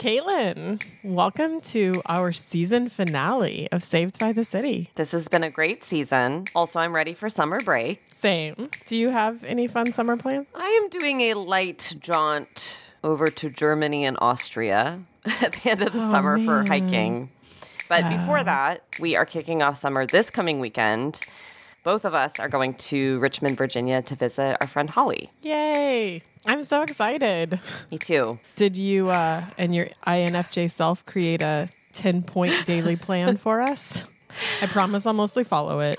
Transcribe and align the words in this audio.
Katelyn, 0.00 0.82
welcome 1.04 1.60
to 1.60 2.00
our 2.06 2.32
season 2.32 2.88
finale 2.88 3.68
of 3.70 3.84
Saved 3.84 4.18
by 4.18 4.32
the 4.32 4.44
City. 4.44 4.88
This 4.94 5.12
has 5.12 5.28
been 5.28 5.42
a 5.44 5.50
great 5.50 5.84
season. 5.84 6.46
Also, 6.54 6.80
I'm 6.80 6.94
ready 6.94 7.12
for 7.12 7.28
summer 7.28 7.60
break. 7.60 8.00
Same. 8.10 8.70
Do 8.86 8.96
you 8.96 9.10
have 9.10 9.44
any 9.44 9.66
fun 9.66 9.92
summer 9.92 10.16
plans? 10.16 10.46
I 10.54 10.68
am 10.82 10.88
doing 10.88 11.20
a 11.20 11.34
light 11.34 11.92
jaunt 12.00 12.78
over 13.04 13.28
to 13.28 13.50
Germany 13.50 14.06
and 14.06 14.16
Austria 14.22 15.02
at 15.42 15.52
the 15.52 15.70
end 15.70 15.82
of 15.82 15.92
the 15.92 15.98
oh, 16.02 16.10
summer 16.10 16.42
for 16.46 16.64
hiking. 16.66 17.28
But 17.86 18.08
before 18.08 18.42
that, 18.42 18.82
we 19.00 19.16
are 19.16 19.26
kicking 19.26 19.60
off 19.60 19.76
summer 19.76 20.06
this 20.06 20.30
coming 20.30 20.60
weekend. 20.60 21.20
Both 21.82 22.04
of 22.04 22.14
us 22.14 22.38
are 22.38 22.48
going 22.48 22.74
to 22.74 23.18
Richmond, 23.20 23.56
Virginia 23.56 24.02
to 24.02 24.14
visit 24.14 24.56
our 24.60 24.66
friend 24.66 24.90
Holly. 24.90 25.30
Yay! 25.42 26.22
I'm 26.46 26.62
so 26.62 26.82
excited. 26.82 27.58
Me 27.90 27.98
too. 27.98 28.38
Did 28.56 28.76
you 28.76 29.08
uh, 29.10 29.44
and 29.56 29.74
your 29.74 29.88
INFJ 30.06 30.70
self 30.70 31.04
create 31.06 31.42
a 31.42 31.68
10 31.92 32.22
point 32.22 32.64
daily 32.66 32.96
plan 32.96 33.36
for 33.36 33.60
us? 33.60 34.04
I 34.60 34.66
promise 34.66 35.06
I'll 35.06 35.12
mostly 35.12 35.44
follow 35.44 35.80
it. 35.80 35.98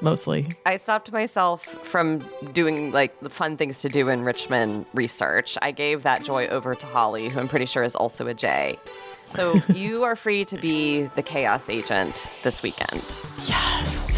Mostly. 0.00 0.48
I 0.66 0.76
stopped 0.76 1.10
myself 1.12 1.64
from 1.64 2.22
doing 2.52 2.92
like 2.92 3.18
the 3.20 3.30
fun 3.30 3.56
things 3.56 3.80
to 3.80 3.88
do 3.88 4.08
in 4.08 4.24
Richmond 4.24 4.86
research. 4.92 5.56
I 5.62 5.70
gave 5.70 6.02
that 6.02 6.22
joy 6.22 6.48
over 6.48 6.74
to 6.74 6.86
Holly, 6.86 7.28
who 7.28 7.40
I'm 7.40 7.48
pretty 7.48 7.66
sure 7.66 7.82
is 7.82 7.96
also 7.96 8.26
a 8.26 8.34
J. 8.34 8.78
So 9.26 9.54
you 9.74 10.04
are 10.04 10.16
free 10.16 10.44
to 10.46 10.58
be 10.58 11.04
the 11.14 11.22
chaos 11.22 11.70
agent 11.70 12.30
this 12.42 12.62
weekend. 12.62 13.02
Yes. 13.46 14.13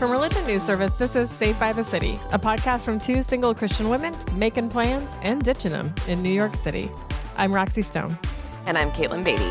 From 0.00 0.10
Religion 0.12 0.46
News 0.46 0.62
Service, 0.62 0.94
this 0.94 1.14
is 1.14 1.28
Saved 1.28 1.60
by 1.60 1.74
the 1.74 1.84
City, 1.84 2.18
a 2.32 2.38
podcast 2.38 2.86
from 2.86 2.98
two 2.98 3.22
single 3.22 3.54
Christian 3.54 3.90
women 3.90 4.16
making 4.36 4.70
plans 4.70 5.18
and 5.20 5.42
ditching 5.42 5.72
them 5.72 5.94
in 6.08 6.22
New 6.22 6.32
York 6.32 6.56
City. 6.56 6.90
I'm 7.36 7.54
Roxy 7.54 7.82
Stone. 7.82 8.18
And 8.64 8.78
I'm 8.78 8.90
Katelyn 8.92 9.22
Beaty. 9.22 9.44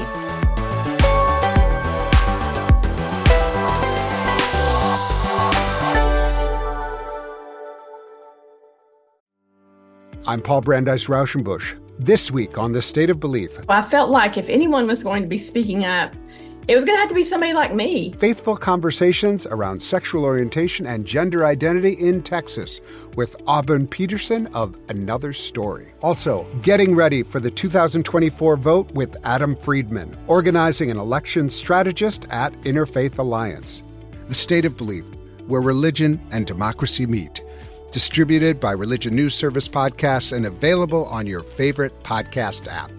I'm 10.25 10.41
Paul 10.41 10.61
Brandeis 10.61 11.05
Raushenbush. 11.05 11.79
This 11.99 12.31
week 12.31 12.57
on 12.57 12.71
The 12.71 12.81
State 12.81 13.11
of 13.11 13.19
Belief, 13.19 13.59
I 13.69 13.83
felt 13.83 14.09
like 14.09 14.35
if 14.35 14.49
anyone 14.49 14.87
was 14.87 15.03
going 15.03 15.21
to 15.21 15.27
be 15.27 15.37
speaking 15.37 15.85
up, 15.85 16.15
it 16.69 16.75
was 16.75 16.85
going 16.85 16.95
to 16.95 16.99
have 16.99 17.09
to 17.09 17.15
be 17.15 17.23
somebody 17.23 17.51
like 17.51 17.73
me. 17.73 18.13
faithful 18.19 18.55
conversations 18.55 19.47
around 19.47 19.81
sexual 19.81 20.23
orientation 20.23 20.85
and 20.85 21.03
gender 21.03 21.43
identity 21.43 21.93
in 21.93 22.21
Texas 22.21 22.79
with 23.15 23.35
Auburn 23.47 23.87
Peterson 23.87 24.45
of 24.53 24.77
Another 24.87 25.33
Story. 25.33 25.91
Also, 26.03 26.45
getting 26.61 26.95
ready 26.95 27.23
for 27.23 27.39
the 27.39 27.49
2024 27.49 28.55
vote 28.57 28.91
with 28.91 29.17
Adam 29.23 29.55
Friedman, 29.55 30.15
organizing 30.27 30.91
an 30.91 30.99
election 30.99 31.49
strategist 31.49 32.27
at 32.29 32.53
Interfaith 32.61 33.17
Alliance. 33.17 33.81
The 34.27 34.35
State 34.35 34.65
of 34.65 34.77
Belief, 34.77 35.05
where 35.47 35.61
religion 35.61 36.21
and 36.29 36.45
democracy 36.45 37.07
meet. 37.07 37.41
Distributed 37.91 38.59
by 38.59 38.73
Religion 38.73 39.15
News 39.15 39.33
Service 39.33 39.67
Podcasts 39.67 40.33
and 40.33 40.45
available 40.45 41.05
on 41.05 41.25
your 41.25 41.41
favorite 41.41 42.03
podcast 42.03 42.67
app. 42.71 42.91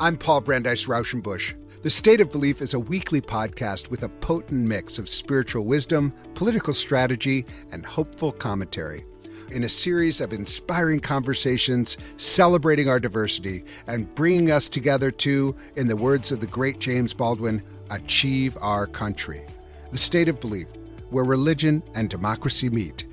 I'm 0.00 0.16
Paul 0.16 0.40
Brandeis 0.40 0.86
Raushenbush. 0.86 1.54
The 1.82 1.90
State 1.90 2.22
of 2.22 2.32
Belief 2.32 2.62
is 2.62 2.72
a 2.72 2.80
weekly 2.80 3.20
podcast 3.20 3.90
with 3.90 4.02
a 4.02 4.08
potent 4.08 4.66
mix 4.66 4.98
of 4.98 5.10
spiritual 5.10 5.66
wisdom, 5.66 6.12
political 6.34 6.72
strategy, 6.72 7.44
and 7.70 7.84
hopeful 7.84 8.32
commentary. 8.32 9.04
In 9.50 9.62
a 9.62 9.68
series 9.68 10.22
of 10.22 10.32
inspiring 10.32 11.00
conversations 11.00 11.98
celebrating 12.16 12.88
our 12.88 12.98
diversity 12.98 13.62
and 13.86 14.12
bringing 14.14 14.50
us 14.50 14.70
together 14.70 15.10
to, 15.12 15.54
in 15.76 15.86
the 15.86 15.94
words 15.94 16.32
of 16.32 16.40
the 16.40 16.46
great 16.46 16.80
James 16.80 17.12
Baldwin, 17.12 17.62
achieve 17.90 18.56
our 18.62 18.86
country. 18.86 19.44
The 19.92 19.98
State 19.98 20.30
of 20.30 20.40
Belief, 20.40 20.68
where 21.10 21.24
religion 21.24 21.82
and 21.94 22.08
democracy 22.08 22.70
meet. 22.70 23.04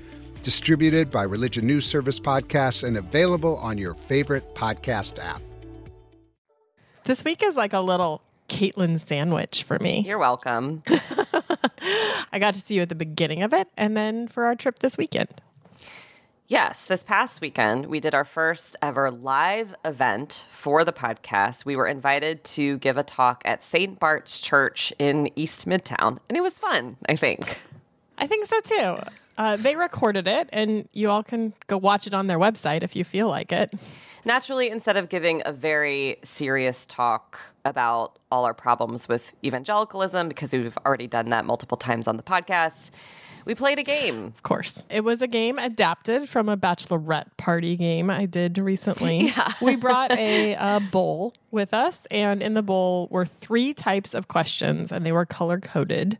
Distributed 0.42 1.10
by 1.10 1.24
Religion 1.24 1.66
News 1.66 1.84
Service 1.84 2.18
Podcasts 2.18 2.82
and 2.82 2.96
available 2.96 3.58
on 3.58 3.76
your 3.76 3.94
favorite 3.94 4.54
podcast 4.54 5.22
app. 5.22 5.42
This 7.04 7.22
week 7.24 7.42
is 7.42 7.56
like 7.56 7.74
a 7.74 7.80
little 7.80 8.23
Katelyn 8.48 8.98
sandwich 9.00 9.62
for 9.62 9.78
me. 9.78 10.04
You're 10.06 10.18
welcome. 10.18 10.82
I 12.32 12.38
got 12.38 12.54
to 12.54 12.60
see 12.60 12.74
you 12.74 12.82
at 12.82 12.88
the 12.88 12.94
beginning 12.94 13.42
of 13.42 13.52
it 13.52 13.68
and 13.76 13.96
then 13.96 14.28
for 14.28 14.44
our 14.44 14.54
trip 14.54 14.80
this 14.80 14.98
weekend. 14.98 15.40
Yes, 16.46 16.84
this 16.84 17.02
past 17.02 17.40
weekend, 17.40 17.86
we 17.86 18.00
did 18.00 18.14
our 18.14 18.24
first 18.24 18.76
ever 18.82 19.10
live 19.10 19.74
event 19.82 20.44
for 20.50 20.84
the 20.84 20.92
podcast. 20.92 21.64
We 21.64 21.74
were 21.74 21.86
invited 21.86 22.44
to 22.44 22.76
give 22.78 22.98
a 22.98 23.02
talk 23.02 23.40
at 23.46 23.64
St. 23.64 23.98
Bart's 23.98 24.38
Church 24.40 24.92
in 24.98 25.30
East 25.36 25.66
Midtown, 25.66 26.18
and 26.28 26.36
it 26.36 26.42
was 26.42 26.58
fun, 26.58 26.98
I 27.08 27.16
think. 27.16 27.58
I 28.18 28.26
think 28.26 28.44
so 28.44 28.60
too. 28.60 28.98
Uh, 29.36 29.56
they 29.56 29.74
recorded 29.74 30.28
it 30.28 30.48
and 30.52 30.88
you 30.92 31.10
all 31.10 31.22
can 31.22 31.54
go 31.66 31.76
watch 31.76 32.06
it 32.06 32.14
on 32.14 32.26
their 32.26 32.38
website 32.38 32.82
if 32.82 32.94
you 32.94 33.04
feel 33.04 33.28
like 33.28 33.50
it. 33.50 33.72
Naturally, 34.24 34.70
instead 34.70 34.96
of 34.96 35.08
giving 35.08 35.42
a 35.44 35.52
very 35.52 36.16
serious 36.22 36.86
talk 36.86 37.38
about 37.64 38.18
all 38.30 38.44
our 38.44 38.54
problems 38.54 39.08
with 39.08 39.34
evangelicalism, 39.44 40.28
because 40.28 40.52
we've 40.52 40.76
already 40.86 41.06
done 41.06 41.28
that 41.28 41.44
multiple 41.44 41.76
times 41.76 42.08
on 42.08 42.16
the 42.16 42.22
podcast, 42.22 42.90
we 43.44 43.54
played 43.54 43.78
a 43.78 43.82
game. 43.82 44.26
Of 44.26 44.42
course. 44.42 44.86
It 44.88 45.04
was 45.04 45.20
a 45.20 45.26
game 45.26 45.58
adapted 45.58 46.28
from 46.28 46.48
a 46.48 46.56
bachelorette 46.56 47.36
party 47.36 47.76
game 47.76 48.08
I 48.08 48.24
did 48.24 48.56
recently. 48.56 49.26
yeah. 49.36 49.52
We 49.60 49.76
brought 49.76 50.10
a, 50.12 50.54
uh 50.56 50.80
bowl 50.80 51.34
with 51.50 51.74
us, 51.74 52.06
and 52.10 52.42
in 52.42 52.54
the 52.54 52.62
bowl 52.62 53.08
were 53.10 53.26
three 53.26 53.74
types 53.74 54.14
of 54.14 54.28
questions, 54.28 54.90
and 54.90 55.04
they 55.04 55.12
were 55.12 55.26
color 55.26 55.60
coded. 55.60 56.18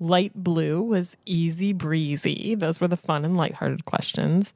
Light 0.00 0.32
blue 0.34 0.82
was 0.82 1.16
easy 1.26 1.72
breezy. 1.72 2.54
Those 2.54 2.80
were 2.80 2.88
the 2.88 2.96
fun 2.96 3.24
and 3.24 3.36
lighthearted 3.36 3.84
questions. 3.84 4.52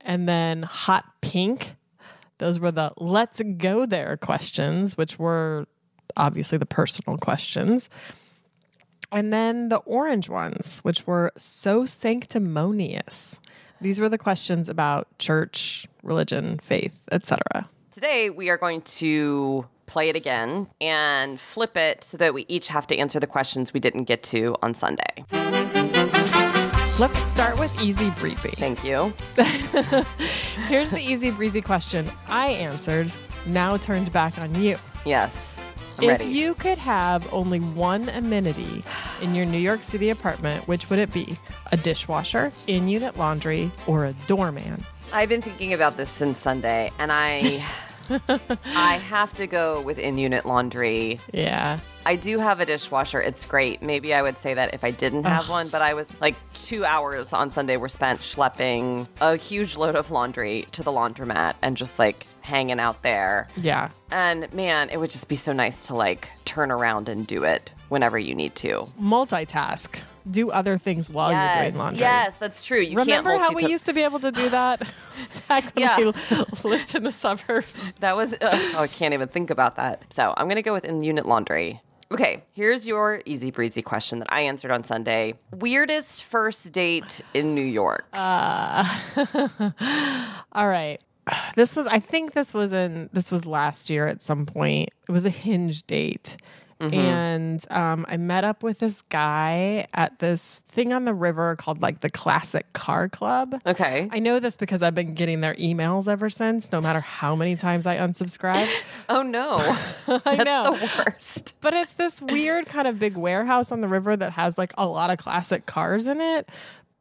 And 0.00 0.28
then 0.28 0.62
hot 0.62 1.04
pink, 1.20 1.74
those 2.38 2.58
were 2.58 2.72
the 2.72 2.92
let's 2.96 3.40
go 3.56 3.86
there 3.86 4.16
questions, 4.16 4.96
which 4.96 5.18
were 5.18 5.66
obviously 6.16 6.58
the 6.58 6.66
personal 6.66 7.18
questions. 7.18 7.90
And 9.10 9.32
then 9.32 9.68
the 9.70 9.78
orange 9.78 10.28
ones, 10.28 10.80
which 10.80 11.06
were 11.06 11.32
so 11.36 11.86
sanctimonious. 11.86 13.40
These 13.80 14.00
were 14.00 14.08
the 14.08 14.18
questions 14.18 14.68
about 14.68 15.06
church, 15.18 15.86
religion, 16.02 16.58
faith, 16.58 16.98
etc. 17.10 17.68
Today, 17.90 18.28
we 18.28 18.50
are 18.50 18.58
going 18.58 18.82
to 18.82 19.66
play 19.86 20.10
it 20.10 20.16
again 20.16 20.68
and 20.80 21.40
flip 21.40 21.76
it 21.76 22.04
so 22.04 22.18
that 22.18 22.34
we 22.34 22.44
each 22.48 22.68
have 22.68 22.86
to 22.88 22.96
answer 22.96 23.18
the 23.18 23.26
questions 23.26 23.72
we 23.72 23.80
didn't 23.80 24.04
get 24.04 24.22
to 24.24 24.54
on 24.62 24.74
Sunday. 24.74 25.24
Let's 26.98 27.22
start 27.22 27.56
with 27.60 27.80
easy 27.80 28.10
breezy. 28.10 28.50
Thank 28.50 28.82
you. 28.82 29.12
Here's 30.66 30.90
the 30.90 30.98
easy 31.00 31.30
breezy 31.30 31.60
question 31.60 32.10
I 32.26 32.48
answered, 32.48 33.12
now 33.46 33.76
turned 33.76 34.10
back 34.12 34.36
on 34.38 34.60
you. 34.60 34.76
Yes. 35.06 35.70
I'm 35.98 36.04
If 36.04 36.10
ready. 36.10 36.24
you 36.24 36.54
could 36.54 36.78
have 36.78 37.32
only 37.32 37.60
one 37.60 38.08
amenity 38.08 38.82
in 39.22 39.32
your 39.36 39.46
New 39.46 39.58
York 39.58 39.84
City 39.84 40.10
apartment, 40.10 40.66
which 40.66 40.90
would 40.90 40.98
it 40.98 41.12
be? 41.12 41.36
A 41.70 41.76
dishwasher, 41.76 42.52
in 42.66 42.88
unit 42.88 43.16
laundry, 43.16 43.70
or 43.86 44.04
a 44.06 44.12
doorman? 44.26 44.82
I've 45.12 45.28
been 45.28 45.42
thinking 45.42 45.72
about 45.74 45.96
this 45.96 46.08
since 46.08 46.40
Sunday, 46.40 46.90
and 46.98 47.12
I 47.12 47.64
I 48.10 48.94
have 49.08 49.34
to 49.36 49.46
go 49.46 49.82
with 49.82 49.98
in 49.98 50.18
unit 50.18 50.46
laundry. 50.46 51.20
Yeah. 51.32 51.80
I 52.06 52.16
do 52.16 52.38
have 52.38 52.60
a 52.60 52.66
dishwasher. 52.66 53.20
It's 53.20 53.44
great. 53.44 53.82
Maybe 53.82 54.14
I 54.14 54.22
would 54.22 54.38
say 54.38 54.54
that 54.54 54.72
if 54.72 54.82
I 54.82 54.90
didn't 54.90 55.24
have 55.24 55.48
one, 55.48 55.68
but 55.68 55.82
I 55.82 55.94
was 55.94 56.10
like 56.20 56.36
two 56.54 56.84
hours 56.84 57.32
on 57.32 57.50
Sunday 57.50 57.76
were 57.76 57.88
spent 57.88 58.20
schlepping 58.20 59.06
a 59.20 59.36
huge 59.36 59.76
load 59.76 59.94
of 59.94 60.10
laundry 60.10 60.66
to 60.72 60.82
the 60.82 60.90
laundromat 60.90 61.54
and 61.60 61.76
just 61.76 61.98
like 61.98 62.26
hanging 62.40 62.80
out 62.80 63.02
there. 63.02 63.48
Yeah. 63.56 63.90
And 64.10 64.52
man, 64.54 64.88
it 64.90 64.98
would 64.98 65.10
just 65.10 65.28
be 65.28 65.36
so 65.36 65.52
nice 65.52 65.80
to 65.82 65.94
like 65.94 66.30
turn 66.44 66.70
around 66.70 67.08
and 67.08 67.26
do 67.26 67.44
it 67.44 67.70
whenever 67.88 68.18
you 68.18 68.34
need 68.34 68.54
to. 68.56 68.88
Multitask. 69.00 70.00
Do 70.30 70.50
other 70.50 70.76
things 70.78 71.08
while 71.08 71.32
you're 71.32 71.62
doing 71.70 71.78
laundry. 71.78 72.00
yes, 72.00 72.34
that's 72.36 72.64
true. 72.64 72.80
You 72.80 72.96
Remember 72.98 73.30
can't 73.30 73.42
how 73.42 73.52
we 73.54 73.66
used 73.66 73.86
to 73.86 73.92
be 73.92 74.02
able 74.02 74.20
to 74.20 74.30
do 74.32 74.48
that 74.50 74.80
back 75.48 75.74
when 75.74 75.84
Yeah. 75.84 75.96
we 75.98 76.04
lived 76.64 76.94
in 76.94 77.02
the 77.04 77.12
suburbs? 77.12 77.92
That 78.00 78.16
was, 78.16 78.32
ugh, 78.34 78.38
oh, 78.42 78.80
I 78.80 78.86
can't 78.88 79.14
even 79.14 79.28
think 79.28 79.50
about 79.50 79.76
that. 79.76 80.04
So 80.12 80.34
I'm 80.36 80.46
going 80.46 80.56
to 80.56 80.62
go 80.62 80.72
with 80.72 80.84
in 80.84 81.02
unit 81.02 81.26
laundry. 81.26 81.80
Okay, 82.10 82.42
here's 82.52 82.86
your 82.86 83.20
easy 83.26 83.50
breezy 83.50 83.82
question 83.82 84.18
that 84.20 84.32
I 84.32 84.40
answered 84.42 84.70
on 84.70 84.82
Sunday. 84.82 85.34
Weirdest 85.50 86.24
first 86.24 86.72
date 86.72 87.20
in 87.34 87.54
New 87.54 87.60
York. 87.64 88.06
Uh, 88.14 88.82
All 90.52 90.68
right. 90.68 90.98
This 91.56 91.76
was 91.76 91.86
I 91.86 91.98
think 91.98 92.32
this 92.32 92.54
was 92.54 92.72
in 92.72 93.10
this 93.12 93.30
was 93.30 93.44
last 93.44 93.90
year 93.90 94.06
at 94.06 94.22
some 94.22 94.46
point. 94.46 94.88
It 95.06 95.12
was 95.12 95.26
a 95.26 95.30
hinge 95.30 95.82
date. 95.86 96.38
And 96.80 97.64
um, 97.70 98.06
I 98.08 98.16
met 98.16 98.44
up 98.44 98.62
with 98.62 98.78
this 98.78 99.02
guy 99.02 99.86
at 99.92 100.18
this 100.20 100.60
thing 100.68 100.92
on 100.92 101.04
the 101.04 101.14
river 101.14 101.56
called 101.56 101.82
like 101.82 102.00
the 102.00 102.10
Classic 102.10 102.72
Car 102.72 103.08
Club. 103.08 103.60
Okay. 103.66 104.08
I 104.12 104.18
know 104.20 104.38
this 104.38 104.56
because 104.56 104.82
I've 104.82 104.94
been 104.94 105.14
getting 105.14 105.40
their 105.40 105.54
emails 105.56 106.06
ever 106.06 106.30
since, 106.30 106.70
no 106.70 106.80
matter 106.80 107.00
how 107.00 107.34
many 107.34 107.56
times 107.56 107.86
I 107.86 107.96
unsubscribe. 107.96 108.68
Oh 109.10 109.22
no. 109.22 109.54
I 110.08 110.18
That's 110.36 110.44
know. 110.44 110.76
the 110.76 111.02
worst. 111.06 111.54
But 111.62 111.72
it's 111.72 111.94
this 111.94 112.20
weird 112.20 112.66
kind 112.66 112.86
of 112.86 112.98
big 112.98 113.16
warehouse 113.16 113.72
on 113.72 113.80
the 113.80 113.88
river 113.88 114.16
that 114.16 114.32
has 114.32 114.58
like 114.58 114.72
a 114.76 114.86
lot 114.86 115.08
of 115.10 115.16
classic 115.16 115.64
cars 115.64 116.06
in 116.06 116.20
it, 116.20 116.48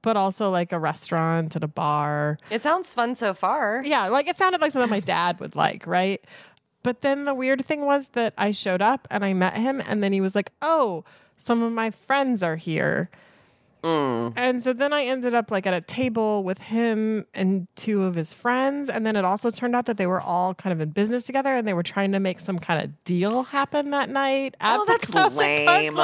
but 0.02 0.16
also 0.16 0.50
like 0.50 0.72
a 0.72 0.80
restaurant 0.80 1.54
and 1.56 1.64
a 1.66 1.68
bar. 1.68 2.40
It 2.50 2.64
sounds 2.64 2.94
fun 2.94 3.16
so 3.16 3.34
far. 3.34 3.82
Yeah, 3.86 4.08
like 4.08 4.30
it 4.30 4.38
sounded 4.38 4.62
like 4.62 4.72
something 4.72 4.90
my 4.90 5.02
dad 5.02 5.40
would 5.42 5.56
like, 5.56 5.86
right? 5.86 6.24
But 6.88 7.02
then 7.02 7.26
the 7.26 7.34
weird 7.34 7.66
thing 7.66 7.82
was 7.86 8.08
that 8.20 8.34
I 8.38 8.52
showed 8.52 8.82
up 8.82 9.10
and 9.12 9.26
I 9.26 9.34
met 9.34 9.58
him, 9.58 9.82
and 9.86 10.02
then 10.02 10.14
he 10.14 10.22
was 10.22 10.36
like, 10.36 10.54
"Oh, 10.62 11.04
some 11.38 11.62
of 11.62 11.74
my 11.74 11.92
friends 11.92 12.42
are 12.42 12.56
here." 12.56 13.10
Mm. 13.84 14.32
And 14.38 14.64
so 14.64 14.72
then 14.72 14.94
I 14.94 15.04
ended 15.04 15.34
up 15.36 15.52
like 15.52 15.68
at 15.68 15.74
a 15.74 15.82
table 15.82 16.46
with 16.46 16.60
him 16.60 17.26
and 17.34 17.68
two 17.76 18.04
of 18.04 18.16
his 18.16 18.34
friends. 18.34 18.90
And 18.90 19.06
then 19.06 19.18
it 19.18 19.26
also 19.26 19.52
turned 19.52 19.76
out 19.76 19.86
that 19.88 19.98
they 19.98 20.08
were 20.08 20.22
all 20.22 20.54
kind 20.54 20.72
of 20.72 20.80
in 20.80 20.92
business 20.92 21.26
together 21.26 21.54
and 21.54 21.68
they 21.68 21.74
were 21.74 21.84
trying 21.84 22.14
to 22.14 22.20
make 22.22 22.40
some 22.40 22.58
kind 22.58 22.82
of 22.82 23.04
deal 23.04 23.44
happen 23.44 23.90
that 23.92 24.10
night 24.10 24.56
at 24.62 24.80
Oh, 24.80 24.86
the 24.86 25.12
that's 25.12 25.36
lame. 25.36 26.00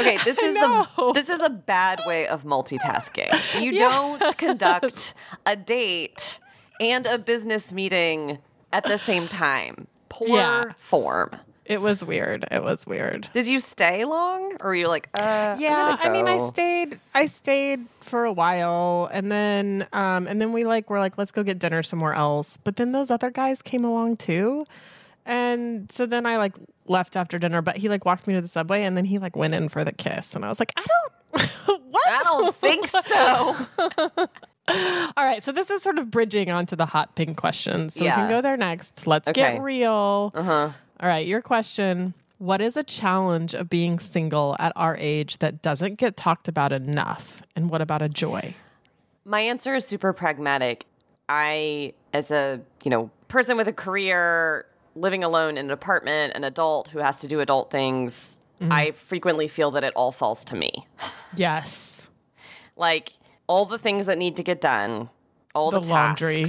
Okay, 0.00 0.16
this 0.24 0.38
is 0.48 0.54
the 0.54 1.12
this 1.14 1.28
is 1.28 1.40
a 1.42 1.50
bad 1.50 2.00
way 2.06 2.26
of 2.26 2.42
multitasking. 2.44 3.62
You 3.62 3.70
Yeah. 3.80 3.90
don't 3.90 4.38
conduct 4.38 5.12
a 5.44 5.56
date 5.56 6.38
and 6.80 7.04
a 7.06 7.18
business 7.18 7.70
meeting 7.70 8.38
at 8.72 8.84
the 8.84 8.96
same 8.96 9.28
time. 9.28 9.86
Poor 10.08 10.28
Yeah. 10.28 10.64
form. 10.76 11.30
It 11.64 11.80
was 11.80 12.04
weird. 12.04 12.44
It 12.52 12.62
was 12.62 12.86
weird. 12.86 13.28
Did 13.32 13.48
you 13.48 13.58
stay 13.58 14.04
long, 14.04 14.52
or 14.60 14.68
were 14.68 14.74
you 14.76 14.86
like, 14.86 15.08
uh, 15.14 15.56
Yeah, 15.58 15.96
gonna 15.96 15.98
I 16.00 16.08
mean, 16.10 16.28
I 16.28 16.38
stayed. 16.48 17.00
I 17.12 17.26
stayed 17.26 17.86
for 18.02 18.24
a 18.24 18.32
while, 18.32 19.10
and 19.12 19.32
then, 19.32 19.88
um, 19.92 20.28
and 20.28 20.40
then 20.40 20.52
we 20.52 20.62
like 20.62 20.88
were 20.90 21.00
like, 21.00 21.18
let's 21.18 21.32
go 21.32 21.42
get 21.42 21.58
dinner 21.58 21.82
somewhere 21.82 22.12
else. 22.14 22.56
But 22.62 22.76
then 22.76 22.92
those 22.92 23.10
other 23.10 23.30
guys 23.32 23.62
came 23.62 23.84
along 23.84 24.18
too, 24.18 24.64
and 25.24 25.90
so 25.90 26.06
then 26.06 26.24
I 26.24 26.36
like 26.36 26.54
left 26.86 27.16
after 27.16 27.36
dinner. 27.36 27.62
But 27.62 27.78
he 27.78 27.88
like 27.88 28.04
walked 28.04 28.28
me 28.28 28.34
to 28.34 28.40
the 28.40 28.46
subway, 28.48 28.84
and 28.84 28.96
then 28.96 29.04
he 29.04 29.18
like 29.18 29.34
went 29.34 29.54
in 29.54 29.68
for 29.68 29.84
the 29.84 29.92
kiss, 29.92 30.36
and 30.36 30.44
I 30.44 30.48
was 30.48 30.60
like, 30.60 30.72
I 30.76 30.86
don't. 30.86 31.12
what? 31.90 32.12
I 32.12 32.22
don't 32.22 32.54
think 32.54 32.86
so. 32.86 34.26
All 35.26 35.32
right, 35.32 35.42
so 35.42 35.50
this 35.50 35.70
is 35.70 35.82
sort 35.82 35.98
of 35.98 36.10
bridging 36.10 36.50
onto 36.50 36.76
the 36.76 36.86
hot 36.86 37.16
pink 37.16 37.36
questions. 37.36 37.94
So 37.94 38.04
we 38.04 38.10
can 38.10 38.28
go 38.28 38.40
there 38.40 38.56
next. 38.56 39.06
Let's 39.06 39.28
Okay. 39.28 39.54
get 39.54 39.62
real. 39.62 40.30
Uh-huh. 40.34 40.70
All 41.00 41.08
right, 41.08 41.26
your 41.26 41.42
question. 41.42 42.14
What 42.38 42.60
is 42.60 42.76
a 42.76 42.84
challenge 42.84 43.54
of 43.54 43.68
being 43.68 43.98
single 43.98 44.54
at 44.60 44.72
our 44.76 44.96
age 44.98 45.38
that 45.38 45.62
doesn't 45.62 45.96
get 45.96 46.16
talked 46.16 46.46
about 46.48 46.72
enough? 46.72 47.42
And 47.56 47.70
what 47.70 47.80
about 47.80 48.02
a 48.02 48.08
joy? 48.08 48.54
My 49.24 49.40
answer 49.40 49.74
is 49.74 49.84
super 49.86 50.12
pragmatic. 50.12 50.84
I, 51.28 51.94
as 52.12 52.30
a 52.30 52.60
you 52.84 52.90
know 52.92 53.10
person 53.26 53.56
with 53.56 53.66
a 53.66 53.72
career, 53.72 54.66
living 54.94 55.24
alone 55.24 55.58
in 55.58 55.66
an 55.66 55.70
apartment, 55.72 56.34
an 56.36 56.44
adult 56.44 56.88
who 56.88 57.00
has 57.00 57.16
to 57.16 57.26
do 57.26 57.40
adult 57.40 57.70
things, 57.70 58.36
Mm-hmm. 58.60 58.72
I 58.72 58.90
frequently 58.92 59.48
feel 59.48 59.70
that 59.72 59.84
it 59.84 59.92
all 59.94 60.12
falls 60.12 60.42
to 60.44 60.56
me. 60.56 60.86
Yes. 61.34 62.00
Like 62.74 63.12
all 63.46 63.66
the 63.66 63.78
things 63.78 64.06
that 64.06 64.16
need 64.16 64.34
to 64.36 64.42
get 64.42 64.62
done, 64.62 65.10
all 65.56 65.70
the, 65.70 65.80
The 65.80 65.88
laundry. 65.88 66.44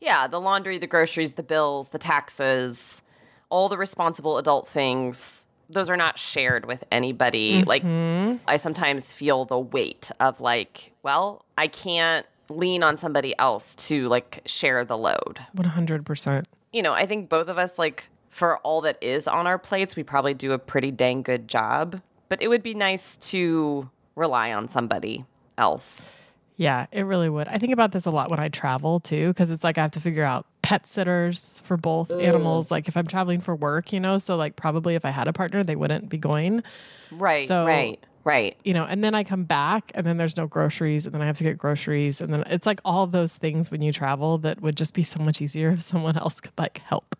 Yeah, 0.00 0.26
the 0.26 0.40
laundry, 0.40 0.78
the 0.78 0.86
groceries, 0.86 1.32
the 1.32 1.42
bills, 1.42 1.88
the 1.88 1.98
taxes, 1.98 3.02
all 3.48 3.68
the 3.68 3.78
responsible 3.78 4.36
adult 4.38 4.68
things. 4.68 5.46
Those 5.70 5.88
are 5.88 5.96
not 5.96 6.18
shared 6.18 6.66
with 6.66 6.84
anybody. 6.92 7.62
Mm-hmm. 7.62 7.68
Like 7.68 8.40
I 8.46 8.56
sometimes 8.56 9.12
feel 9.12 9.46
the 9.46 9.58
weight 9.58 10.10
of 10.20 10.40
like, 10.40 10.92
well, 11.02 11.44
I 11.56 11.68
can't 11.68 12.26
lean 12.50 12.82
on 12.82 12.98
somebody 12.98 13.34
else 13.38 13.74
to 13.76 14.08
like 14.08 14.42
share 14.44 14.84
the 14.84 14.98
load. 14.98 15.40
100%. 15.56 16.44
You 16.72 16.82
know, 16.82 16.92
I 16.92 17.06
think 17.06 17.30
both 17.30 17.48
of 17.48 17.56
us 17.56 17.78
like 17.78 18.08
for 18.28 18.58
all 18.58 18.82
that 18.82 19.02
is 19.02 19.26
on 19.26 19.46
our 19.46 19.58
plates, 19.58 19.96
we 19.96 20.02
probably 20.02 20.34
do 20.34 20.52
a 20.52 20.58
pretty 20.58 20.90
dang 20.90 21.22
good 21.22 21.48
job, 21.48 22.02
but 22.28 22.42
it 22.42 22.48
would 22.48 22.62
be 22.62 22.74
nice 22.74 23.16
to 23.18 23.88
rely 24.16 24.52
on 24.52 24.68
somebody 24.68 25.24
else. 25.56 26.10
Yeah, 26.56 26.86
it 26.92 27.02
really 27.02 27.28
would. 27.28 27.48
I 27.48 27.58
think 27.58 27.72
about 27.72 27.90
this 27.92 28.06
a 28.06 28.10
lot 28.12 28.30
when 28.30 28.38
I 28.38 28.48
travel 28.48 29.00
too, 29.00 29.28
because 29.28 29.50
it's 29.50 29.64
like 29.64 29.76
I 29.76 29.82
have 29.82 29.90
to 29.92 30.00
figure 30.00 30.22
out 30.22 30.46
pet 30.62 30.86
sitters 30.86 31.60
for 31.64 31.76
both 31.76 32.12
animals. 32.12 32.70
Like 32.70 32.86
if 32.86 32.96
I'm 32.96 33.08
traveling 33.08 33.40
for 33.40 33.56
work, 33.56 33.92
you 33.92 33.98
know, 33.98 34.18
so 34.18 34.36
like 34.36 34.54
probably 34.54 34.94
if 34.94 35.04
I 35.04 35.10
had 35.10 35.26
a 35.26 35.32
partner, 35.32 35.64
they 35.64 35.74
wouldn't 35.76 36.08
be 36.08 36.16
going. 36.18 36.62
Right, 37.10 37.48
So- 37.48 37.66
right, 37.66 37.98
right. 38.22 38.56
you 38.64 38.72
know, 38.72 38.84
and 38.84 39.02
then 39.02 39.16
I 39.16 39.24
come 39.24 39.42
back 39.44 39.90
and 39.96 40.06
then 40.06 40.16
there's 40.16 40.36
no 40.36 40.46
groceries 40.46 41.06
and 41.06 41.14
then 41.14 41.22
I 41.22 41.26
have 41.26 41.36
to 41.38 41.44
get 41.44 41.58
groceries. 41.58 42.20
And 42.20 42.32
then 42.32 42.44
it's 42.46 42.66
like 42.66 42.80
all 42.84 43.08
those 43.08 43.36
things 43.36 43.72
when 43.72 43.82
you 43.82 43.92
travel 43.92 44.38
that 44.38 44.60
would 44.62 44.76
just 44.76 44.94
be 44.94 45.02
so 45.02 45.18
much 45.20 45.42
easier 45.42 45.72
if 45.72 45.82
someone 45.82 46.16
else 46.16 46.40
could 46.40 46.52
like 46.56 46.78
help. 46.78 47.16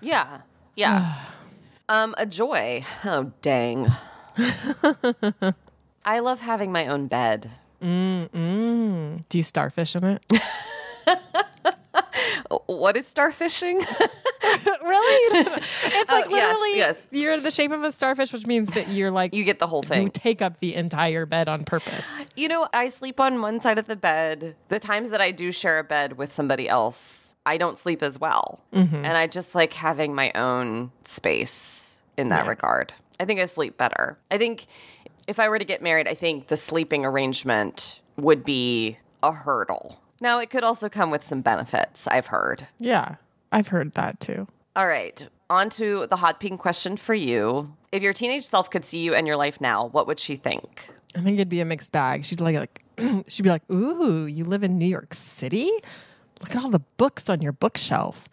Yeah, 0.00 0.42
yeah. 0.76 1.24
um, 1.88 2.14
a 2.18 2.24
joy. 2.24 2.84
Oh, 3.04 3.32
dang. 3.42 3.88
I 6.04 6.18
love 6.20 6.40
having 6.40 6.70
my 6.70 6.86
own 6.86 7.08
bed. 7.08 7.50
Mm-hmm. 7.84 9.16
Do 9.28 9.38
you 9.38 9.44
starfish 9.44 9.94
in 9.96 10.04
it? 10.04 10.26
What 12.66 12.96
is 12.96 13.06
starfishing? 13.12 13.78
really? 13.80 15.48
it's 15.56 16.10
like 16.10 16.26
Oh, 16.26 16.30
literally 16.30 16.76
yes. 16.76 17.06
you're 17.10 17.38
the 17.38 17.50
shape 17.50 17.70
of 17.72 17.82
a 17.82 17.90
starfish, 17.90 18.32
which 18.32 18.46
means 18.46 18.68
that 18.70 18.88
you're 18.88 19.10
like 19.10 19.34
you 19.34 19.44
get 19.44 19.58
the 19.58 19.66
whole 19.66 19.82
thing. 19.82 20.02
you 20.04 20.08
take 20.10 20.42
up 20.42 20.58
the 20.60 20.74
entire 20.74 21.24
bed 21.26 21.48
on 21.48 21.64
purpose. 21.64 22.06
You 22.36 22.48
know, 22.48 22.68
I 22.72 22.88
sleep 22.88 23.20
on 23.20 23.40
one 23.40 23.60
side 23.60 23.78
of 23.78 23.86
the 23.86 23.96
bed. 23.96 24.54
The 24.68 24.78
times 24.78 25.10
that 25.10 25.20
I 25.20 25.30
do 25.30 25.50
share 25.52 25.78
a 25.78 25.84
bed 25.84 26.16
with 26.18 26.32
somebody 26.32 26.68
else, 26.68 27.34
I 27.46 27.56
don't 27.56 27.78
sleep 27.78 28.02
as 28.02 28.18
well. 28.20 28.60
Mm-hmm. 28.72 28.96
And 28.96 29.16
I 29.16 29.26
just 29.26 29.54
like 29.54 29.72
having 29.72 30.14
my 30.14 30.30
own 30.34 30.90
space 31.04 31.96
in 32.16 32.28
that 32.28 32.44
Yeah. 32.44 32.50
regard. 32.50 32.92
I 33.18 33.24
think 33.24 33.40
I 33.40 33.46
sleep 33.46 33.76
better. 33.78 34.18
I 34.30 34.38
think 34.38 34.66
if 35.26 35.40
I 35.40 35.48
were 35.48 35.58
to 35.58 35.64
get 35.64 35.82
married, 35.82 36.08
I 36.08 36.14
think 36.14 36.48
the 36.48 36.56
sleeping 36.56 37.04
arrangement 37.04 38.00
would 38.16 38.44
be 38.44 38.98
a 39.22 39.32
hurdle. 39.32 40.00
Now, 40.20 40.38
it 40.38 40.50
could 40.50 40.64
also 40.64 40.88
come 40.88 41.10
with 41.10 41.24
some 41.24 41.40
benefits, 41.40 42.06
I've 42.06 42.26
heard. 42.26 42.66
Yeah, 42.78 43.16
I've 43.52 43.68
heard 43.68 43.92
that 43.94 44.20
too. 44.20 44.46
All 44.76 44.88
right, 44.88 45.26
on 45.50 45.70
to 45.70 46.06
the 46.06 46.16
hot 46.16 46.40
pink 46.40 46.60
question 46.60 46.96
for 46.96 47.14
you. 47.14 47.74
If 47.92 48.02
your 48.02 48.12
teenage 48.12 48.44
self 48.44 48.70
could 48.70 48.84
see 48.84 48.98
you 48.98 49.14
and 49.14 49.26
your 49.26 49.36
life 49.36 49.60
now, 49.60 49.86
what 49.86 50.06
would 50.06 50.18
she 50.18 50.36
think? 50.36 50.88
I 51.16 51.20
think 51.20 51.34
it'd 51.34 51.48
be 51.48 51.60
a 51.60 51.64
mixed 51.64 51.92
bag. 51.92 52.24
She'd 52.24 52.40
like, 52.40 52.56
like 52.56 52.82
she'd 53.28 53.42
be 53.42 53.50
like, 53.50 53.62
"Ooh, 53.70 54.26
you 54.26 54.44
live 54.44 54.64
in 54.64 54.78
New 54.78 54.86
York 54.86 55.14
City? 55.14 55.70
Look 56.40 56.56
at 56.56 56.62
all 56.64 56.70
the 56.70 56.80
books 56.96 57.28
on 57.28 57.40
your 57.40 57.52
bookshelf. 57.52 58.28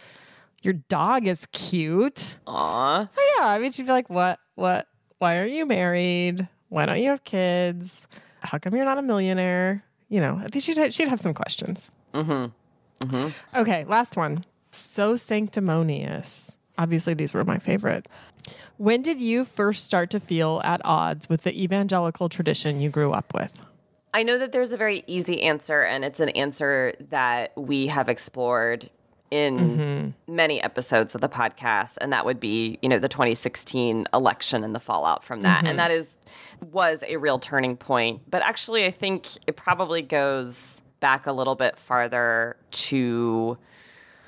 Your 0.64 0.74
dog 0.74 1.28
is 1.28 1.46
cute." 1.52 2.38
Aw. 2.48 3.07
But 3.14 3.24
yeah, 3.38 3.48
I 3.48 3.60
mean, 3.60 3.71
she'd 3.71 3.86
be 3.86 3.92
like, 3.92 4.10
"What? 4.10 4.40
What? 4.56 4.88
Why 5.19 5.38
are 5.38 5.45
you 5.45 5.68
married? 5.68 6.48
Why 6.71 6.85
don't 6.85 7.01
you 7.01 7.09
have 7.09 7.25
kids? 7.25 8.07
How 8.40 8.57
come 8.57 8.73
you're 8.75 8.85
not 8.85 8.97
a 8.97 9.01
millionaire?" 9.01 9.83
You 10.07 10.21
know, 10.21 10.42
I 10.42 10.47
think 10.47 10.63
she'd 10.63 10.94
she'd 10.94 11.09
have 11.09 11.19
some 11.19 11.33
questions. 11.33 11.92
Mm-hmm. 12.13 13.06
mm-hmm. 13.06 13.59
Okay, 13.59 13.83
last 13.85 14.16
one. 14.16 14.45
So 14.71 15.18
sanctimonious. 15.18 16.57
Obviously, 16.78 17.13
these 17.13 17.33
were 17.33 17.44
my 17.44 17.57
favorite. 17.57 18.07
When 18.78 19.01
did 19.01 19.21
you 19.21 19.44
first 19.44 19.83
start 19.83 20.09
to 20.11 20.19
feel 20.19 20.61
at 20.63 20.81
odds 20.85 21.30
with 21.30 21.44
the 21.44 21.61
evangelical 21.61 22.30
tradition 22.30 22.80
you 22.80 22.90
grew 22.90 23.11
up 23.11 23.33
with? 23.33 23.63
I 24.13 24.23
know 24.23 24.37
that 24.37 24.54
there's 24.54 24.71
a 24.71 24.78
very 24.78 25.04
easy 25.07 25.44
answer, 25.44 25.83
and 25.83 26.06
it's 26.06 26.21
an 26.21 26.30
answer 26.30 26.94
that 27.09 27.51
we 27.57 27.87
have 27.87 28.07
explored 28.07 28.90
in 29.30 29.59
mm-hmm. 29.59 30.35
many 30.35 30.61
episodes 30.61 31.16
of 31.16 31.21
the 31.21 31.30
podcast, 31.30 31.97
and 32.01 32.11
that 32.11 32.25
would 32.25 32.40
be, 32.40 32.78
you 32.81 32.90
know, 32.90 32.99
the 32.99 33.07
2016 33.07 34.06
election 34.13 34.63
and 34.63 34.75
the 34.75 34.80
fallout 34.80 35.23
from 35.23 35.44
that. 35.44 35.59
And 35.59 35.69
mm-hmm. 35.69 35.78
that 35.78 35.92
is 35.92 36.18
was 36.61 37.03
a 37.07 37.18
real 37.18 37.39
turning 37.39 37.77
point. 37.77 38.21
But 38.30 38.41
actually, 38.44 38.85
I 38.85 38.91
think 38.91 39.27
it 39.47 39.56
probably 39.56 40.01
goes 40.01 40.81
back 40.99 41.25
a 41.25 41.31
little 41.31 41.56
bit 41.56 41.77
farther 41.77 42.56
to 42.71 43.57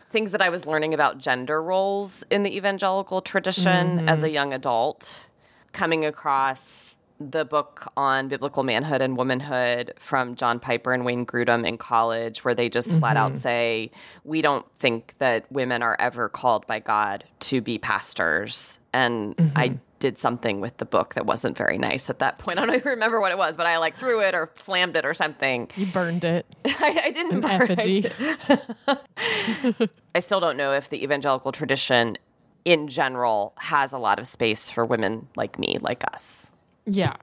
things 0.09 0.31
that 0.31 0.41
I 0.41 0.49
was 0.49 0.65
learning 0.65 0.93
about 0.93 1.17
gender 1.17 1.61
roles 1.61 2.23
in 2.29 2.43
the 2.43 2.55
evangelical 2.55 3.21
tradition 3.21 3.97
mm-hmm. 3.97 4.09
as 4.09 4.23
a 4.23 4.29
young 4.29 4.53
adult, 4.53 5.27
coming 5.71 6.05
across 6.05 6.97
the 7.19 7.45
book 7.45 7.91
on 7.95 8.27
biblical 8.27 8.63
manhood 8.63 9.01
and 9.01 9.17
womanhood 9.17 9.93
from 9.99 10.35
John 10.35 10.59
Piper 10.59 10.93
and 10.93 11.05
Wayne 11.05 11.25
Grudem 11.25 11.65
in 11.65 11.77
college, 11.77 12.43
where 12.43 12.55
they 12.55 12.69
just 12.69 12.93
flat 12.95 13.17
out 13.17 13.31
mm-hmm. 13.31 13.41
say, 13.41 13.91
We 14.23 14.41
don't 14.41 14.65
think 14.75 15.15
that 15.17 15.51
women 15.51 15.81
are 15.83 15.95
ever 15.99 16.29
called 16.29 16.67
by 16.67 16.79
God 16.79 17.23
to 17.41 17.61
be 17.61 17.77
pastors. 17.77 18.79
And 18.93 19.51
I 19.55 19.69
mm-hmm. 19.69 19.77
did 19.99 20.19
something 20.19 20.61
with 20.61 20.77
the 20.77 20.85
book 20.85 21.15
that 21.15 21.25
wasn't 21.25 21.57
very 21.57 21.77
nice 21.77 22.09
at 22.09 22.19
that 22.19 22.37
point. 22.37 22.59
I 22.59 22.65
don't 22.65 22.75
even 22.75 22.91
remember 22.91 23.19
what 23.19 23.31
it 23.31 23.37
was, 23.37 23.57
but 23.57 23.65
I 23.65 23.77
like 23.77 23.97
threw 23.97 24.21
it 24.21 24.35
or 24.35 24.51
slammed 24.53 24.95
it 24.95 25.05
or 25.05 25.13
something. 25.13 25.69
You 25.75 25.87
burned 25.87 26.23
it. 26.23 26.45
I, 26.65 27.01
I 27.05 27.11
didn't 27.11 27.41
burn 27.41 27.75
it. 27.79 29.89
I 30.15 30.19
still 30.19 30.39
don't 30.39 30.57
know 30.57 30.73
if 30.73 30.89
the 30.89 31.03
evangelical 31.03 31.51
tradition 31.51 32.17
in 32.65 32.87
general 32.87 33.53
has 33.57 33.91
a 33.91 33.97
lot 33.97 34.19
of 34.19 34.27
space 34.27 34.69
for 34.69 34.85
women 34.85 35.27
like 35.35 35.59
me, 35.59 35.79
like 35.81 36.03
us. 36.13 36.49
Yeah. 36.85 37.15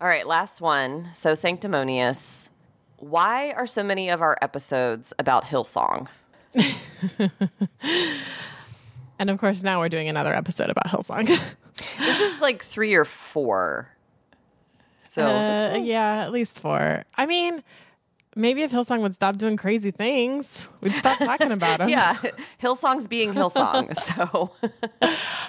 All 0.00 0.08
right, 0.08 0.26
last 0.26 0.60
one. 0.60 1.08
So 1.14 1.34
sanctimonious. 1.34 2.50
Why 2.98 3.52
are 3.52 3.66
so 3.66 3.82
many 3.82 4.10
of 4.10 4.20
our 4.20 4.36
episodes 4.42 5.14
about 5.18 5.44
Hillsong? 5.44 6.08
And 9.18 9.30
of 9.30 9.38
course, 9.38 9.62
now 9.62 9.80
we're 9.80 9.88
doing 9.88 10.08
another 10.08 10.34
episode 10.34 10.70
about 10.70 10.86
Hillsong. 10.86 11.26
this 11.98 12.20
is 12.20 12.40
like 12.40 12.62
three 12.62 12.94
or 12.94 13.04
four. 13.04 13.88
So 15.08 15.26
uh, 15.26 15.80
yeah, 15.82 16.24
at 16.24 16.32
least 16.32 16.60
four. 16.60 17.04
I 17.16 17.26
mean, 17.26 17.62
maybe 18.36 18.62
if 18.62 18.70
Hillsong 18.70 19.00
would 19.00 19.14
stop 19.14 19.36
doing 19.36 19.56
crazy 19.56 19.90
things, 19.90 20.68
we'd 20.80 20.92
stop 20.92 21.18
talking 21.18 21.50
about 21.50 21.78
them. 21.78 21.88
yeah, 21.88 22.16
Hillsong's 22.62 23.08
being 23.08 23.32
Hillsong. 23.32 23.94
so 23.96 24.52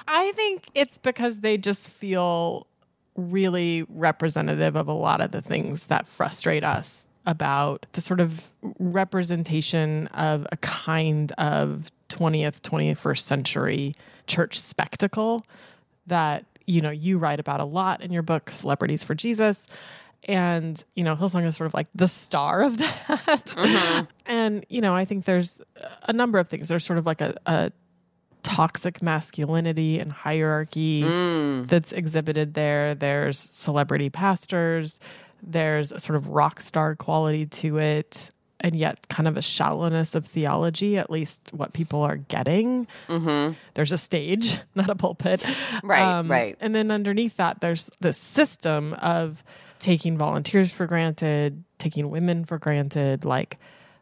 I 0.07 0.31
think 0.33 0.65
it's 0.73 0.97
because 0.97 1.41
they 1.41 1.57
just 1.57 1.89
feel 1.89 2.67
really 3.15 3.85
representative 3.89 4.75
of 4.75 4.87
a 4.87 4.93
lot 4.93 5.21
of 5.21 5.31
the 5.31 5.41
things 5.41 5.87
that 5.87 6.07
frustrate 6.07 6.63
us 6.63 7.05
about 7.25 7.85
the 7.91 8.01
sort 8.01 8.19
of 8.19 8.49
representation 8.79 10.07
of 10.07 10.47
a 10.51 10.57
kind 10.57 11.31
of 11.33 11.91
20th, 12.09 12.61
21st 12.61 13.19
century 13.19 13.95
church 14.27 14.59
spectacle 14.59 15.45
that, 16.07 16.45
you 16.65 16.81
know, 16.81 16.89
you 16.89 17.17
write 17.17 17.39
about 17.39 17.59
a 17.59 17.65
lot 17.65 18.01
in 18.01 18.11
your 18.11 18.21
book, 18.21 18.49
Celebrities 18.49 19.03
for 19.03 19.15
Jesus. 19.15 19.67
And, 20.25 20.83
you 20.95 21.03
know, 21.03 21.15
Hillsong 21.15 21.45
is 21.45 21.55
sort 21.55 21.67
of 21.67 21.73
like 21.73 21.87
the 21.95 22.07
star 22.07 22.63
of 22.63 22.77
that. 22.79 23.45
Mm-hmm. 23.45 24.05
and, 24.25 24.65
you 24.69 24.81
know, 24.81 24.93
I 24.93 25.05
think 25.05 25.25
there's 25.25 25.61
a 26.03 26.13
number 26.13 26.39
of 26.39 26.49
things. 26.49 26.67
There's 26.67 26.85
sort 26.85 26.99
of 26.99 27.05
like 27.05 27.21
a, 27.21 27.37
a 27.45 27.71
toxic 28.43 29.01
masculinity 29.01 29.99
and 29.99 30.11
hierarchy 30.11 31.03
mm. 31.03 31.67
that's 31.67 31.91
exhibited 31.91 32.53
there. 32.53 32.95
There's 32.95 33.39
celebrity 33.39 34.09
pastors 34.09 34.99
there's 35.41 35.91
a 35.91 35.99
sort 35.99 36.15
of 36.15 36.27
rock 36.29 36.61
star 36.61 36.95
quality 36.95 37.45
to 37.45 37.77
it, 37.77 38.31
and 38.59 38.75
yet 38.75 39.07
kind 39.09 39.27
of 39.27 39.37
a 39.37 39.41
shallowness 39.41 40.15
of 40.15 40.25
theology, 40.25 40.97
at 40.97 41.09
least 41.09 41.41
what 41.51 41.73
people 41.73 42.01
are 42.01 42.17
getting. 42.17 42.87
Mm-hmm. 43.07 43.53
There's 43.73 43.91
a 43.91 43.97
stage, 43.97 44.59
not 44.75 44.89
a 44.89 44.95
pulpit. 44.95 45.43
Right, 45.83 46.01
um, 46.01 46.29
right. 46.29 46.57
And 46.59 46.75
then 46.75 46.91
underneath 46.91 47.37
that, 47.37 47.61
there's 47.61 47.89
this 47.99 48.17
system 48.17 48.93
of 48.95 49.43
taking 49.79 50.17
volunteers 50.17 50.71
for 50.71 50.85
granted, 50.85 51.63
taking 51.77 52.09
women 52.09 52.45
for 52.45 52.57
granted, 52.57 53.23
like 53.25 53.57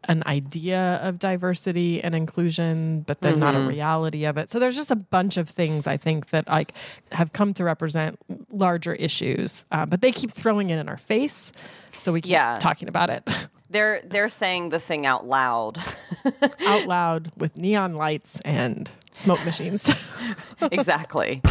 an 0.08 0.22
idea 0.26 0.98
of 1.02 1.18
diversity 1.18 2.02
and 2.02 2.14
inclusion, 2.14 3.02
but 3.02 3.20
then 3.20 3.32
mm-hmm. 3.32 3.40
not 3.40 3.54
a 3.54 3.58
mm-hmm. 3.58 3.68
reality 3.68 4.24
of 4.24 4.38
it. 4.38 4.50
So 4.50 4.58
there's 4.58 4.74
just 4.76 4.90
a 4.90 4.96
bunch 4.96 5.36
of 5.36 5.48
things 5.48 5.86
I 5.86 5.96
think 5.96 6.30
that 6.30 6.48
like 6.48 6.72
have 7.12 7.32
come 7.32 7.54
to 7.54 7.64
represent 7.64 8.18
larger 8.50 8.94
issues, 8.94 9.64
uh, 9.70 9.86
but 9.86 10.00
they 10.00 10.10
keep 10.10 10.32
throwing 10.32 10.70
it 10.70 10.78
in 10.78 10.88
our 10.88 10.96
face, 10.96 11.52
so 11.92 12.12
we 12.12 12.22
keep 12.22 12.32
yeah. 12.32 12.56
talking 12.58 12.88
about 12.88 13.10
it. 13.10 13.28
They're 13.70 14.00
they're 14.02 14.30
saying 14.30 14.70
the 14.70 14.80
thing 14.80 15.04
out 15.04 15.26
loud, 15.26 15.78
out 16.66 16.86
loud 16.86 17.30
with 17.36 17.58
neon 17.58 17.90
lights 17.90 18.40
and 18.40 18.90
smoke 19.12 19.44
machines. 19.44 19.94
exactly. 20.72 21.42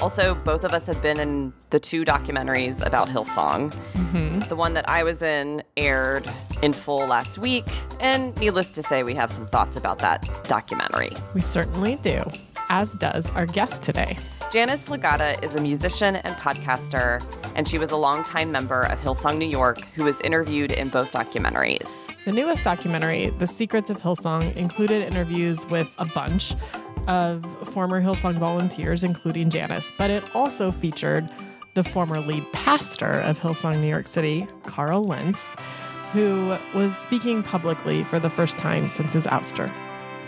Also, 0.00 0.34
both 0.34 0.64
of 0.64 0.72
us 0.72 0.86
have 0.86 1.02
been 1.02 1.20
in 1.20 1.52
the 1.68 1.78
two 1.78 2.04
documentaries 2.04 2.84
about 2.84 3.08
Hillsong. 3.08 3.70
Mm-hmm. 3.92 4.48
The 4.48 4.56
one 4.56 4.72
that 4.74 4.88
I 4.88 5.02
was 5.02 5.22
in 5.22 5.62
aired 5.76 6.28
in 6.62 6.72
full 6.72 7.06
last 7.06 7.36
week, 7.36 7.66
and 8.00 8.36
needless 8.38 8.70
to 8.70 8.82
say, 8.82 9.02
we 9.02 9.14
have 9.14 9.30
some 9.30 9.46
thoughts 9.46 9.76
about 9.76 9.98
that 9.98 10.26
documentary. 10.44 11.10
We 11.34 11.42
certainly 11.42 11.96
do, 11.96 12.22
as 12.70 12.92
does 12.94 13.30
our 13.32 13.44
guest 13.44 13.82
today. 13.82 14.16
Janice 14.50 14.86
Lagata 14.86 15.40
is 15.44 15.54
a 15.54 15.60
musician 15.60 16.16
and 16.16 16.34
podcaster, 16.36 17.24
and 17.54 17.68
she 17.68 17.78
was 17.78 17.92
a 17.92 17.96
longtime 17.96 18.50
member 18.50 18.82
of 18.82 18.98
Hillsong 18.98 19.38
New 19.38 19.48
York 19.48 19.80
who 19.94 20.02
was 20.02 20.20
interviewed 20.22 20.72
in 20.72 20.88
both 20.88 21.12
documentaries. 21.12 22.10
The 22.24 22.32
newest 22.32 22.64
documentary, 22.64 23.30
The 23.30 23.46
Secrets 23.46 23.90
of 23.90 23.98
Hillsong, 23.98 24.56
included 24.56 25.02
interviews 25.06 25.66
with 25.68 25.88
a 25.98 26.04
bunch 26.04 26.56
of 27.08 27.44
former 27.68 28.02
Hillsong 28.02 28.38
volunteers, 28.38 29.04
including 29.04 29.50
Janice, 29.50 29.90
but 29.98 30.10
it 30.10 30.24
also 30.34 30.70
featured 30.70 31.28
the 31.74 31.84
former 31.84 32.20
lead 32.20 32.44
pastor 32.52 33.20
of 33.20 33.38
Hillsong 33.38 33.80
New 33.80 33.88
York 33.88 34.06
City, 34.06 34.46
Carl 34.66 35.06
Lentz, 35.06 35.54
who 36.12 36.56
was 36.74 36.96
speaking 36.96 37.42
publicly 37.42 38.02
for 38.02 38.18
the 38.18 38.30
first 38.30 38.58
time 38.58 38.88
since 38.88 39.12
his 39.12 39.26
ouster. 39.26 39.72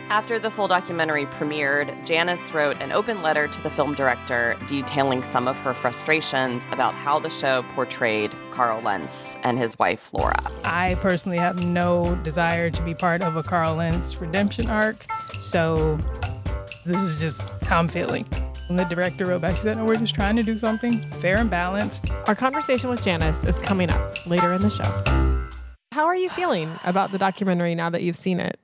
After 0.09 0.39
the 0.39 0.51
full 0.51 0.69
documentary 0.69 1.25
premiered, 1.25 2.05
Janice 2.05 2.53
wrote 2.53 2.81
an 2.83 2.93
open 2.93 3.23
letter 3.23 3.49
to 3.49 3.63
the 3.63 3.71
film 3.71 3.95
director 3.95 4.57
detailing 4.69 5.23
some 5.23 5.49
of 5.49 5.57
her 5.61 5.73
frustrations 5.73 6.67
about 6.71 6.93
how 6.93 7.19
the 7.19 7.31
show 7.31 7.65
portrayed 7.75 8.31
Carl 8.51 8.83
Lentz 8.83 9.39
and 9.43 9.59
his 9.59 9.79
wife 9.79 10.13
Laura. 10.13 10.39
I 10.65 10.97
personally 11.01 11.39
have 11.39 11.65
no 11.65 12.15
desire 12.17 12.71
to 12.71 12.83
be 12.83 12.95
part 12.95 13.23
of 13.23 13.37
a 13.37 13.43
Carl 13.43 13.77
Lentz 13.77 14.21
redemption 14.21 14.69
arc, 14.69 15.07
so 15.39 15.99
this 16.85 17.03
is 17.03 17.19
just 17.19 17.49
how 17.65 17.79
I'm 17.79 17.89
feeling. 17.89 18.27
And 18.69 18.79
the 18.79 18.85
director 18.85 19.27
wrote 19.27 19.43
back, 19.43 19.57
she 19.57 19.63
said, 19.63 19.77
No, 19.77 19.85
we're 19.85 19.97
just 19.97 20.15
trying 20.15 20.37
to 20.37 20.43
do 20.43 20.57
something 20.59 20.99
fair 20.99 21.37
and 21.37 21.51
balanced. 21.51 22.11
Our 22.27 22.35
conversation 22.35 22.91
with 22.91 23.03
Janice 23.03 23.45
is 23.45 23.59
coming 23.59 23.91
up 23.91 24.27
later 24.27 24.53
in 24.53 24.63
the 24.63 24.71
show. 24.71 25.49
How 25.93 26.07
are 26.07 26.17
you 26.17 26.31
feeling 26.31 26.71
about 26.85 27.13
the 27.13 27.19
documentary 27.19 27.75
now 27.75 27.91
that 27.91 28.03
you've 28.03 28.17
seen 28.17 28.41
it? 28.41 28.59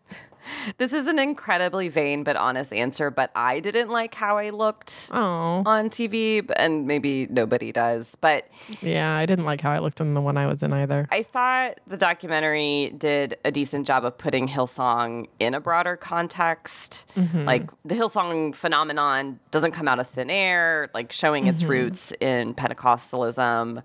This 0.78 0.92
is 0.92 1.06
an 1.06 1.18
incredibly 1.18 1.88
vain 1.88 2.24
but 2.24 2.36
honest 2.36 2.72
answer, 2.72 3.10
but 3.10 3.30
I 3.34 3.60
didn't 3.60 3.90
like 3.90 4.14
how 4.14 4.38
I 4.38 4.50
looked 4.50 5.10
oh. 5.12 5.62
on 5.64 5.90
TV, 5.90 6.48
and 6.56 6.86
maybe 6.86 7.26
nobody 7.30 7.72
does. 7.72 8.16
But 8.20 8.48
yeah, 8.80 9.14
I 9.14 9.26
didn't 9.26 9.44
like 9.44 9.60
how 9.60 9.72
I 9.72 9.78
looked 9.78 10.00
in 10.00 10.14
the 10.14 10.20
one 10.20 10.36
I 10.36 10.46
was 10.46 10.62
in 10.62 10.72
either. 10.72 11.08
I 11.10 11.22
thought 11.22 11.80
the 11.86 11.96
documentary 11.96 12.94
did 12.96 13.38
a 13.44 13.50
decent 13.50 13.86
job 13.86 14.04
of 14.04 14.16
putting 14.18 14.48
Hillsong 14.48 15.26
in 15.38 15.54
a 15.54 15.60
broader 15.60 15.96
context. 15.96 17.06
Mm-hmm. 17.16 17.44
Like 17.44 17.70
the 17.84 17.94
Hillsong 17.94 18.54
phenomenon 18.54 19.40
doesn't 19.50 19.72
come 19.72 19.88
out 19.88 19.98
of 19.98 20.08
thin 20.08 20.30
air, 20.30 20.90
like 20.94 21.12
showing 21.12 21.46
its 21.46 21.62
mm-hmm. 21.62 21.70
roots 21.70 22.12
in 22.20 22.54
Pentecostalism 22.54 23.82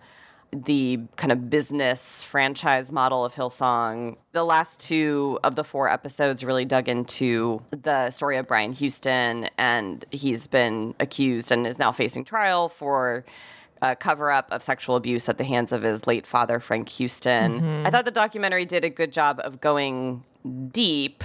the 0.54 1.00
kind 1.16 1.32
of 1.32 1.50
business 1.50 2.24
franchise 2.24 2.92
model 2.92 3.26
of 3.26 3.34
Hillsong. 3.34 4.18
The 4.32 4.44
last 4.44 4.80
two 4.80 5.40
of 5.44 5.56
the 5.56 5.64
four 5.64 5.90
episodes 5.90 6.44
really 6.44 6.66
dug 6.66 6.88
into 6.88 7.62
the 7.72 8.10
story 8.10 8.38
of 8.38 8.48
Brian 8.48 8.74
Houston, 8.74 9.50
and 9.58 10.06
he's 10.12 10.48
been 10.48 10.96
accused 11.00 11.52
and 11.52 11.66
is 11.66 11.80
now 11.80 11.92
facing 11.92 12.26
trial 12.26 12.70
for 12.70 13.26
a 13.82 13.96
cover 13.96 14.32
up 14.32 14.48
of 14.52 14.64
sexual 14.64 14.96
abuse 14.96 15.28
at 15.28 15.38
the 15.38 15.44
hands 15.44 15.72
of 15.72 15.82
his 15.82 16.08
late 16.08 16.26
father, 16.26 16.60
Frank 16.60 16.88
Houston. 16.90 17.60
Mm-hmm. 17.60 17.88
I 17.88 17.92
thought 17.92 18.06
the 18.06 18.12
documentary 18.12 18.66
did 18.66 18.86
a 18.86 18.90
good 18.90 19.12
job 19.12 19.42
of 19.44 19.60
going 19.60 20.24
deep. 20.72 21.24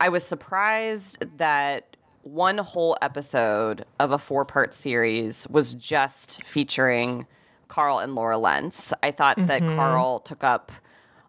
I 0.00 0.08
was 0.08 0.24
surprised 0.24 1.24
that 1.38 1.96
one 2.22 2.58
whole 2.58 2.96
episode 3.02 3.84
of 4.00 4.12
a 4.12 4.18
four 4.18 4.44
part 4.44 4.74
series 4.74 5.46
was 5.48 5.74
just 5.74 6.42
featuring 6.44 7.26
Carl 7.72 8.00
and 8.00 8.14
Laura 8.14 8.36
Lentz. 8.36 8.92
I 9.02 9.12
thought 9.12 9.38
mm-hmm. 9.38 9.46
that 9.46 9.60
Carl 9.62 10.20
took 10.20 10.44
up 10.44 10.70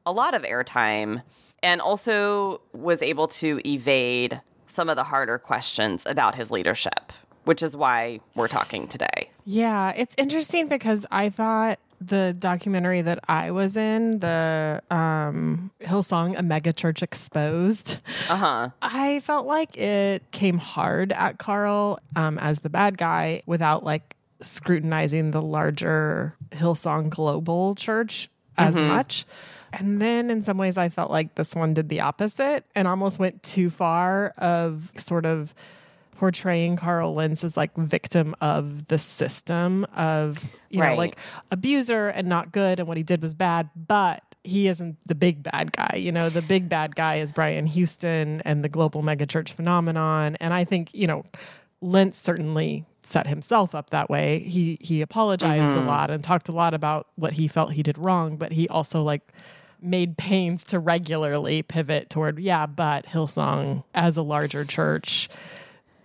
a 0.06 0.12
lot 0.12 0.34
of 0.34 0.42
airtime 0.42 1.24
and 1.64 1.80
also 1.80 2.60
was 2.74 3.02
able 3.02 3.30
to 3.30 3.62
evade 3.66 4.42
some 4.68 4.90
of 4.90 4.98
the 4.98 5.06
harder 5.06 5.38
questions 5.38 6.04
about 6.06 6.36
his 6.36 6.52
leadership, 6.52 7.14
which 7.46 7.64
is 7.64 7.78
why 7.78 8.20
we're 8.36 8.50
talking 8.50 8.90
today. 8.90 9.30
Yeah, 9.46 9.94
it's 9.96 10.16
interesting 10.18 10.68
because 10.68 11.06
I 11.12 11.30
thought 11.30 11.80
the 12.02 12.36
documentary 12.38 13.02
that 13.02 13.20
I 13.30 13.52
was 13.52 13.78
in, 13.78 14.20
the 14.20 14.84
um, 14.92 15.72
Hillsong, 15.80 16.38
a 16.38 16.44
mega 16.44 16.74
church 16.74 17.02
exposed. 17.02 18.00
Uh 18.28 18.36
huh. 18.36 18.70
I 18.82 19.22
felt 19.22 19.46
like 19.46 19.78
it 19.78 20.30
came 20.32 20.58
hard 20.58 21.14
at 21.14 21.38
Carl 21.38 22.00
um, 22.18 22.38
as 22.40 22.60
the 22.60 22.70
bad 22.70 22.98
guy 22.98 23.44
without 23.46 23.86
like 23.86 24.18
scrutinizing 24.44 25.32
the 25.32 25.42
larger 25.42 26.36
Hillsong 26.52 27.10
Global 27.10 27.76
Church 27.76 28.30
as 28.58 28.76
mm-hmm. 28.76 28.88
much. 28.88 29.26
And 29.72 30.00
then 30.00 30.30
in 30.30 30.44
some 30.44 30.58
ways, 30.58 30.78
I 30.78 30.90
felt 30.90 31.10
like 31.10 31.34
this 31.36 31.56
one 31.56 31.74
did 31.74 31.90
the 31.90 32.02
opposite 32.02 32.66
and 32.76 32.88
almost 32.88 33.18
went 33.18 33.42
too 33.42 33.72
far 33.72 34.34
of 34.38 34.92
sort 34.98 35.26
of 35.26 35.56
portraying 36.16 36.76
Carl 36.76 37.16
Lentz 37.16 37.44
as 37.44 37.58
like 37.58 37.76
victim 37.76 38.36
of 38.40 38.88
the 38.88 39.00
system 39.00 39.86
of, 39.96 40.38
you 40.70 40.80
right. 40.80 40.92
know, 40.92 40.98
like 40.98 41.18
abuser 41.52 42.08
and 42.08 42.28
not 42.28 42.52
good 42.52 42.80
and 42.80 42.88
what 42.88 42.98
he 42.98 43.04
did 43.04 43.22
was 43.22 43.34
bad, 43.34 43.70
but 43.76 44.24
he 44.44 44.68
isn't 44.68 44.98
the 45.08 45.16
big 45.16 45.42
bad 45.42 45.72
guy. 45.72 45.96
You 45.98 46.12
know, 46.12 46.30
the 46.30 46.42
big 46.44 46.70
bad 46.70 46.96
guy 46.96 47.16
is 47.16 47.32
Brian 47.32 47.66
Houston 47.66 48.42
and 48.46 48.64
the 48.64 48.70
global 48.70 49.02
megachurch 49.02 49.50
phenomenon. 49.50 50.38
And 50.40 50.54
I 50.54 50.66
think, 50.66 50.94
you 50.94 51.08
know, 51.08 51.26
Lentz 51.82 52.20
certainly 52.20 52.86
set 53.04 53.28
himself 53.28 53.76
up 53.76 53.90
that 53.90 54.10
way. 54.10 54.40
He 54.40 54.78
he 54.82 55.02
apologized 55.02 55.72
mm-hmm. 55.72 55.84
a 55.84 55.88
lot 55.88 56.10
and 56.10 56.24
talked 56.24 56.50
a 56.50 56.54
lot 56.54 56.74
about 56.74 57.08
what 57.16 57.34
he 57.34 57.48
felt 57.48 57.74
he 57.74 57.84
did 57.84 57.98
wrong, 57.98 58.38
but 58.38 58.54
he 58.54 58.68
also 58.68 59.02
like 59.04 59.32
made 59.84 60.18
pains 60.18 60.64
to 60.64 60.80
regularly 60.80 61.62
pivot 61.62 62.10
toward, 62.10 62.40
yeah, 62.40 62.66
but 62.66 63.06
Hillsong 63.06 63.84
as 63.94 64.16
a 64.16 64.22
larger 64.22 64.64
church 64.64 65.30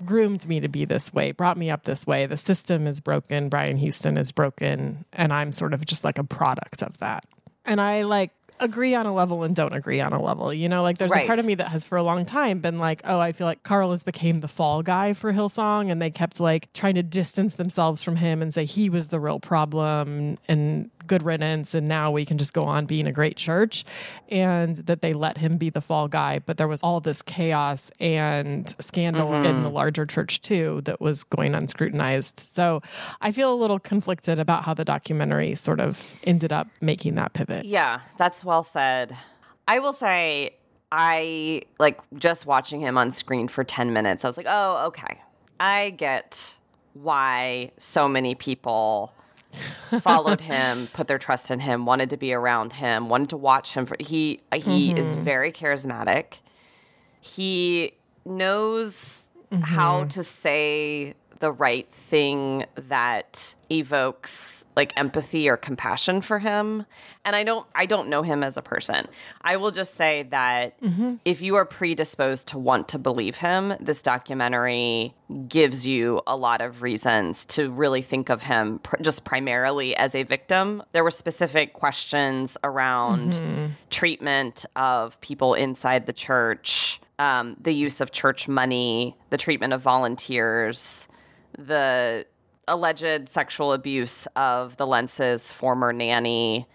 groomed 0.05 0.47
me 0.47 0.61
to 0.61 0.69
be 0.69 0.85
this 0.85 1.13
way, 1.13 1.33
brought 1.33 1.57
me 1.57 1.71
up 1.71 1.85
this 1.85 2.07
way. 2.07 2.27
The 2.27 2.37
system 2.37 2.87
is 2.87 3.01
broken, 3.01 3.49
Brian 3.49 3.79
Houston 3.79 4.17
is 4.17 4.33
broken, 4.33 5.05
and 5.13 5.33
I'm 5.33 5.53
sort 5.53 5.75
of 5.75 5.85
just 5.87 6.05
like 6.05 6.19
a 6.19 6.25
product 6.25 6.83
of 6.83 6.99
that. 6.99 7.25
And 7.65 7.81
I 7.81 8.03
like 8.03 8.33
agree 8.61 8.95
on 8.95 9.07
a 9.07 9.13
level 9.15 9.43
and 9.45 9.55
don't 9.55 9.73
agree 9.73 10.01
on 10.01 10.13
a 10.13 10.21
level. 10.23 10.53
You 10.53 10.69
know, 10.69 10.83
like 10.83 10.99
there's 10.99 11.11
Right. 11.11 11.25
a 11.25 11.27
part 11.27 11.39
of 11.39 11.45
me 11.47 11.55
that 11.57 11.69
has 11.69 11.85
for 11.85 11.97
a 11.99 12.03
long 12.03 12.25
time 12.25 12.61
been 12.61 12.79
like, 12.79 13.01
oh, 13.05 13.19
I 13.21 13.33
feel 13.33 13.47
like 13.47 13.63
Carl 13.63 13.89
Lentz 13.91 14.03
became 14.05 14.39
the 14.41 14.49
fall 14.49 14.83
guy 14.83 15.13
for 15.13 15.33
Hillsong, 15.33 15.91
and 15.91 16.01
they 16.03 16.11
kept 16.11 16.41
like 16.41 16.73
trying 16.73 16.95
to 16.97 17.03
distance 17.03 17.55
themselves 17.55 18.03
from 18.03 18.17
him 18.17 18.43
and 18.43 18.53
say 18.53 18.65
he 18.65 18.91
was 18.91 19.09
the 19.09 19.21
real 19.21 19.41
problem 19.41 20.39
and 20.49 20.91
good 21.09 21.23
riddance, 21.23 21.75
and 21.75 21.89
now 21.89 22.13
we 22.13 22.25
can 22.25 22.39
just 22.39 22.53
go 22.53 22.65
on 22.65 22.87
being 22.87 23.07
a 23.07 23.13
great 23.13 23.37
church, 23.37 23.85
and 24.29 24.77
that 24.77 25.03
they 25.03 25.13
let 25.13 25.39
him 25.39 25.57
be 25.57 25.71
the 25.71 25.81
fall 25.81 26.07
guy. 26.07 26.39
But 26.39 26.57
there 26.59 26.69
was 26.69 26.83
all 26.83 27.01
this 27.01 27.23
chaos 27.23 27.91
and 27.99 28.73
scandal 28.79 29.31
mm-hmm. 29.31 29.47
in 29.47 29.63
the 29.65 29.71
larger 29.71 30.07
church 30.07 30.41
too 30.41 30.83
that 30.85 31.01
was 31.01 31.25
going 31.25 31.55
unscrutinized. 31.55 32.39
So 32.39 32.83
I 33.21 33.33
feel 33.33 33.53
a 33.53 33.57
little 33.57 33.81
conflicted 33.81 34.39
about 34.39 34.65
how 34.65 34.75
the 34.75 34.85
documentary 34.85 35.55
sort 35.55 35.81
of 35.81 36.17
ended 36.25 36.53
up 36.53 36.69
making 36.81 37.17
that 37.17 37.33
pivot. 37.33 37.65
Yeah, 37.65 38.01
that's 38.17 38.45
well 38.45 38.63
said. 38.63 39.17
I 39.67 39.81
will 39.81 39.93
say, 39.93 40.55
I 40.91 41.63
like 41.79 42.01
just 42.17 42.47
watching 42.47 42.81
him 42.81 42.97
on 42.97 43.13
screen 43.13 43.49
for 43.49 43.65
10 43.65 43.93
minutes. 43.93 44.25
I 44.25 44.29
was 44.29 44.37
like, 44.37 44.47
oh, 44.49 44.87
okay. 44.87 45.21
I 45.61 45.91
get 45.91 46.57
why 46.95 47.71
so 47.77 48.09
many 48.09 48.35
people 48.35 49.13
followed 50.01 50.41
him, 50.41 50.89
put 50.93 51.09
their 51.09 51.19
trust 51.19 51.51
in 51.51 51.61
him, 51.61 51.87
wanted 51.87 52.11
to 52.11 52.17
be 52.17 52.33
around 52.33 52.73
him, 52.73 53.09
wanted 53.09 53.31
to 53.31 53.37
watch 53.37 53.75
him. 53.75 53.87
For, 53.87 53.97
he 54.01 54.41
he 54.53 54.93
is 54.93 55.13
mm-hmm. 55.13 55.25
very 55.25 55.53
charismatic. 55.53 56.39
He 57.21 57.95
knows 58.25 59.29
mm-hmm. 59.51 59.63
how 59.63 60.05
to 60.05 60.23
say 60.23 61.15
the 61.41 61.53
right 61.53 61.91
thing 61.91 62.65
that 62.75 63.55
evokes 63.71 64.65
like 64.77 64.93
empathy 64.97 65.49
or 65.49 65.57
compassion 65.57 66.21
for 66.21 66.39
him. 66.39 66.87
And 67.25 67.37
i 67.37 67.45
don't 67.45 67.67
i 67.75 67.85
don't 67.85 68.09
know 68.09 68.23
him 68.23 68.43
as 68.43 68.57
a 68.57 68.63
person. 68.63 69.07
I 69.43 69.57
will 69.57 69.71
just 69.71 69.95
say 69.97 70.25
that 70.31 70.79
if 71.25 71.43
you 71.43 71.57
are 71.57 71.65
predisposed 71.65 72.49
to 72.49 72.59
want 72.59 72.89
to 72.89 72.99
believe 72.99 73.37
him 73.37 73.75
this 73.81 74.03
documentary 74.03 75.15
gives 75.49 75.87
you 75.87 76.23
a 76.27 76.37
lot 76.37 76.61
of 76.61 76.83
reasons 76.83 77.45
to 77.47 77.71
really 77.71 78.01
think 78.03 78.31
of 78.31 78.43
him 78.45 78.79
pr- 78.79 78.97
just 79.03 79.25
primarily 79.25 79.95
as 79.97 80.15
a 80.15 80.23
victim. 80.23 80.83
There 80.93 81.05
were 81.05 81.11
specific 81.11 81.75
questions 81.75 82.57
around 82.65 83.75
treatment 83.91 84.65
of 84.77 85.21
people 85.21 85.55
inside 85.55 86.07
the 86.07 86.13
church 86.13 87.01
um, 87.19 87.57
the 87.61 87.73
use 87.73 88.01
of 88.01 88.13
church 88.13 88.47
money, 88.47 89.17
the 89.31 89.37
treatment 89.37 89.73
of 89.73 89.81
volunteers, 89.81 91.08
the 91.59 92.25
alleged 92.69 93.29
sexual 93.29 93.73
abuse 93.73 94.27
of 94.37 94.77
the 94.77 94.87
Lentzes 94.87 95.53
former 95.53 95.93
nanny 95.93 96.67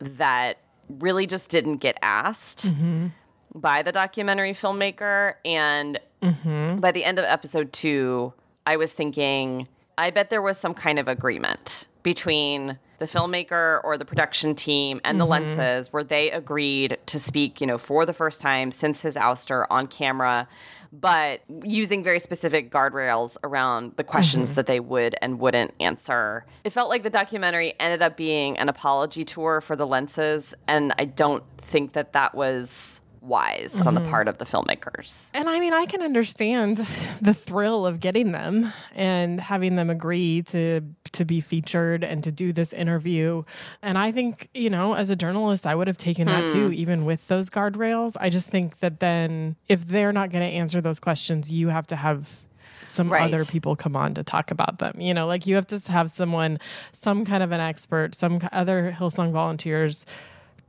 that 0.00 0.58
really 0.88 1.26
just 1.26 1.50
didn't 1.50 1.76
get 1.76 1.98
asked 2.02 2.66
mm-hmm. 2.66 3.08
by 3.54 3.82
the 3.82 3.92
documentary 3.92 4.52
filmmaker. 4.52 5.34
And 5.44 6.00
mm-hmm. 6.22 6.78
by 6.78 6.90
the 6.90 7.04
end 7.04 7.18
of 7.18 7.24
episode 7.24 7.72
two, 7.72 8.32
I 8.66 8.76
was 8.76 8.92
thinking, 8.92 9.68
I 9.98 10.10
bet 10.10 10.30
there 10.30 10.42
was 10.42 10.58
some 10.58 10.74
kind 10.74 10.98
of 10.98 11.06
agreement 11.06 11.86
between 12.02 12.78
the 13.00 13.06
filmmaker 13.06 13.80
or 13.82 13.98
the 13.98 14.04
production 14.04 14.54
team 14.54 15.00
and 15.04 15.18
the 15.18 15.26
mm-hmm. 15.26 15.48
Lentzes 15.48 15.88
where 15.88 16.04
they 16.04 16.30
agreed 16.30 16.98
to 17.06 17.18
speak, 17.18 17.60
you 17.60 17.66
know, 17.66 17.78
for 17.78 18.06
the 18.06 18.12
first 18.12 18.40
time 18.42 18.70
since 18.70 19.00
his 19.00 19.16
ouster 19.16 19.66
on 19.70 19.86
camera, 19.86 20.46
but 20.92 21.40
using 21.64 22.04
very 22.04 22.18
specific 22.18 22.70
guardrails 22.70 23.38
around 23.42 23.92
the 23.96 24.04
questions 24.04 24.50
mm-hmm. 24.50 24.56
that 24.56 24.66
they 24.66 24.80
would 24.80 25.16
and 25.22 25.40
wouldn't 25.40 25.72
answer. 25.80 26.44
It 26.62 26.70
felt 26.70 26.90
like 26.90 27.02
the 27.02 27.10
documentary 27.10 27.72
ended 27.80 28.02
up 28.02 28.18
being 28.18 28.58
an 28.58 28.68
apology 28.68 29.24
tour 29.24 29.62
for 29.62 29.76
the 29.76 29.86
Lentzes, 29.86 30.52
and 30.68 30.92
I 30.98 31.06
don't 31.06 31.42
think 31.56 31.92
that 31.92 32.12
that 32.12 32.34
was 32.34 33.00
wise 33.20 33.78
on 33.84 33.94
the 33.94 34.00
part 34.00 34.28
of 34.28 34.38
the 34.38 34.44
filmmakers. 34.44 35.30
And 35.34 35.48
I 35.48 35.60
mean, 35.60 35.72
I 35.74 35.84
can 35.86 36.00
understand 36.02 36.76
the 37.20 37.34
thrill 37.34 37.86
of 37.86 38.00
getting 38.00 38.32
them 38.32 38.72
and 38.94 39.40
having 39.40 39.76
them 39.76 39.90
agree 39.90 40.42
to 40.44 40.80
to 41.12 41.24
be 41.24 41.40
featured 41.40 42.04
and 42.04 42.22
to 42.24 42.30
do 42.32 42.52
this 42.52 42.72
interview. 42.72 43.42
And 43.82 43.98
I 43.98 44.12
think, 44.12 44.48
you 44.54 44.70
know, 44.70 44.94
as 44.94 45.10
a 45.10 45.16
journalist, 45.16 45.66
I 45.66 45.74
would 45.74 45.88
have 45.88 45.98
taken 45.98 46.28
that 46.28 46.44
Hmm. 46.46 46.52
too, 46.52 46.72
even 46.72 47.04
with 47.04 47.26
those 47.28 47.50
guardrails. 47.50 48.16
I 48.20 48.30
just 48.30 48.48
think 48.48 48.78
that 48.78 49.00
then 49.00 49.56
if 49.68 49.86
they're 49.86 50.12
not 50.12 50.30
going 50.30 50.48
to 50.48 50.56
answer 50.56 50.80
those 50.80 51.00
questions, 51.00 51.50
you 51.50 51.68
have 51.68 51.86
to 51.88 51.96
have 51.96 52.28
some 52.82 53.12
Right. 53.12 53.22
other 53.32 53.44
people 53.44 53.76
come 53.76 53.96
on 53.96 54.14
to 54.14 54.22
talk 54.22 54.50
about 54.50 54.78
them. 54.78 55.00
You 55.00 55.12
know, 55.12 55.26
like 55.26 55.46
you 55.46 55.56
have 55.56 55.66
to 55.68 55.78
have 55.90 56.10
someone, 56.10 56.58
some 56.92 57.24
kind 57.26 57.42
of 57.42 57.50
an 57.52 57.60
expert, 57.60 58.14
some 58.14 58.40
other 58.52 58.94
Hillsong 58.96 59.32
volunteers 59.32 60.06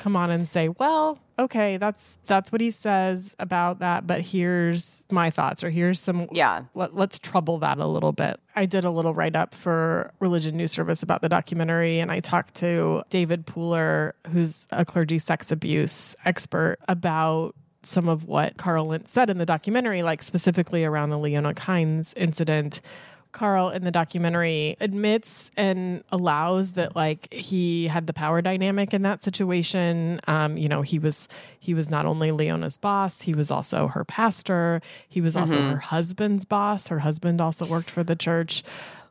come 0.02 0.16
on 0.16 0.32
and 0.32 0.50
say, 0.50 0.68
"Well, 0.68 1.20
okay, 1.38 1.78
that's 1.78 2.18
that's 2.26 2.52
what 2.52 2.60
he 2.60 2.72
says 2.72 3.36
about 3.38 3.80
that, 3.80 4.08
but 4.08 4.22
here's 4.22 5.06
my 5.12 5.30
thoughts 5.30 5.64
or 5.64 5.70
here's 5.70 6.00
some 6.00 6.28
Yeah. 6.32 6.64
let, 6.74 6.96
let's 6.96 7.20
trouble 7.20 7.60
that 7.60 7.78
a 7.78 7.86
little 7.86 8.12
bit." 8.12 8.40
I 8.56 8.66
did 8.66 8.84
a 8.84 8.90
little 8.90 9.14
write 9.14 9.36
up 9.36 9.54
for 9.54 10.12
Religion 10.20 10.58
News 10.58 10.72
Service 10.72 11.04
about 11.04 11.22
the 11.22 11.30
documentary 11.30 12.00
and 12.00 12.12
I 12.12 12.20
talked 12.20 12.56
to 12.56 13.04
David 13.10 13.46
Pooler, 13.46 14.14
who's 14.32 14.68
a 14.72 14.84
clergy 14.84 15.20
sex 15.20 15.52
abuse 15.52 16.16
expert 16.26 16.78
about 16.88 17.54
some 17.84 18.08
of 18.08 18.26
what 18.26 18.58
Carl 18.58 18.88
Lentz 18.88 19.10
said 19.12 19.30
in 19.30 19.38
the 19.38 19.46
documentary, 19.46 20.04
like 20.04 20.24
specifically 20.24 20.84
around 20.84 21.12
the 21.12 21.18
Leona 21.18 21.54
Kimes 21.54 22.14
incident. 22.16 22.82
Carl 23.32 23.70
in 23.70 23.84
the 23.84 23.92
documentary 23.92 24.76
admits 24.80 25.52
and 25.58 26.04
allows 26.12 26.74
that 26.74 26.96
like 26.96 27.34
he 27.34 27.88
had 27.88 28.08
the 28.08 28.14
power 28.14 28.42
dynamic 28.42 28.94
in 28.94 29.02
that 29.04 29.24
situation. 29.24 30.20
Um, 30.28 30.58
you 30.58 30.70
know, 30.70 30.82
he 30.82 31.00
was 31.00 31.28
he 31.60 31.74
was 31.74 31.90
not 31.90 32.06
only 32.06 32.32
Leona's 32.32 32.78
boss, 32.78 33.22
he 33.22 33.34
was 33.34 33.52
also 33.52 33.88
her 33.88 34.04
pastor. 34.04 34.82
He 35.08 35.22
was 35.22 35.36
also 35.36 35.62
her 35.62 35.78
husband's 35.78 36.46
boss. 36.46 36.88
Her 36.88 37.00
husband 37.00 37.42
also 37.42 37.66
worked 37.66 37.90
for 37.90 38.04
the 38.04 38.16
church. 38.16 38.64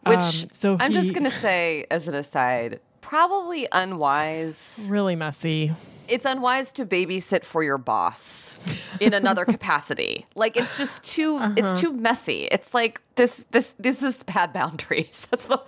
Which 0.07 0.45
Um, 0.45 0.49
so 0.53 0.77
I'm 0.81 0.93
just 0.93 1.13
going 1.13 1.25
to 1.25 1.31
say, 1.31 1.87
as 1.91 2.09
an 2.09 2.15
aside, 2.15 2.81
probably 3.11 3.67
unwise. 3.73 4.87
really 4.89 5.17
messy. 5.17 5.73
It's 6.07 6.25
unwise 6.25 6.73
to 6.75 6.87
babysit 6.87 7.45
for 7.45 7.63
your 7.65 7.77
boss 7.79 8.57
in 9.01 9.15
another 9.15 9.45
capacity. 9.57 10.27
Like 10.37 10.57
it's 10.57 10.77
just 10.79 11.03
too 11.03 11.37
Uh-huh. 11.37 11.55
it's 11.57 11.81
too 11.81 11.93
messy. 11.93 12.45
It's 12.53 12.73
like 12.73 13.01
this 13.17 13.47
this 13.51 13.75
this 13.81 14.03
is 14.05 14.15
bad 14.23 14.53
boundaries. 14.53 15.27
That's 15.31 15.47
the 15.47 15.59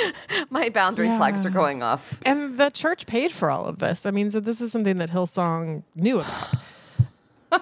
my 0.50 0.68
boundary 0.68 1.08
flags 1.16 1.46
are 1.46 1.50
going 1.50 1.82
off. 1.84 2.20
And 2.26 2.58
the 2.58 2.70
church 2.70 3.06
paid 3.06 3.30
for 3.30 3.50
all 3.50 3.66
of 3.66 3.78
this. 3.78 4.04
I 4.06 4.10
mean, 4.10 4.30
so 4.30 4.40
this 4.40 4.60
is 4.60 4.72
something 4.72 4.98
that 4.98 5.10
Hillsong 5.10 5.84
knew 5.94 6.20
about. 6.20 6.54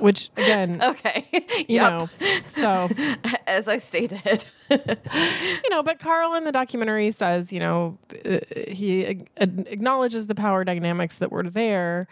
Which 0.01 0.31
again, 0.37 0.81
Okay. 0.83 1.27
you 1.69 1.77
Yep. 1.81 1.91
know, 1.91 2.09
so 2.47 2.89
As 3.47 3.69
I 3.69 3.77
stated. 3.79 4.45
you 4.71 5.71
know, 5.71 5.83
but 5.83 5.99
Carl 5.99 6.35
in 6.35 6.45
the 6.45 6.53
documentary 6.53 7.11
says, 7.11 7.53
you 7.53 7.61
know, 7.61 7.99
uh, 8.25 8.39
he 8.69 9.03
acknowledges 9.37 10.27
the 10.27 10.35
power 10.35 10.65
dynamics 10.65 11.19
that 11.19 11.31
were 11.31 11.43
there, 11.49 12.07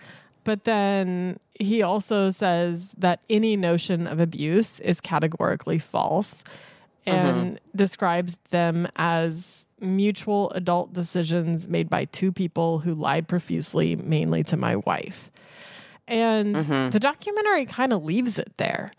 but 0.44 0.64
then 0.64 1.38
he 1.58 1.82
also 1.82 2.30
says 2.30 2.94
that 2.98 3.22
any 3.30 3.56
notion 3.56 4.06
of 4.06 4.20
abuse 4.20 4.80
is 4.80 5.00
categorically 5.00 5.78
false 5.78 6.42
and 7.06 7.58
describes 7.74 8.38
them 8.50 8.86
as 8.96 9.66
mutual 9.80 10.50
adult 10.50 10.92
decisions 10.92 11.68
made 11.68 11.88
by 11.90 12.04
two 12.06 12.30
people 12.30 12.78
who 12.80 12.94
lied 12.94 13.26
profusely, 13.26 13.96
mainly 13.96 14.42
to 14.44 14.56
my 14.56 14.76
wife. 14.76 15.30
And 16.10 16.56
mm-hmm. 16.56 16.90
the 16.90 17.00
documentary 17.00 17.64
kind 17.64 17.92
of 17.92 18.04
leaves 18.04 18.38
it 18.38 18.52
there. 18.56 18.90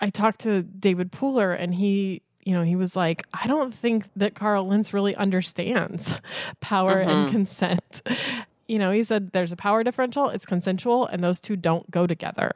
I 0.00 0.10
talked 0.10 0.40
to 0.42 0.62
David 0.62 1.10
Pooler 1.10 1.58
and 1.58 1.74
he, 1.74 2.22
you 2.44 2.54
know, 2.54 2.62
he 2.62 2.76
was 2.76 2.94
like, 2.94 3.26
I 3.32 3.46
don't 3.46 3.74
think 3.74 4.04
that 4.16 4.34
Carl 4.34 4.68
Lentz 4.68 4.92
really 4.92 5.16
understands 5.16 6.20
power 6.60 7.00
and 7.00 7.10
mm-hmm. 7.10 7.30
consent. 7.30 8.02
You 8.70 8.78
know, 8.78 8.90
he 8.90 9.02
said 9.02 9.32
there's 9.32 9.50
a 9.50 9.56
power 9.56 9.82
differential, 9.82 10.28
it's 10.28 10.44
consensual, 10.44 11.06
and 11.06 11.24
those 11.24 11.40
two 11.40 11.56
don't 11.56 11.90
go 11.90 12.06
together. 12.06 12.52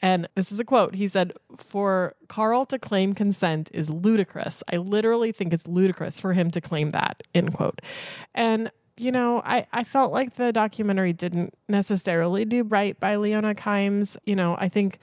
And 0.00 0.28
this 0.34 0.50
is 0.50 0.58
a 0.58 0.64
quote. 0.64 0.94
He 0.94 1.06
said, 1.06 1.34
For 1.56 2.14
Carl 2.28 2.64
to 2.64 2.78
claim 2.78 3.12
consent 3.12 3.68
is 3.74 3.90
ludicrous. 3.90 4.62
I 4.72 4.76
literally 4.76 5.32
think 5.32 5.52
it's 5.52 5.66
ludicrous 5.66 6.18
for 6.18 6.32
him 6.32 6.50
to 6.52 6.62
claim 6.62 6.90
that, 6.90 7.22
end 7.34 7.52
quote. 7.52 7.82
And, 8.34 8.70
you 9.00 9.12
know, 9.12 9.42
I, 9.44 9.66
I 9.72 9.84
felt 9.84 10.12
like 10.12 10.36
the 10.36 10.52
documentary 10.52 11.12
didn't 11.12 11.54
necessarily 11.68 12.44
do 12.44 12.64
right 12.64 12.98
by 12.98 13.16
Leona 13.16 13.54
Kimes. 13.54 14.16
You 14.24 14.36
know, 14.36 14.56
I 14.58 14.68
think 14.68 14.98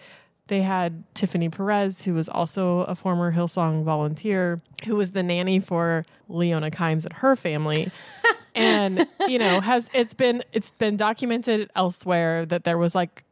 they 0.48 0.62
had 0.62 1.04
Tiffany 1.16 1.50
Perez, 1.50 2.04
who 2.04 2.14
was 2.14 2.30
also 2.30 2.82
a 2.82 2.96
former 2.96 3.34
Hillsong 3.34 3.84
volunteer, 3.84 4.62
who 4.86 4.96
was 4.96 5.12
the 5.12 5.24
nanny 5.24 5.60
for 5.60 6.06
Leona 6.30 6.70
Kimes 6.70 7.06
and 7.06 7.14
her 7.14 7.36
family. 7.36 7.92
and 8.56 9.06
you 9.28 9.38
know 9.38 9.60
has 9.60 9.90
it's 9.94 10.14
been 10.14 10.42
it's 10.54 10.72
been 10.72 10.96
documented 10.96 11.70
elsewhere 11.76 12.46
that 12.46 12.64
there 12.64 12.78
was 12.78 12.96
like 12.96 13.24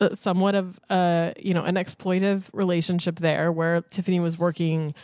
uh, 0.00 0.14
somewhat 0.14 0.54
of 0.54 0.80
a 0.88 1.34
you 1.38 1.52
know 1.52 1.64
an 1.64 1.74
exploitive 1.74 2.44
relationship 2.52 3.20
there 3.20 3.52
where 3.52 3.82
Tiffany 3.82 4.20
was 4.20 4.38
working 4.38 4.94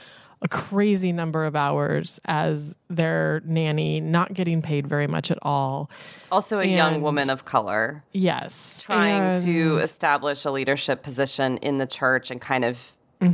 a 0.42 0.49
crazy 0.49 1.12
number 1.12 1.44
of 1.44 1.57
hours 1.57 2.20
as 2.27 2.77
their 2.88 3.42
nanny, 3.44 4.01
not 4.01 4.33
getting 4.35 4.62
paid 4.62 4.87
very 4.87 5.07
much 5.07 5.31
at 5.31 5.38
all. 5.42 5.90
Also, 6.31 6.59
a 6.59 6.62
and, 6.62 6.70
young 6.70 7.03
woman 7.03 7.31
of 7.31 7.44
color. 7.44 8.05
Yes. 8.12 8.81
Trying 8.83 9.37
and, 9.37 9.44
to 9.44 9.79
establish 9.79 10.44
a 10.44 10.51
leadership 10.51 11.03
position 11.03 11.57
in 11.59 11.79
the 11.79 11.87
church 11.87 12.31
and 12.31 12.40
kind 12.40 12.64
of. 12.64 12.96
Mm-hmm 13.20 13.33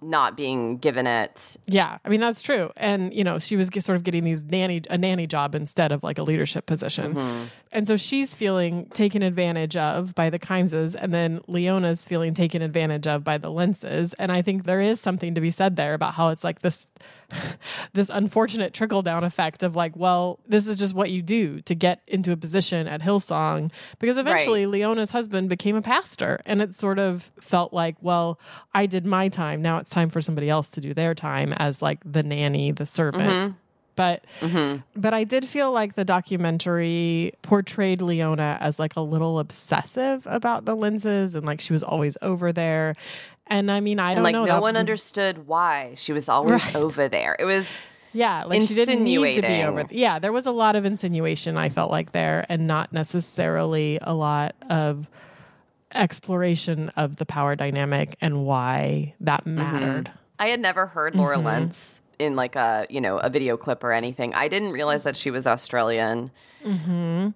not 0.00 0.36
being 0.36 0.78
given 0.78 1.06
it. 1.06 1.56
Yeah, 1.66 1.98
I 2.04 2.08
mean 2.08 2.20
that's 2.20 2.42
true. 2.42 2.70
And 2.76 3.12
you 3.12 3.24
know, 3.24 3.38
she 3.38 3.56
was 3.56 3.68
sort 3.80 3.96
of 3.96 4.04
getting 4.04 4.24
these 4.24 4.44
nanny 4.44 4.82
a 4.90 4.98
nanny 4.98 5.26
job 5.26 5.54
instead 5.54 5.92
of 5.92 6.02
like 6.02 6.18
a 6.18 6.22
leadership 6.22 6.66
position. 6.66 7.14
Mm-hmm. 7.14 7.44
And 7.76 7.86
so 7.86 7.98
she's 7.98 8.32
feeling 8.32 8.86
taken 8.94 9.22
advantage 9.22 9.76
of 9.76 10.14
by 10.14 10.30
the 10.30 10.38
Kimeses, 10.38 10.96
and 10.98 11.12
then 11.12 11.42
Leona's 11.46 12.06
feeling 12.06 12.32
taken 12.32 12.62
advantage 12.62 13.06
of 13.06 13.22
by 13.22 13.36
the 13.36 13.50
Lentzes. 13.50 14.14
And 14.18 14.32
I 14.32 14.40
think 14.40 14.64
there 14.64 14.80
is 14.80 14.98
something 14.98 15.34
to 15.34 15.42
be 15.42 15.50
said 15.50 15.76
there 15.76 15.92
about 15.92 16.14
how 16.14 16.30
it's 16.30 16.42
like 16.42 16.62
this 16.62 16.90
this 17.92 18.08
unfortunate 18.10 18.72
trickle 18.72 19.02
down 19.02 19.24
effect 19.24 19.62
of 19.62 19.76
like, 19.76 19.94
well, 19.94 20.40
this 20.48 20.66
is 20.66 20.76
just 20.76 20.94
what 20.94 21.10
you 21.10 21.20
do 21.20 21.60
to 21.62 21.74
get 21.74 22.00
into 22.06 22.32
a 22.32 22.36
position 22.38 22.88
at 22.88 23.02
Hillsong. 23.02 23.70
Because 23.98 24.16
eventually 24.16 24.64
right. 24.64 24.72
Leona's 24.72 25.10
husband 25.10 25.50
became 25.50 25.76
a 25.76 25.82
pastor. 25.82 26.40
And 26.46 26.62
it 26.62 26.74
sort 26.74 26.98
of 26.98 27.30
felt 27.38 27.74
like, 27.74 27.96
well, 28.00 28.40
I 28.72 28.86
did 28.86 29.04
my 29.04 29.28
time. 29.28 29.60
Now 29.60 29.76
it's 29.76 29.90
time 29.90 30.08
for 30.08 30.22
somebody 30.22 30.48
else 30.48 30.70
to 30.70 30.80
do 30.80 30.94
their 30.94 31.14
time 31.14 31.52
as 31.52 31.82
like 31.82 32.00
the 32.10 32.22
nanny, 32.22 32.72
the 32.72 32.86
servant. 32.86 33.30
Mm-hmm. 33.30 33.52
But 33.96 34.24
mm-hmm. 34.40 34.82
but 34.94 35.14
I 35.14 35.24
did 35.24 35.46
feel 35.46 35.72
like 35.72 35.94
the 35.94 36.04
documentary 36.04 37.32
portrayed 37.42 38.02
Leona 38.02 38.58
as 38.60 38.78
like 38.78 38.94
a 38.94 39.00
little 39.00 39.38
obsessive 39.38 40.26
about 40.30 40.66
the 40.66 40.76
Lentzes 40.76 41.34
and 41.34 41.46
like 41.46 41.60
she 41.60 41.72
was 41.72 41.82
always 41.82 42.16
over 42.22 42.52
there. 42.52 42.94
And 43.46 43.70
I 43.70 43.80
mean, 43.80 43.98
I 43.98 44.10
don't 44.10 44.18
and, 44.18 44.24
like, 44.24 44.32
know. 44.32 44.44
No 44.44 44.54
that, 44.54 44.62
one 44.62 44.76
understood 44.76 45.46
why 45.46 45.94
she 45.96 46.12
was 46.12 46.28
always 46.28 46.64
right. 46.64 46.76
over 46.76 47.08
there. 47.08 47.36
It 47.38 47.44
was 47.44 47.66
yeah, 48.12 48.44
like 48.44 48.62
she 48.62 48.74
didn't 48.74 49.04
need 49.04 49.34
to 49.34 49.42
be 49.42 49.62
over. 49.62 49.84
Th- 49.84 49.98
yeah, 49.98 50.18
there 50.18 50.32
was 50.32 50.46
a 50.46 50.50
lot 50.50 50.74
of 50.74 50.84
insinuation. 50.84 51.56
I 51.56 51.68
felt 51.68 51.90
like 51.90 52.12
there, 52.12 52.46
and 52.48 52.66
not 52.66 52.92
necessarily 52.92 53.98
a 54.02 54.14
lot 54.14 54.56
of 54.70 55.08
exploration 55.94 56.88
of 56.90 57.16
the 57.16 57.26
power 57.26 57.56
dynamic 57.56 58.16
and 58.20 58.44
why 58.44 59.14
that 59.20 59.40
mm-hmm. 59.42 59.56
mattered. 59.56 60.06
Mm-hmm. 60.06 60.18
I 60.38 60.48
had 60.48 60.60
never 60.60 60.86
heard 60.86 61.14
Laura 61.14 61.36
mm-hmm. 61.36 61.46
Lentz 61.46 62.00
in 62.18 62.36
like 62.36 62.56
a 62.56 62.86
you 62.88 63.00
know 63.00 63.18
a 63.18 63.30
video 63.30 63.56
clip 63.56 63.84
or 63.84 63.92
anything. 63.92 64.34
I 64.34 64.48
didn't 64.48 64.72
realize 64.72 65.02
that 65.04 65.16
she 65.16 65.30
was 65.30 65.46
Australian. 65.46 66.30
Mm-hmm. 66.64 67.28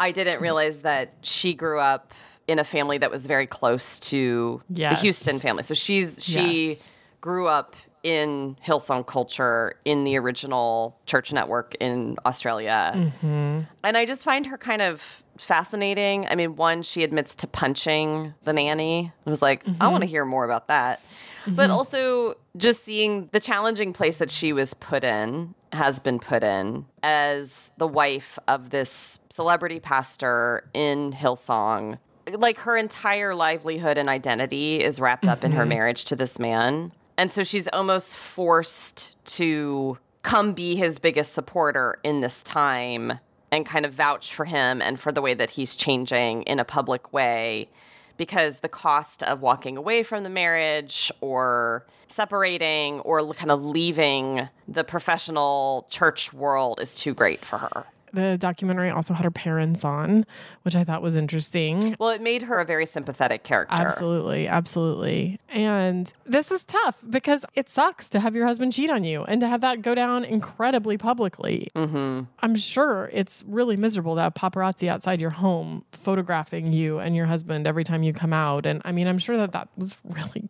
I 0.00 0.10
didn't 0.10 0.40
realize 0.40 0.80
that 0.80 1.14
she 1.22 1.54
grew 1.54 1.78
up 1.78 2.12
in 2.46 2.58
a 2.58 2.64
family 2.64 2.98
that 2.98 3.10
was 3.10 3.26
very 3.26 3.46
close 3.46 3.98
to 3.98 4.60
yes. 4.68 4.94
the 4.94 5.00
Houston 5.02 5.38
family. 5.38 5.62
So 5.62 5.74
she's 5.74 6.22
she 6.22 6.70
yes. 6.70 6.88
grew 7.20 7.46
up 7.46 7.76
in 8.02 8.56
Hillsong 8.64 9.06
culture 9.06 9.76
in 9.86 10.04
the 10.04 10.18
original 10.18 10.98
church 11.06 11.32
network 11.32 11.74
in 11.80 12.16
Australia. 12.26 12.92
Mm-hmm. 12.94 13.60
And 13.82 13.96
I 13.96 14.04
just 14.04 14.22
find 14.22 14.46
her 14.46 14.58
kind 14.58 14.82
of 14.82 15.22
fascinating. 15.38 16.26
I 16.26 16.34
mean, 16.34 16.54
one, 16.56 16.82
she 16.82 17.02
admits 17.02 17.34
to 17.36 17.46
punching 17.46 18.34
the 18.44 18.52
nanny. 18.52 19.10
I 19.26 19.30
was 19.30 19.40
like, 19.40 19.64
mm-hmm. 19.64 19.82
I 19.82 19.88
want 19.88 20.02
to 20.02 20.06
hear 20.06 20.26
more 20.26 20.44
about 20.44 20.68
that. 20.68 21.00
Mm-hmm. 21.44 21.56
But 21.56 21.70
also 21.70 22.34
just 22.56 22.84
seeing 22.84 23.28
the 23.32 23.40
challenging 23.40 23.92
place 23.92 24.18
that 24.18 24.30
she 24.30 24.52
was 24.52 24.74
put 24.74 25.04
in, 25.04 25.54
has 25.72 25.98
been 25.98 26.18
put 26.18 26.42
in 26.42 26.86
as 27.02 27.70
the 27.78 27.86
wife 27.86 28.38
of 28.46 28.70
this 28.70 29.18
celebrity 29.28 29.80
pastor 29.80 30.68
in 30.72 31.12
Hillsong 31.12 31.98
like 32.32 32.58
her 32.58 32.76
entire 32.76 33.34
livelihood 33.34 33.98
and 33.98 34.08
identity 34.08 34.82
is 34.82 35.00
wrapped 35.00 35.26
up 35.26 35.38
mm-hmm. 35.38 35.46
in 35.46 35.52
her 35.52 35.62
mm-hmm. 35.62 35.70
marriage 35.70 36.04
to 36.06 36.16
this 36.16 36.38
man. 36.38 36.92
And 37.16 37.30
so 37.30 37.44
she's 37.44 37.68
almost 37.68 38.16
forced 38.16 39.14
to 39.36 39.98
come 40.22 40.52
be 40.52 40.76
his 40.76 40.98
biggest 40.98 41.32
supporter 41.32 41.98
in 42.02 42.20
this 42.20 42.42
time 42.42 43.18
and 43.52 43.64
kind 43.64 43.86
of 43.86 43.92
vouch 43.92 44.34
for 44.34 44.46
him 44.46 44.82
and 44.82 44.98
for 44.98 45.12
the 45.12 45.22
way 45.22 45.34
that 45.34 45.50
he's 45.50 45.76
changing 45.76 46.42
in 46.42 46.58
a 46.58 46.64
public 46.64 47.12
way 47.12 47.68
because 48.16 48.58
the 48.58 48.68
cost 48.68 49.22
of 49.22 49.40
walking 49.40 49.76
away 49.76 50.02
from 50.02 50.22
the 50.22 50.28
marriage 50.30 51.10
or 51.20 51.86
separating 52.08 53.00
or 53.00 53.32
kind 53.34 53.50
of 53.50 53.64
leaving 53.64 54.48
the 54.68 54.84
professional 54.84 55.86
church 55.90 56.32
world 56.32 56.80
is 56.80 56.94
too 56.94 57.14
great 57.14 57.44
for 57.44 57.58
her 57.58 57.86
the 58.14 58.38
documentary 58.38 58.90
also 58.90 59.14
had 59.14 59.24
her 59.24 59.30
parents 59.30 59.84
on, 59.84 60.24
which 60.62 60.76
I 60.76 60.84
thought 60.84 61.02
was 61.02 61.16
interesting. 61.16 61.96
Well, 61.98 62.10
it 62.10 62.22
made 62.22 62.42
her 62.42 62.60
a 62.60 62.64
very 62.64 62.86
sympathetic 62.86 63.44
character. 63.44 63.74
Absolutely, 63.74 64.46
absolutely. 64.48 65.38
And 65.48 66.12
this 66.24 66.50
is 66.50 66.64
tough 66.64 66.96
because 67.08 67.44
it 67.54 67.68
sucks 67.68 68.08
to 68.10 68.20
have 68.20 68.34
your 68.34 68.46
husband 68.46 68.72
cheat 68.72 68.90
on 68.90 69.04
you 69.04 69.24
and 69.24 69.40
to 69.40 69.48
have 69.48 69.60
that 69.62 69.82
go 69.82 69.94
down 69.94 70.24
incredibly 70.24 70.96
publicly. 70.96 71.68
Mm-hmm. 71.74 72.22
I'm 72.40 72.56
sure 72.56 73.10
it's 73.12 73.42
really 73.46 73.76
miserable 73.76 74.14
to 74.16 74.22
have 74.22 74.34
paparazzi 74.34 74.88
outside 74.88 75.20
your 75.20 75.30
home 75.30 75.84
photographing 75.92 76.72
you 76.72 76.98
and 76.98 77.16
your 77.16 77.26
husband 77.26 77.66
every 77.66 77.84
time 77.84 78.02
you 78.02 78.12
come 78.12 78.32
out. 78.32 78.66
And 78.66 78.80
I 78.84 78.92
mean, 78.92 79.06
I'm 79.06 79.18
sure 79.18 79.36
that 79.36 79.52
that 79.52 79.68
was 79.76 79.96
really, 80.04 80.48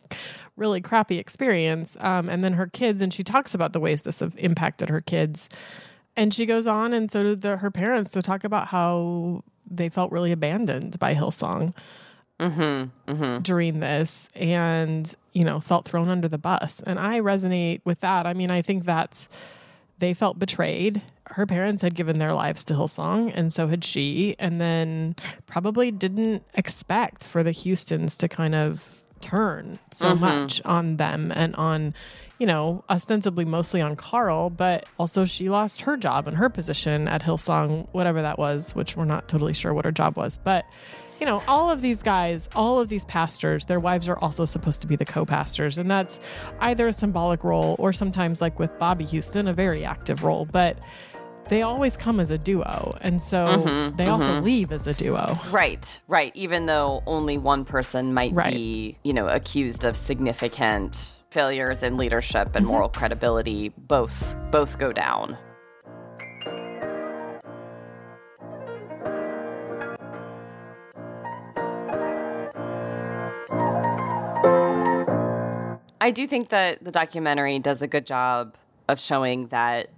really 0.55 0.81
crappy 0.81 1.17
experience. 1.17 1.97
Um, 1.99 2.29
and 2.29 2.43
then 2.43 2.53
her 2.53 2.67
kids, 2.67 3.01
and 3.01 3.13
she 3.13 3.23
talks 3.23 3.53
about 3.53 3.73
the 3.73 3.79
ways 3.79 4.03
this 4.03 4.19
have 4.19 4.35
impacted 4.37 4.89
her 4.89 5.01
kids 5.01 5.49
and 6.17 6.33
she 6.33 6.45
goes 6.45 6.67
on, 6.67 6.93
and 6.93 7.11
so 7.11 7.23
did 7.23 7.41
the, 7.41 7.57
her 7.57 7.71
parents, 7.71 8.11
to 8.11 8.21
talk 8.21 8.43
about 8.43 8.67
how 8.67 9.43
they 9.69 9.89
felt 9.89 10.11
really 10.11 10.31
abandoned 10.31 10.99
by 10.99 11.15
Hillsong 11.15 11.73
mm-hmm, 12.39 13.11
mm-hmm. 13.11 13.41
during 13.41 13.79
this, 13.79 14.29
and 14.35 15.13
you 15.33 15.43
know 15.43 15.59
felt 15.59 15.87
thrown 15.87 16.09
under 16.09 16.27
the 16.27 16.37
bus. 16.37 16.81
And 16.85 16.99
I 16.99 17.19
resonate 17.19 17.81
with 17.83 17.99
that. 18.01 18.25
I 18.25 18.33
mean, 18.33 18.51
I 18.51 18.61
think 18.61 18.85
that's 18.85 19.27
they 19.99 20.13
felt 20.13 20.39
betrayed. 20.39 21.01
Her 21.27 21.45
parents 21.45 21.81
had 21.81 21.95
given 21.95 22.19
their 22.19 22.33
lives 22.33 22.63
to 22.65 22.73
Hillsong, 22.73 23.31
and 23.33 23.51
so 23.51 23.67
had 23.67 23.83
she. 23.83 24.35
And 24.39 24.59
then 24.61 25.15
probably 25.45 25.91
didn't 25.91 26.43
expect 26.53 27.23
for 27.23 27.43
the 27.43 27.51
Houstons 27.51 28.15
to 28.17 28.27
kind 28.27 28.55
of 28.55 29.04
turn 29.25 29.79
so 29.91 30.09
mm-hmm. 30.09 30.19
much 30.19 30.61
on 30.65 30.97
them 30.97 31.31
and 31.35 31.55
on 31.55 31.93
you 32.37 32.45
know, 32.45 32.83
ostensibly 32.89 33.45
mostly 33.45 33.81
on 33.81 33.95
Carl, 33.95 34.49
but 34.49 34.85
also 34.99 35.23
she 35.23 35.49
lost 35.49 35.81
her 35.81 35.95
job 35.95 36.27
and 36.27 36.35
her 36.35 36.49
position 36.49 37.07
at 37.07 37.21
Hillsong, 37.21 37.87
whatever 37.93 38.21
that 38.21 38.37
was, 38.37 38.75
which 38.75 38.97
we're 38.97 39.05
not 39.05 39.27
totally 39.29 39.53
sure 39.53 39.73
what 39.73 39.85
her 39.85 39.91
job 39.91 40.17
was. 40.17 40.37
But, 40.37 40.65
you 41.19 41.25
know, 41.25 41.41
all 41.47 41.71
of 41.71 41.81
these 41.81 42.03
guys, 42.03 42.49
all 42.53 42.79
of 42.79 42.89
these 42.89 43.05
pastors, 43.05 43.65
their 43.67 43.79
wives 43.79 44.09
are 44.09 44.17
also 44.17 44.43
supposed 44.43 44.81
to 44.81 44.87
be 44.87 44.97
the 44.97 45.05
co 45.05 45.25
pastors. 45.25 45.77
And 45.77 45.89
that's 45.89 46.19
either 46.59 46.89
a 46.89 46.93
symbolic 46.93 47.43
role 47.45 47.77
or 47.79 47.93
sometimes, 47.93 48.41
like 48.41 48.59
with 48.59 48.77
Bobbie 48.79 49.05
Houston, 49.05 49.47
a 49.47 49.53
very 49.53 49.85
active 49.85 50.23
role. 50.23 50.43
But 50.43 50.77
they 51.47 51.61
always 51.61 51.95
come 51.95 52.19
as 52.19 52.31
a 52.31 52.37
duo. 52.37 52.97
And 53.01 53.21
so 53.21 53.45
mm-hmm, 53.45 53.95
they 53.95 54.05
mm-hmm. 54.05 54.21
also 54.21 54.41
leave 54.41 54.71
as 54.71 54.87
a 54.87 54.93
duo. 54.93 55.37
Right, 55.51 55.99
right. 56.07 56.31
Even 56.35 56.65
though 56.65 57.03
only 57.05 57.37
one 57.37 57.65
person 57.65 58.13
might 58.13 58.33
right. 58.33 58.53
be, 58.53 58.97
you 59.03 59.13
know, 59.13 59.27
accused 59.27 59.83
of 59.83 59.95
significant 59.95 61.15
failures 61.29 61.83
in 61.83 61.97
leadership 61.97 62.55
and 62.55 62.65
mm-hmm. 62.65 62.73
moral 62.73 62.89
credibility 62.89 63.69
both 63.77 64.35
both 64.51 64.79
go 64.79 64.91
down. 64.91 65.37
I 76.01 76.11
do 76.11 76.27
think 76.27 76.49
that 76.49 76.83
the 76.83 76.91
documentary 76.91 77.57
does 77.57 77.81
a 77.81 77.87
good 77.87 78.05
job 78.05 78.55
of 78.87 78.99
showing 78.99 79.47
that 79.47 79.89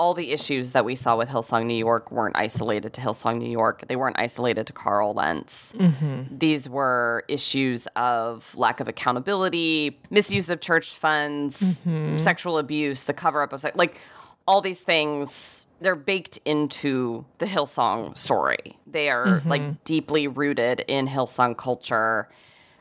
all 0.00 0.14
the 0.14 0.32
issues 0.32 0.70
that 0.70 0.82
we 0.82 0.94
saw 0.94 1.14
with 1.14 1.28
Hillsong 1.28 1.66
New 1.66 1.76
York 1.76 2.10
weren't 2.10 2.34
isolated 2.34 2.94
to 2.94 3.02
Hillsong 3.02 3.36
New 3.36 3.50
York. 3.50 3.84
They 3.86 3.96
weren't 3.96 4.18
isolated 4.18 4.66
to 4.68 4.72
Carl 4.72 5.12
Lentz. 5.12 5.74
Mm-hmm. 5.76 6.38
These 6.38 6.70
were 6.70 7.22
issues 7.28 7.86
of 7.96 8.56
lack 8.56 8.80
of 8.80 8.88
accountability, 8.88 10.00
misuse 10.08 10.48
of 10.48 10.62
church 10.62 10.94
funds, 10.94 11.60
mm-hmm. 11.60 12.16
sexual 12.16 12.56
abuse, 12.56 13.04
the 13.04 13.12
cover 13.12 13.42
up 13.42 13.52
of 13.52 13.60
sex, 13.60 13.76
like 13.76 14.00
all 14.48 14.62
these 14.62 14.80
things. 14.80 15.66
They're 15.82 15.96
baked 15.96 16.38
into 16.46 17.26
the 17.36 17.44
Hillsong 17.44 18.16
story. 18.16 18.78
They 18.86 19.10
are 19.10 19.26
mm-hmm. 19.26 19.48
like 19.50 19.84
deeply 19.84 20.28
rooted 20.28 20.80
in 20.88 21.08
Hillsong 21.08 21.58
culture 21.58 22.30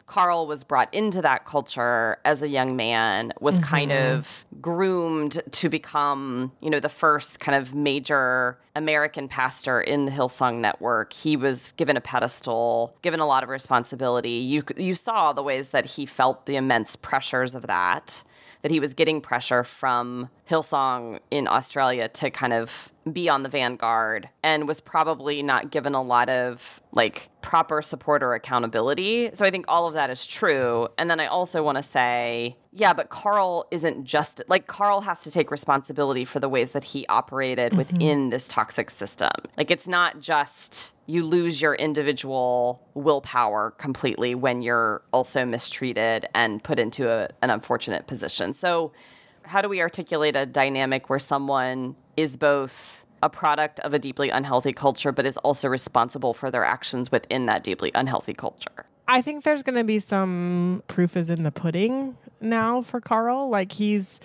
Carl 0.10 0.48
was 0.48 0.64
brought 0.64 0.92
into 0.92 1.22
that 1.22 1.46
culture 1.46 2.18
as 2.26 2.42
a 2.42 2.48
young 2.48 2.76
man, 2.76 3.32
was 3.40 3.56
mm-hmm. 3.56 3.64
kind 3.64 3.92
of 3.92 4.44
groomed 4.60 5.40
to 5.52 5.70
become, 5.70 6.52
you 6.62 6.70
know, 6.72 6.80
the 6.80 6.90
first 6.90 7.40
kind 7.40 7.56
of 7.56 7.76
major 7.76 8.58
American 8.76 9.28
pastor 9.28 9.80
in 9.80 10.06
the 10.06 10.12
Hillsong 10.12 10.62
network. 10.62 11.14
He 11.14 11.38
was 11.38 11.74
given 11.74 11.96
a 11.96 12.02
pedestal, 12.02 12.96
given 13.04 13.20
a 13.20 13.28
lot 13.28 13.44
of 13.44 13.50
responsibility. 13.50 14.32
You 14.32 14.64
you 14.76 14.96
saw 14.96 15.32
the 15.32 15.44
ways 15.44 15.70
that 15.70 15.86
he 15.86 16.08
felt 16.08 16.48
the 16.48 16.56
immense 16.56 16.96
pressures 16.96 17.54
of 17.54 17.68
that 17.68 18.24
that 18.62 18.72
he 18.72 18.80
was 18.80 18.94
getting 18.94 19.22
pressure 19.22 19.64
from 19.64 20.30
Hillsong 20.50 21.20
in 21.32 21.48
Australia 21.48 22.10
to 22.10 22.30
kind 22.30 22.52
of 22.52 22.92
be 23.12 23.30
on 23.30 23.44
the 23.44 23.50
vanguard 23.50 24.30
and 24.44 24.68
was 24.68 24.80
probably 24.80 25.44
not 25.44 25.72
given 25.72 25.96
a 25.96 26.02
lot 26.02 26.30
of 26.30 26.82
like 26.92 27.30
proper 27.42 27.82
support 27.82 28.24
or 28.24 28.34
accountability. 28.34 29.30
So 29.34 29.46
I 29.46 29.52
think 29.52 29.66
all 29.68 29.88
of 29.88 29.94
that 29.94 30.10
is 30.10 30.26
true. 30.26 30.88
And 30.98 31.10
then 31.10 31.20
I 31.20 31.28
also 31.28 31.64
want 31.64 31.78
to 31.78 31.84
say, 31.84 32.58
yeah, 32.72 32.94
but 32.94 33.10
Carl 33.10 33.68
isn't 33.72 34.06
just 34.06 34.42
like 34.48 34.68
Carl 34.68 35.02
has 35.02 35.22
to 35.22 35.32
take 35.32 35.52
responsibility 35.52 36.26
for 36.26 36.40
the 36.40 36.50
ways 36.50 36.72
that 36.72 36.84
he 36.84 37.06
operated 37.08 37.72
mm-hmm. 37.72 37.78
within 37.78 38.30
this 38.30 38.48
toxic 38.48 38.90
system. 38.90 39.32
Like 39.58 39.72
it's 39.72 39.88
not 39.88 40.20
just 40.20 40.94
you 41.06 41.24
lose 41.24 41.62
your 41.62 41.74
individual 41.76 42.88
willpower 42.94 43.72
completely 43.72 44.36
when 44.36 44.62
you're 44.62 45.02
also 45.12 45.46
mistreated 45.46 46.28
and 46.36 46.64
put 46.64 46.78
into 46.78 47.10
a, 47.10 47.30
an 47.42 47.50
unfortunate 47.50 48.06
position. 48.06 48.54
So 48.54 48.92
how 49.44 49.62
do 49.62 49.70
we 49.70 49.82
articulate 49.82 50.36
a 50.36 50.46
dynamic 50.46 51.10
where 51.10 51.18
someone 51.18 51.96
is 52.16 52.38
both 52.38 52.99
a 53.22 53.30
product 53.30 53.80
of 53.82 53.94
a 53.94 54.00
deeply 54.00 54.30
unhealthy 54.30 54.74
culture, 54.74 55.12
but 55.12 55.26
is 55.26 55.38
also 55.38 55.68
responsible 55.68 56.34
for 56.34 56.50
their 56.52 56.64
actions 56.64 57.12
within 57.12 57.46
that 57.48 57.64
deeply 57.64 57.92
unhealthy 57.96 58.34
culture. 58.34 58.86
I 59.08 59.22
think 59.22 59.44
there's 59.44 59.64
going 59.64 59.78
to 59.78 59.84
be 59.84 60.00
some 60.00 60.84
proof 60.88 61.18
is 61.18 61.30
in 61.30 61.44
the 61.44 61.52
pudding 61.52 62.16
now 62.42 62.82
for 62.82 63.02
Carl. 63.02 63.50
Like 63.50 63.72
he's 63.72 64.20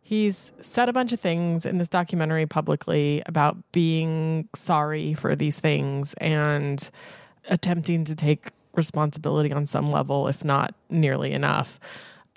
he's 0.00 0.52
said 0.60 0.88
a 0.88 0.92
bunch 0.92 1.12
of 1.12 1.20
things 1.20 1.64
in 1.66 1.78
this 1.78 1.88
documentary 1.88 2.46
publicly 2.46 3.22
about 3.26 3.56
being 3.72 4.48
sorry 4.54 5.14
for 5.14 5.36
these 5.36 5.60
things 5.60 6.14
and 6.14 6.90
attempting 7.48 8.04
to 8.04 8.14
take 8.14 8.50
responsibility 8.74 9.52
on 9.52 9.66
some 9.66 9.90
level, 9.90 10.28
if 10.28 10.44
not 10.44 10.74
nearly 10.88 11.32
enough. 11.32 11.78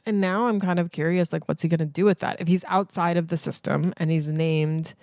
And 0.06 0.22
now 0.22 0.48
I'm 0.48 0.60
kind 0.60 0.80
of 0.80 0.92
curious 0.92 1.34
like, 1.34 1.48
what's 1.48 1.64
he 1.64 1.68
going 1.70 1.80
to 1.80 1.86
do 1.86 2.06
with 2.06 2.20
that? 2.20 2.40
If 2.40 2.48
he's 2.48 2.64
outside 2.68 3.18
of 3.18 3.30
the 3.30 3.38
system 3.38 3.94
and 3.98 4.12
he's 4.12 4.30
named 4.30 4.94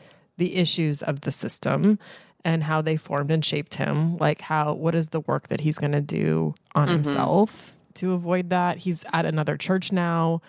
the 0.42 0.57
issues 0.57 1.05
of 1.05 1.20
the 1.20 1.31
system 1.31 2.00
and 2.44 2.64
how 2.64 2.83
they 2.83 2.96
formed 2.96 3.31
and 3.31 3.44
shaped 3.44 3.76
him, 3.76 4.16
like, 4.16 4.40
how, 4.40 4.74
what 4.74 4.92
is 4.92 5.11
the 5.11 5.20
work 5.20 5.46
that 5.46 5.61
he's 5.61 5.78
going 5.78 5.92
to 5.92 6.00
do 6.00 6.52
on 6.74 6.88
mm-hmm. 6.88 6.94
himself 6.94 7.76
to 7.94 8.12
avoid 8.12 8.50
that? 8.50 8.78
He's 8.78 9.05
at 9.12 9.24
another 9.24 9.57
church 9.57 9.92
now 9.92 10.42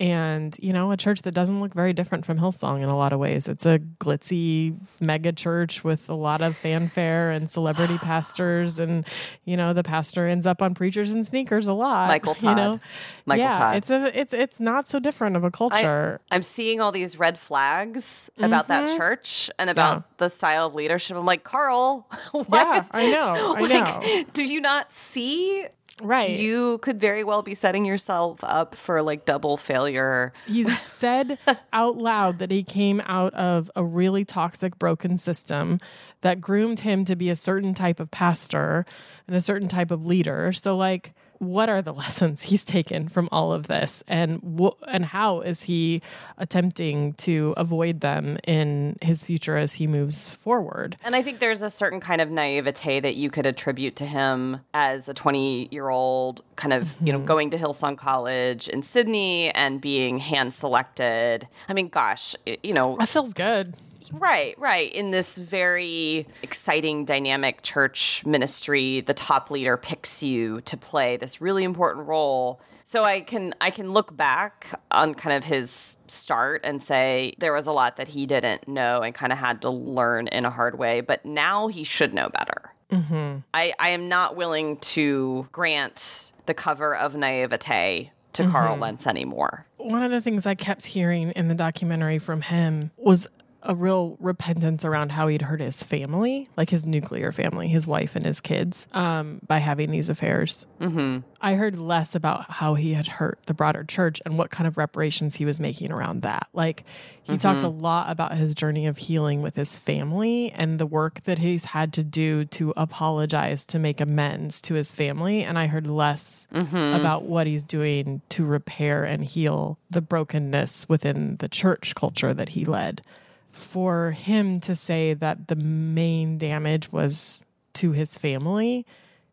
and 0.00 0.56
you 0.60 0.72
know 0.72 0.90
a 0.92 0.96
church 0.96 1.22
that 1.22 1.32
doesn't 1.32 1.60
look 1.60 1.74
very 1.74 1.92
different 1.92 2.24
from 2.24 2.38
hillsong 2.38 2.82
in 2.82 2.88
a 2.88 2.96
lot 2.96 3.12
of 3.12 3.20
ways. 3.20 3.46
It's 3.46 3.66
a 3.66 3.78
glitzy 4.00 4.74
mega 4.98 5.30
church 5.30 5.84
with 5.84 6.08
a 6.08 6.14
lot 6.14 6.40
of 6.40 6.56
fanfare 6.56 7.30
and 7.30 7.50
celebrity 7.50 7.98
pastors. 8.02 8.78
And 8.78 9.06
you 9.44 9.58
know 9.58 9.74
the 9.74 9.82
pastor 9.82 10.26
ends 10.26 10.46
up 10.46 10.62
on 10.62 10.74
preachers 10.74 11.12
and 11.12 11.26
sneakers 11.26 11.66
a 11.66 11.74
lot 11.74 12.08
michael 12.08 12.34
todd 12.34 12.42
you 12.48 12.54
know? 12.54 12.80
Michael 13.26 13.44
yeah 13.44 13.58
todd. 13.58 13.76
it's 13.76 13.90
a 13.90 14.18
it's 14.18 14.32
it's 14.32 14.58
not 14.58 14.88
so 14.88 14.98
different 14.98 15.36
of 15.36 15.44
a 15.44 15.50
culture. 15.50 16.20
I, 16.30 16.34
am 16.34 16.42
seeing 16.42 16.80
all 16.80 16.92
these 16.92 17.18
red 17.18 17.38
flags 17.38 18.30
about 18.38 18.68
mm-hmm. 18.68 18.86
that 18.86 18.96
church 18.96 19.50
and 19.58 19.68
about 19.68 19.98
yeah. 19.98 20.02
the 20.16 20.28
style 20.30 20.66
of 20.66 20.74
leadership. 20.74 21.16
I'm 21.16 21.26
like 21.26 21.44
carl 21.44 22.06
yeah 22.52 22.84
i 22.92 23.10
know 23.10 23.54
i 23.56 23.60
like, 23.60 23.70
know. 23.70 24.24
do 24.32 24.42
you 24.42 24.60
not 24.60 24.92
see 24.92 25.66
Right. 26.02 26.30
You 26.30 26.78
could 26.78 27.00
very 27.00 27.24
well 27.24 27.42
be 27.42 27.54
setting 27.54 27.84
yourself 27.84 28.40
up 28.42 28.74
for 28.74 29.02
like 29.02 29.24
double 29.24 29.56
failure. 29.56 30.32
He's 30.46 30.78
said 30.78 31.38
out 31.72 31.96
loud 31.96 32.38
that 32.38 32.50
he 32.50 32.62
came 32.62 33.00
out 33.06 33.34
of 33.34 33.70
a 33.76 33.84
really 33.84 34.24
toxic, 34.24 34.78
broken 34.78 35.18
system 35.18 35.80
that 36.22 36.40
groomed 36.40 36.80
him 36.80 37.04
to 37.06 37.16
be 37.16 37.30
a 37.30 37.36
certain 37.36 37.74
type 37.74 38.00
of 38.00 38.10
pastor 38.10 38.84
and 39.26 39.36
a 39.36 39.40
certain 39.40 39.68
type 39.68 39.90
of 39.90 40.04
leader. 40.04 40.52
So, 40.52 40.76
like, 40.76 41.12
what 41.40 41.70
are 41.70 41.80
the 41.80 41.92
lessons 42.04 42.42
he's 42.42 42.64
taken 42.64 43.08
from 43.08 43.28
all 43.32 43.52
of 43.52 43.66
this 43.66 44.04
and 44.06 44.60
wh- 44.60 44.76
and 44.86 45.06
how 45.06 45.40
is 45.40 45.64
he 45.64 46.00
attempting 46.38 47.14
to 47.14 47.54
avoid 47.56 48.00
them 48.00 48.38
in 48.46 48.96
his 49.02 49.24
future 49.24 49.56
as 49.56 49.74
he 49.74 49.86
moves 49.86 50.28
forward 50.28 50.96
and 51.02 51.16
i 51.16 51.22
think 51.22 51.40
there's 51.40 51.62
a 51.62 51.70
certain 51.70 51.98
kind 51.98 52.20
of 52.20 52.30
naivete 52.30 53.00
that 53.00 53.16
you 53.16 53.30
could 53.30 53.46
attribute 53.46 53.96
to 53.96 54.04
him 54.06 54.60
as 54.74 55.08
a 55.08 55.14
20 55.14 55.68
year 55.70 55.88
old 55.88 56.44
kind 56.56 56.72
of 56.72 56.84
mm-hmm. 56.84 57.06
you 57.06 57.12
know 57.12 57.18
mm-hmm. 57.18 57.26
going 57.26 57.50
to 57.50 57.56
hillsong 57.56 57.96
college 57.96 58.68
in 58.68 58.82
sydney 58.82 59.50
and 59.50 59.80
being 59.80 60.18
hand 60.18 60.52
selected 60.52 61.48
i 61.68 61.72
mean 61.72 61.88
gosh 61.88 62.36
it, 62.44 62.60
you 62.62 62.74
know 62.74 62.96
that 62.98 63.08
feels 63.08 63.32
good 63.32 63.74
Right, 64.12 64.58
right. 64.58 64.92
In 64.92 65.10
this 65.10 65.38
very 65.38 66.26
exciting, 66.42 67.04
dynamic 67.04 67.62
church 67.62 68.24
ministry, 68.26 69.00
the 69.00 69.14
top 69.14 69.50
leader 69.50 69.76
picks 69.76 70.22
you 70.22 70.60
to 70.62 70.76
play 70.76 71.16
this 71.16 71.40
really 71.40 71.64
important 71.64 72.06
role. 72.06 72.60
So 72.84 73.04
I 73.04 73.20
can 73.20 73.54
I 73.60 73.70
can 73.70 73.92
look 73.92 74.16
back 74.16 74.66
on 74.90 75.14
kind 75.14 75.36
of 75.36 75.44
his 75.44 75.96
start 76.08 76.62
and 76.64 76.82
say 76.82 77.34
there 77.38 77.52
was 77.52 77.68
a 77.68 77.72
lot 77.72 77.96
that 77.98 78.08
he 78.08 78.26
didn't 78.26 78.66
know 78.66 79.02
and 79.02 79.14
kind 79.14 79.32
of 79.32 79.38
had 79.38 79.62
to 79.62 79.70
learn 79.70 80.26
in 80.26 80.44
a 80.44 80.50
hard 80.50 80.76
way, 80.76 81.00
but 81.00 81.24
now 81.24 81.68
he 81.68 81.84
should 81.84 82.12
know 82.12 82.28
better. 82.30 82.74
Mm-hmm. 82.90 83.38
I, 83.54 83.72
I 83.78 83.90
am 83.90 84.08
not 84.08 84.34
willing 84.34 84.78
to 84.78 85.46
grant 85.52 86.32
the 86.46 86.54
cover 86.54 86.96
of 86.96 87.14
naivete 87.14 88.10
to 88.32 88.42
mm-hmm. 88.42 88.50
Carl 88.50 88.76
Lentz 88.76 89.06
anymore. 89.06 89.66
One 89.76 90.02
of 90.02 90.10
the 90.10 90.20
things 90.20 90.46
I 90.46 90.54
kept 90.54 90.86
hearing 90.86 91.30
in 91.32 91.48
the 91.48 91.54
documentary 91.54 92.18
from 92.18 92.42
him 92.42 92.90
was 92.96 93.28
a 93.62 93.74
real 93.74 94.16
repentance 94.20 94.84
around 94.84 95.12
how 95.12 95.28
he'd 95.28 95.42
hurt 95.42 95.60
his 95.60 95.82
family, 95.82 96.48
like 96.56 96.70
his 96.70 96.86
nuclear 96.86 97.32
family, 97.32 97.68
his 97.68 97.86
wife 97.86 98.16
and 98.16 98.24
his 98.24 98.40
kids, 98.40 98.88
um, 98.92 99.40
by 99.46 99.58
having 99.58 99.90
these 99.90 100.08
affairs. 100.08 100.66
Mm-hmm. 100.80 101.18
I 101.40 101.54
heard 101.54 101.78
less 101.78 102.14
about 102.14 102.50
how 102.50 102.74
he 102.74 102.94
had 102.94 103.06
hurt 103.06 103.38
the 103.46 103.54
broader 103.54 103.84
church 103.84 104.20
and 104.24 104.36
what 104.36 104.50
kind 104.50 104.66
of 104.66 104.76
reparations 104.76 105.36
he 105.36 105.44
was 105.44 105.60
making 105.60 105.92
around 105.92 106.22
that. 106.22 106.48
Like, 106.52 106.84
he 107.22 107.32
mm-hmm. 107.32 107.40
talked 107.40 107.62
a 107.62 107.68
lot 107.68 108.10
about 108.10 108.34
his 108.34 108.54
journey 108.54 108.86
of 108.86 108.98
healing 108.98 109.42
with 109.42 109.56
his 109.56 109.76
family 109.76 110.50
and 110.52 110.78
the 110.78 110.86
work 110.86 111.22
that 111.24 111.38
he's 111.38 111.66
had 111.66 111.92
to 111.94 112.02
do 112.02 112.44
to 112.46 112.72
apologize, 112.76 113.64
to 113.66 113.78
make 113.78 114.00
amends 114.00 114.60
to 114.62 114.74
his 114.74 114.90
family. 114.90 115.42
And 115.42 115.58
I 115.58 115.66
heard 115.66 115.86
less 115.86 116.46
mm-hmm. 116.52 116.76
about 116.76 117.24
what 117.24 117.46
he's 117.46 117.62
doing 117.62 118.22
to 118.30 118.44
repair 118.44 119.04
and 119.04 119.24
heal 119.24 119.78
the 119.90 120.00
brokenness 120.00 120.88
within 120.88 121.36
the 121.36 121.48
church 121.48 121.94
culture 121.94 122.34
that 122.34 122.50
he 122.50 122.64
led 122.64 123.02
for 123.50 124.12
him 124.12 124.60
to 124.60 124.74
say 124.74 125.14
that 125.14 125.48
the 125.48 125.56
main 125.56 126.38
damage 126.38 126.90
was 126.92 127.44
to 127.74 127.92
his 127.92 128.16
family 128.16 128.86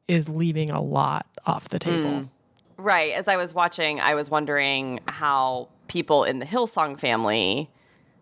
is 0.07 0.29
leaving 0.29 0.71
a 0.71 0.81
lot 0.81 1.27
off 1.45 1.69
the 1.69 1.79
table. 1.79 2.21
Mm. 2.21 2.29
Right. 2.77 3.13
As 3.13 3.27
I 3.27 3.37
was 3.37 3.53
watching, 3.53 3.99
I 3.99 4.15
was 4.15 4.29
wondering 4.29 4.99
how 5.07 5.69
people 5.87 6.23
in 6.23 6.39
the 6.39 6.45
Hillsong 6.45 6.99
family 6.99 7.69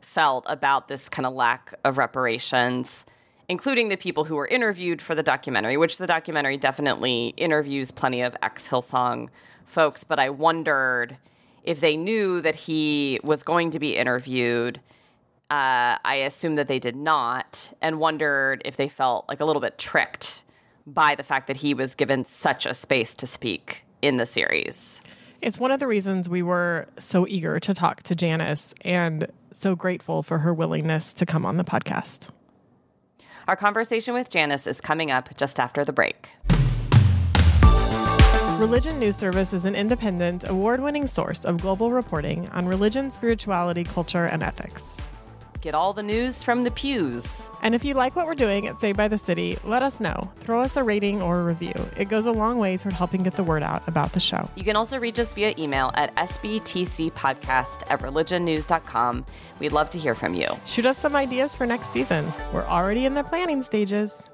felt 0.01 0.45
about 0.47 0.87
this 0.87 1.09
kind 1.09 1.25
of 1.25 1.33
lack 1.33 1.73
of 1.83 1.97
reparations, 1.97 3.05
including 3.49 3.89
the 3.89 3.97
people 3.97 4.23
who 4.23 4.35
were 4.35 4.47
interviewed 4.47 5.01
for 5.01 5.13
the 5.13 5.23
documentary, 5.23 5.75
which 5.75 5.97
the 5.97 6.07
documentary 6.07 6.57
definitely 6.57 7.33
interviews 7.35 7.91
plenty 7.91 8.21
of 8.21 8.35
ex 8.41 8.67
Hillsong 8.69 9.27
folks. 9.65 10.03
But 10.03 10.19
I 10.19 10.29
wondered 10.29 11.17
if 11.63 11.81
they 11.81 11.97
knew 11.97 12.39
that 12.41 12.55
he 12.55 13.19
was 13.23 13.43
going 13.43 13.71
to 13.71 13.79
be 13.79 13.97
interviewed 13.97 14.79
uh, 15.51 16.01
I 16.03 16.23
assumed 16.25 16.57
that 16.57 16.67
they 16.67 16.79
did 16.79 16.95
not 16.95 17.71
and 17.81 17.99
wondered 17.99 18.63
if 18.65 18.77
they 18.77 18.87
felt 18.87 19.25
like 19.29 19.39
a 19.39 19.45
little 19.45 19.61
bit 19.61 19.77
tricked 19.77 20.43
by 20.87 21.13
the 21.13 21.23
fact 21.23 21.47
that 21.47 21.57
he 21.57 21.73
was 21.73 21.93
given 21.93 22.25
such 22.25 22.65
a 22.65 22.73
space 22.73 23.13
to 23.15 23.27
speak 23.27 23.85
in 24.01 24.17
the 24.17 24.25
series. 24.25 25.01
It's 25.41 25.59
one 25.59 25.71
of 25.71 25.79
the 25.79 25.85
reasons 25.85 26.27
we 26.27 26.41
were 26.41 26.87
so 26.97 27.27
eager 27.27 27.59
to 27.59 27.73
talk 27.75 28.01
to 28.03 28.15
Janice 28.15 28.73
and 28.81 29.27
so 29.51 29.75
grateful 29.75 30.23
for 30.23 30.39
her 30.39 30.53
willingness 30.53 31.13
to 31.13 31.25
come 31.25 31.45
on 31.45 31.57
the 31.57 31.63
podcast. 31.63 32.29
Our 33.47 33.55
conversation 33.55 34.15
with 34.15 34.29
Janice 34.31 34.65
is 34.65 34.81
coming 34.81 35.11
up 35.11 35.37
just 35.37 35.59
after 35.59 35.85
the 35.85 35.93
break. 35.93 36.31
Religion 38.59 38.97
News 38.97 39.17
Service 39.17 39.53
is 39.53 39.65
an 39.65 39.75
independent, 39.75 40.49
award 40.49 40.79
winning 40.79 41.05
source 41.05 41.45
of 41.45 41.61
global 41.61 41.91
reporting 41.91 42.47
on 42.49 42.65
religion, 42.65 43.11
spirituality, 43.11 43.83
culture, 43.83 44.25
and 44.25 44.41
ethics. 44.41 44.97
Get 45.65 45.73
all 45.73 45.93
the 45.93 46.03
news 46.03 46.43
from 46.43 46.63
the 46.63 46.69
pews. 46.69 47.49
And 47.63 47.73
if 47.73 47.83
you 47.83 47.95
like 47.95 48.15
what 48.15 48.27
we're 48.27 48.35
doing 48.35 48.67
at 48.67 48.79
Saved 48.79 48.97
by 48.97 49.07
the 49.07 49.17
City, 49.17 49.57
let 49.63 49.81
us 49.81 49.99
know. 49.99 50.31
Throw 50.35 50.61
us 50.61 50.77
a 50.77 50.83
rating 50.83 51.23
or 51.23 51.39
a 51.39 51.43
review. 51.43 51.73
It 51.97 52.07
goes 52.07 52.27
a 52.27 52.31
long 52.31 52.59
way 52.59 52.77
toward 52.77 52.93
helping 52.93 53.23
get 53.23 53.33
the 53.33 53.43
word 53.43 53.63
out 53.63 53.81
about 53.87 54.13
the 54.13 54.19
show. 54.19 54.47
You 54.55 54.63
can 54.63 54.75
also 54.75 54.99
reach 54.99 55.17
us 55.17 55.33
via 55.33 55.55
email 55.57 55.89
at 55.95 56.13
sbtcpodcast 56.17 57.81
at 57.89 57.99
religionnews.com. 57.99 59.25
We'd 59.57 59.71
love 59.71 59.89
to 59.89 59.97
hear 59.97 60.13
from 60.13 60.35
you. 60.35 60.49
Shoot 60.67 60.85
us 60.85 60.99
some 60.99 61.15
ideas 61.15 61.55
for 61.55 61.65
next 61.65 61.87
season. 61.87 62.31
We're 62.53 62.67
already 62.67 63.05
in 63.05 63.15
the 63.15 63.23
planning 63.23 63.63
stages. 63.63 64.29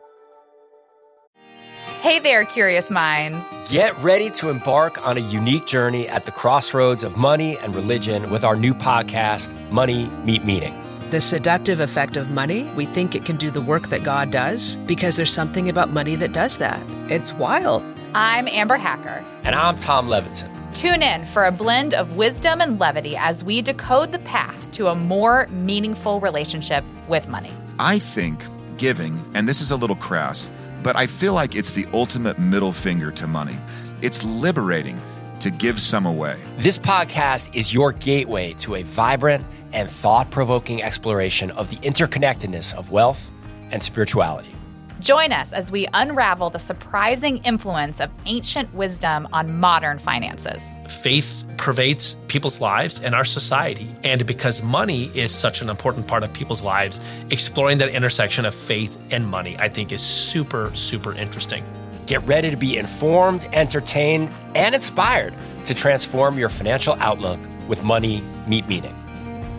Hey 2.02 2.20
there, 2.20 2.44
curious 2.44 2.92
minds. 2.92 3.46
Get 3.70 3.98
ready 4.04 4.32
to 4.32 4.50
embark 4.50 5.08
on 5.08 5.16
a 5.16 5.22
unique 5.22 5.66
journey 5.66 6.10
at 6.10 6.26
the 6.26 6.32
crossroads 6.34 7.06
of 7.06 7.16
money 7.16 7.58
and 7.60 7.74
religion 7.74 8.32
with 8.32 8.44
our 8.44 8.58
new 8.58 8.74
podcast, 8.74 9.50
Money 9.72 10.10
Meet 10.26 10.44
Meaning 10.44 10.81
the 11.12 11.22
seductive 11.22 11.82
effect 11.82 12.16
of 12.16 12.32
money. 12.32 12.64
We 12.76 12.86
think 12.86 13.16
it 13.16 13.26
can 13.26 13.36
do 13.36 13.52
the 13.52 13.62
work 13.62 13.90
that 13.90 14.04
God 14.04 14.32
does 14.32 14.78
because 14.88 15.18
there's 15.18 15.32
something 15.32 15.68
about 15.68 15.90
money 15.90 16.16
that 16.16 16.32
does 16.32 16.58
that. 16.60 16.82
It's 17.12 17.34
wild. 17.34 17.84
I'm 18.16 18.48
Amber 18.48 18.78
Hacker. 18.78 19.24
And 19.44 19.54
I'm 19.54 19.78
Tom 19.78 20.08
Levinson. 20.08 20.50
Tune 20.74 21.04
in 21.04 21.26
for 21.26 21.44
a 21.44 21.52
blend 21.52 21.94
of 21.94 22.16
wisdom 22.16 22.62
and 22.62 22.80
levity 22.80 23.18
as 23.18 23.44
we 23.44 23.62
decode 23.62 24.14
the 24.14 24.20
path 24.20 24.72
to 24.72 24.88
a 24.88 24.96
more 24.96 25.48
meaningful 25.48 26.22
relationship 26.22 26.86
with 27.10 27.28
money. 27.28 27.52
I 27.78 28.00
think 28.00 28.42
giving, 28.78 29.22
and 29.34 29.50
this 29.50 29.60
is 29.60 29.72
a 29.72 29.76
little 29.76 29.98
crass, 29.98 30.48
but 30.82 30.96
I 30.96 31.08
feel 31.08 31.34
like 31.34 31.56
it's 31.56 31.74
the 31.74 31.86
ultimate 31.94 32.40
middle 32.40 32.72
finger 32.72 33.12
to 33.12 33.28
money. 33.28 33.58
It's 34.02 34.24
liberating 34.24 35.00
to 35.42 35.52
give 35.52 35.82
some 35.82 36.06
away. 36.06 36.38
This 36.58 36.78
podcast 36.78 37.54
is 37.56 37.74
your 37.74 37.92
gateway 37.92 38.54
to 38.60 38.76
a 38.76 38.84
vibrant 38.84 39.46
and 39.74 39.90
thought 39.90 40.32
provoking 40.32 40.82
exploration 40.82 41.52
of 41.52 41.70
the 41.70 41.78
interconnectedness 41.78 42.74
of 42.74 42.92
wealth 42.92 43.32
and 43.72 43.84
spirituality. 43.84 44.56
Join 45.00 45.32
us 45.32 45.52
as 45.52 45.72
we 45.72 45.88
unravel 45.94 46.52
the 46.52 46.60
surprising 46.60 47.38
influence 47.40 48.00
of 48.00 48.12
ancient 48.28 48.72
wisdom 48.76 49.28
on 49.34 49.60
modern 49.60 49.98
finances. 49.98 50.76
Faith 50.88 51.44
pervades 51.58 52.16
people's 52.28 52.62
lives 52.62 53.00
and 53.00 53.16
our 53.16 53.26
society. 53.26 53.96
And 54.04 54.26
because 54.28 54.62
money 54.62 55.12
is 55.16 55.34
such 55.34 55.62
an 55.62 55.70
important 55.70 56.08
part 56.08 56.22
of 56.24 56.32
people's 56.34 56.62
lives, 56.62 57.02
exploring 57.32 57.80
that 57.80 57.90
intersection 57.90 58.46
of 58.46 58.54
faith 58.54 58.96
and 59.10 59.26
money, 59.28 59.56
I 59.58 59.70
think, 59.70 59.92
is 59.92 60.02
super, 60.02 60.72
super 60.76 61.14
interesting. 61.14 61.64
Get 62.06 62.26
ready 62.26 62.50
to 62.50 62.58
be 62.58 62.78
informed, 62.78 63.48
entertained, 63.54 64.30
and 64.56 64.76
inspired 64.76 65.34
to 65.66 65.74
transform 65.74 66.38
your 66.38 66.50
financial 66.50 66.96
outlook 67.00 67.40
with 67.68 67.84
Money 67.84 68.24
Meet 68.48 68.68
Meaning. 68.68 68.96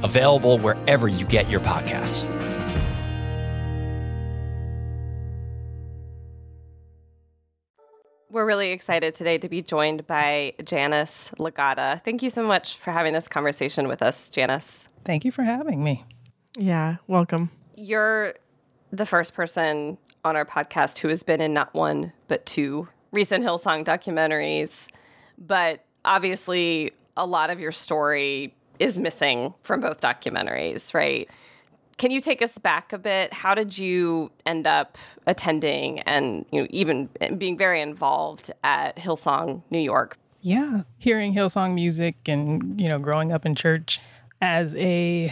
Available 0.02 0.58
wherever 0.58 1.08
you 1.08 1.24
get 1.26 1.48
your 1.48 1.60
podcasts. 1.60 2.24
We're 8.32 8.46
really 8.46 8.70
excited 8.70 9.12
today 9.12 9.36
to 9.36 9.48
be 9.48 9.60
joined 9.60 10.06
by 10.06 10.54
Janice 10.64 11.30
Lagata. 11.38 12.02
Thank 12.02 12.22
you 12.22 12.30
so 12.30 12.42
much 12.42 12.78
for 12.78 12.90
having 12.90 13.12
this 13.12 13.28
conversation 13.28 13.88
with 13.88 14.00
us, 14.00 14.30
Janice. 14.30 14.88
Thank 15.04 15.26
you 15.26 15.30
for 15.30 15.42
having 15.42 15.84
me. 15.84 16.06
Yeah, 16.56 16.96
welcome. 17.06 17.50
You're 17.76 18.32
the 18.90 19.04
first 19.04 19.34
person 19.34 19.98
on 20.24 20.36
our 20.36 20.44
podcast 20.44 20.98
who 20.98 21.08
has 21.08 21.22
been 21.22 21.40
in 21.40 21.52
not 21.52 21.74
one, 21.74 22.12
but 22.28 22.46
two 22.46 22.88
recent 23.10 23.44
Hillsong 23.44 23.84
documentaries. 23.84 24.88
But 25.38 25.84
obviously, 26.04 26.92
a 27.16 27.26
lot 27.26 27.50
of 27.50 27.60
your 27.60 27.72
story 27.72 28.54
is 28.78 28.98
missing 28.98 29.54
from 29.62 29.80
both 29.80 30.00
documentaries, 30.00 30.94
right? 30.94 31.28
Can 31.98 32.10
you 32.10 32.20
take 32.20 32.42
us 32.42 32.56
back 32.58 32.92
a 32.92 32.98
bit? 32.98 33.32
How 33.32 33.54
did 33.54 33.76
you 33.76 34.30
end 34.46 34.66
up 34.66 34.98
attending 35.26 36.00
and 36.00 36.46
you 36.50 36.62
know 36.62 36.66
even 36.70 37.08
being 37.36 37.56
very 37.56 37.80
involved 37.80 38.50
at 38.64 38.96
Hillsong 38.96 39.62
New 39.70 39.78
York? 39.78 40.18
Yeah, 40.40 40.82
hearing 40.98 41.34
Hillsong 41.34 41.74
music 41.74 42.16
and 42.26 42.80
you 42.80 42.88
know 42.88 42.98
growing 42.98 43.30
up 43.30 43.46
in 43.46 43.54
church 43.54 44.00
as 44.40 44.74
a 44.76 45.30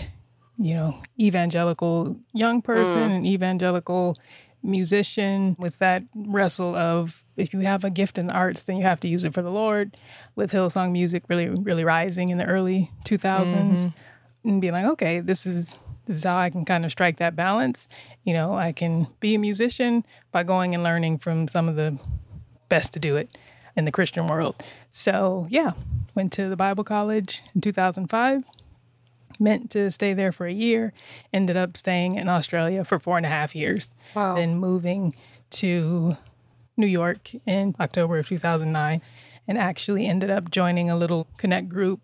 you 0.59 0.75
know 0.75 0.95
evangelical 1.19 2.17
young 2.33 2.63
person, 2.63 3.11
mm. 3.11 3.17
an 3.17 3.27
evangelical 3.27 4.17
musician 4.63 5.57
with 5.59 5.79
that 5.79 6.03
wrestle 6.15 6.75
of 6.77 7.25
if 7.37 7.53
you 7.53 7.61
have 7.61 7.85
a 7.85 7.91
gift 7.91 8.19
in 8.19 8.27
the 8.27 8.35
arts, 8.35 8.65
then 8.65 8.77
you 8.77 8.83
have 8.83 9.01
to 9.01 9.09
use 9.09 9.25
it 9.25 9.33
for 9.33 9.43
the 9.43 9.51
Lord. 9.51 9.97
With 10.37 10.53
Hillsong 10.53 10.93
music 10.93 11.25
really 11.29 11.49
really 11.49 11.85
rising 11.85 12.29
in 12.29 12.39
the 12.39 12.45
early 12.45 12.89
2000s 13.05 13.53
mm-hmm. 13.53 14.49
and 14.49 14.61
being 14.61 14.73
like, 14.73 14.87
okay, 14.87 15.21
this 15.21 15.47
is 15.47 15.79
this 16.07 16.19
is 16.19 16.25
how 16.25 16.39
I 16.39 16.51
can 16.51 16.65
kind 16.65 16.85
of 16.85 16.91
strike 16.91 17.19
that 17.19 17.37
balance. 17.37 17.89
You 18.25 18.35
know, 18.35 18.55
I 18.55 18.73
can 18.73 19.07
be 19.21 19.35
a 19.35 19.39
musician 19.39 20.05
by 20.33 20.43
going 20.43 20.75
and 20.75 20.83
learning 20.83 21.19
from 21.19 21.47
some 21.47 21.69
of 21.69 21.77
the 21.77 21.99
best 22.69 22.93
to 22.95 22.99
do 22.99 23.17
it 23.17 23.37
in 23.77 23.85
the 23.85 23.93
Christian 23.93 24.27
world. 24.27 24.63
So, 24.91 25.47
yeah, 25.51 25.73
went 26.15 26.33
to 26.33 26.49
the 26.49 26.57
Bible 26.57 26.85
college 26.85 27.43
in 27.55 27.61
2005, 27.61 28.45
meant 29.41 29.71
to 29.71 29.91
stay 29.91 30.15
there 30.15 30.33
for 30.33 30.47
a 30.47 30.53
year, 30.53 30.93
ended 31.33 31.57
up 31.57 31.77
staying 31.77 32.17
in 32.17 32.29
Australia 32.29 32.85
for 32.85 32.99
four 32.99 33.17
and 33.17 33.27
a 33.27 33.29
half 33.29 33.55
years. 33.55 33.93
Wow. 34.15 34.37
Then 34.37 34.57
moving 34.57 35.15
to 35.51 36.17
New 36.77 36.87
York 36.87 37.31
in 37.47 37.75
October 37.81 38.19
of 38.19 38.29
2009 38.29 39.01
and 39.49 39.59
actually 39.59 40.07
ended 40.07 40.31
up 40.31 40.51
joining 40.51 40.91
a 40.91 40.97
little 40.97 41.27
connect 41.39 41.69
group 41.69 42.01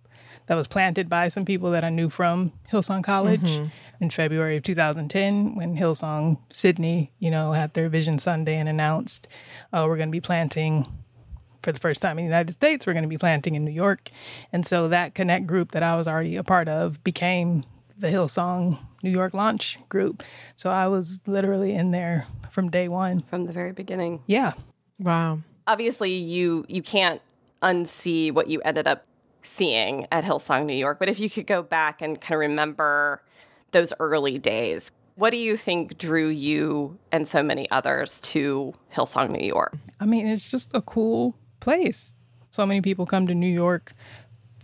that 0.46 0.54
was 0.54 0.68
planted 0.68 1.08
by 1.08 1.28
some 1.28 1.44
people 1.44 1.70
that 1.72 1.84
I 1.84 1.90
knew 1.90 2.08
from 2.08 2.52
Hillsong 2.70 3.04
College. 3.04 3.42
Mm-hmm 3.42 3.66
in 4.00 4.10
February 4.10 4.56
of 4.56 4.62
2010 4.62 5.54
when 5.54 5.76
Hillsong 5.76 6.38
Sydney, 6.52 7.12
you 7.18 7.30
know, 7.30 7.52
had 7.52 7.74
their 7.74 7.88
Vision 7.88 8.18
Sunday 8.18 8.56
and 8.56 8.68
announced, 8.68 9.26
uh, 9.72 9.84
we're 9.88 9.96
going 9.96 10.08
to 10.08 10.12
be 10.12 10.20
planting 10.20 10.86
for 11.66 11.72
the 11.72 11.80
first 11.80 12.00
time 12.00 12.16
in 12.16 12.24
the 12.24 12.28
United 12.30 12.52
States. 12.52 12.86
We're 12.86 12.92
going 12.92 13.02
to 13.02 13.08
be 13.08 13.18
planting 13.18 13.56
in 13.56 13.64
New 13.64 13.72
York. 13.72 14.08
And 14.52 14.64
so 14.64 14.86
that 14.88 15.16
Connect 15.16 15.48
group 15.48 15.72
that 15.72 15.82
I 15.82 15.96
was 15.96 16.06
already 16.06 16.36
a 16.36 16.44
part 16.44 16.68
of 16.68 17.02
became 17.02 17.64
the 17.98 18.06
Hillsong 18.06 18.78
New 19.02 19.10
York 19.10 19.34
launch 19.34 19.76
group. 19.88 20.22
So 20.54 20.70
I 20.70 20.86
was 20.86 21.18
literally 21.26 21.74
in 21.74 21.90
there 21.90 22.24
from 22.50 22.70
day 22.70 22.86
one. 22.86 23.20
From 23.20 23.42
the 23.42 23.52
very 23.52 23.72
beginning. 23.72 24.22
Yeah. 24.26 24.52
Wow. 25.00 25.40
Obviously 25.66 26.12
you 26.14 26.64
you 26.68 26.82
can't 26.82 27.20
unsee 27.62 28.32
what 28.32 28.46
you 28.46 28.60
ended 28.60 28.86
up 28.86 29.04
seeing 29.42 30.06
at 30.12 30.22
Hillsong 30.22 30.66
New 30.66 30.74
York, 30.74 31.00
but 31.00 31.08
if 31.08 31.18
you 31.18 31.28
could 31.28 31.48
go 31.48 31.62
back 31.62 32.00
and 32.00 32.20
kind 32.20 32.34
of 32.34 32.40
remember 32.40 33.22
those 33.72 33.92
early 33.98 34.38
days. 34.38 34.92
What 35.16 35.30
do 35.30 35.38
you 35.38 35.56
think 35.56 35.98
drew 35.98 36.28
you 36.28 36.98
and 37.10 37.26
so 37.26 37.42
many 37.42 37.68
others 37.70 38.20
to 38.20 38.74
Hillsong, 38.92 39.30
New 39.30 39.44
York? 39.44 39.74
I 39.98 40.04
mean, 40.04 40.26
it's 40.26 40.48
just 40.48 40.70
a 40.74 40.82
cool 40.82 41.34
place. 41.66 42.14
So 42.50 42.64
many 42.64 42.80
people 42.80 43.06
come 43.06 43.26
to 43.26 43.34
New 43.34 43.52
York 43.52 43.92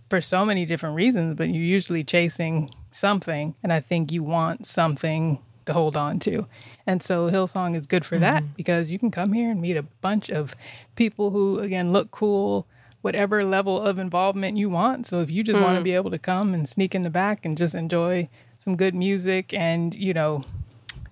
for 0.09 0.21
so 0.21 0.45
many 0.45 0.65
different 0.65 0.95
reasons, 0.95 1.35
but 1.35 1.49
you're 1.49 1.61
usually 1.77 2.05
chasing 2.05 2.69
something. 2.91 3.55
And 3.61 3.73
I 3.73 3.81
think 3.81 4.09
you 4.09 4.23
want 4.23 4.65
something 4.65 5.39
to 5.65 5.73
hold 5.73 5.97
on 5.97 6.19
to. 6.19 6.47
And 6.87 7.03
so 7.03 7.29
Hillsong 7.29 7.75
is 7.75 7.85
good 7.87 8.05
for 8.05 8.15
mm-hmm. 8.15 8.23
that 8.23 8.55
because 8.55 8.89
you 8.89 8.97
can 8.97 9.11
come 9.11 9.33
here 9.33 9.51
and 9.51 9.59
meet 9.61 9.75
a 9.75 9.83
bunch 9.83 10.29
of 10.29 10.55
people 10.95 11.31
who, 11.31 11.59
again, 11.59 11.91
look 11.91 12.09
cool, 12.09 12.67
whatever 13.01 13.43
level 13.43 13.81
of 13.81 13.99
involvement 13.99 14.55
you 14.57 14.69
want. 14.69 15.05
So 15.05 15.19
if 15.19 15.29
you 15.29 15.43
just 15.43 15.59
mm. 15.59 15.63
want 15.63 15.77
to 15.77 15.83
be 15.83 15.93
able 15.93 16.11
to 16.11 16.17
come 16.17 16.53
and 16.53 16.69
sneak 16.69 16.95
in 16.95 17.01
the 17.01 17.09
back 17.09 17.43
and 17.43 17.57
just 17.57 17.75
enjoy 17.75 18.29
some 18.57 18.77
good 18.77 18.95
music 18.95 19.53
and, 19.53 19.93
you 19.93 20.13
know, 20.13 20.41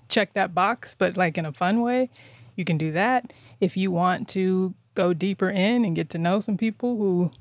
check 0.07 0.33
that 0.35 0.55
box, 0.55 0.95
but 0.95 1.17
like 1.17 1.37
in 1.37 1.45
a 1.45 1.51
fun 1.51 1.81
way, 1.81 2.09
you 2.55 2.63
can 2.63 2.77
do 2.77 2.93
that. 2.93 3.33
If 3.59 3.75
you 3.75 3.91
want 3.91 4.29
to 4.29 4.73
go 4.93 5.13
deeper 5.13 5.49
in 5.49 5.85
and 5.85 5.95
get 5.95 6.09
to 6.11 6.17
know 6.17 6.39
some 6.39 6.57
people 6.57 6.97
who 6.97 7.31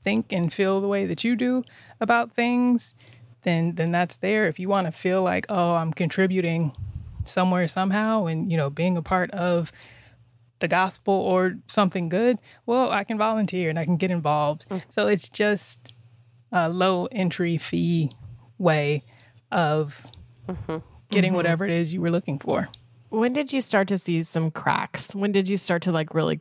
think 0.00 0.32
and 0.32 0.52
feel 0.52 0.80
the 0.80 0.88
way 0.88 1.06
that 1.06 1.24
you 1.24 1.36
do 1.36 1.64
about 2.00 2.32
things, 2.32 2.94
then 3.42 3.74
then 3.74 3.92
that's 3.92 4.16
there. 4.18 4.46
If 4.46 4.58
you 4.58 4.68
want 4.68 4.86
to 4.86 4.92
feel 4.92 5.22
like, 5.22 5.46
oh, 5.48 5.74
I'm 5.74 5.92
contributing 5.92 6.72
somewhere 7.24 7.68
somehow 7.68 8.26
and, 8.26 8.50
you 8.50 8.56
know, 8.56 8.70
being 8.70 8.96
a 8.96 9.02
part 9.02 9.30
of 9.30 9.72
the 10.58 10.68
gospel 10.68 11.14
or 11.14 11.56
something 11.66 12.08
good, 12.08 12.38
well, 12.66 12.90
I 12.90 13.04
can 13.04 13.18
volunteer 13.18 13.70
and 13.70 13.78
I 13.78 13.84
can 13.84 13.96
get 13.96 14.10
involved. 14.10 14.68
Mm. 14.68 14.82
So 14.90 15.06
it's 15.08 15.28
just 15.28 15.94
a 16.50 16.68
low 16.68 17.06
entry 17.06 17.56
fee 17.58 18.10
way 18.58 19.02
of 19.50 20.06
mm-hmm. 20.48 20.78
getting 21.10 21.30
mm-hmm. 21.30 21.36
whatever 21.36 21.64
it 21.64 21.70
is 21.70 21.92
you 21.92 22.00
were 22.00 22.10
looking 22.10 22.38
for. 22.38 22.68
When 23.08 23.32
did 23.32 23.52
you 23.52 23.60
start 23.60 23.88
to 23.88 23.98
see 23.98 24.22
some 24.22 24.50
cracks? 24.50 25.14
When 25.14 25.32
did 25.32 25.48
you 25.48 25.56
start 25.56 25.82
to 25.82 25.92
like 25.92 26.14
really 26.14 26.40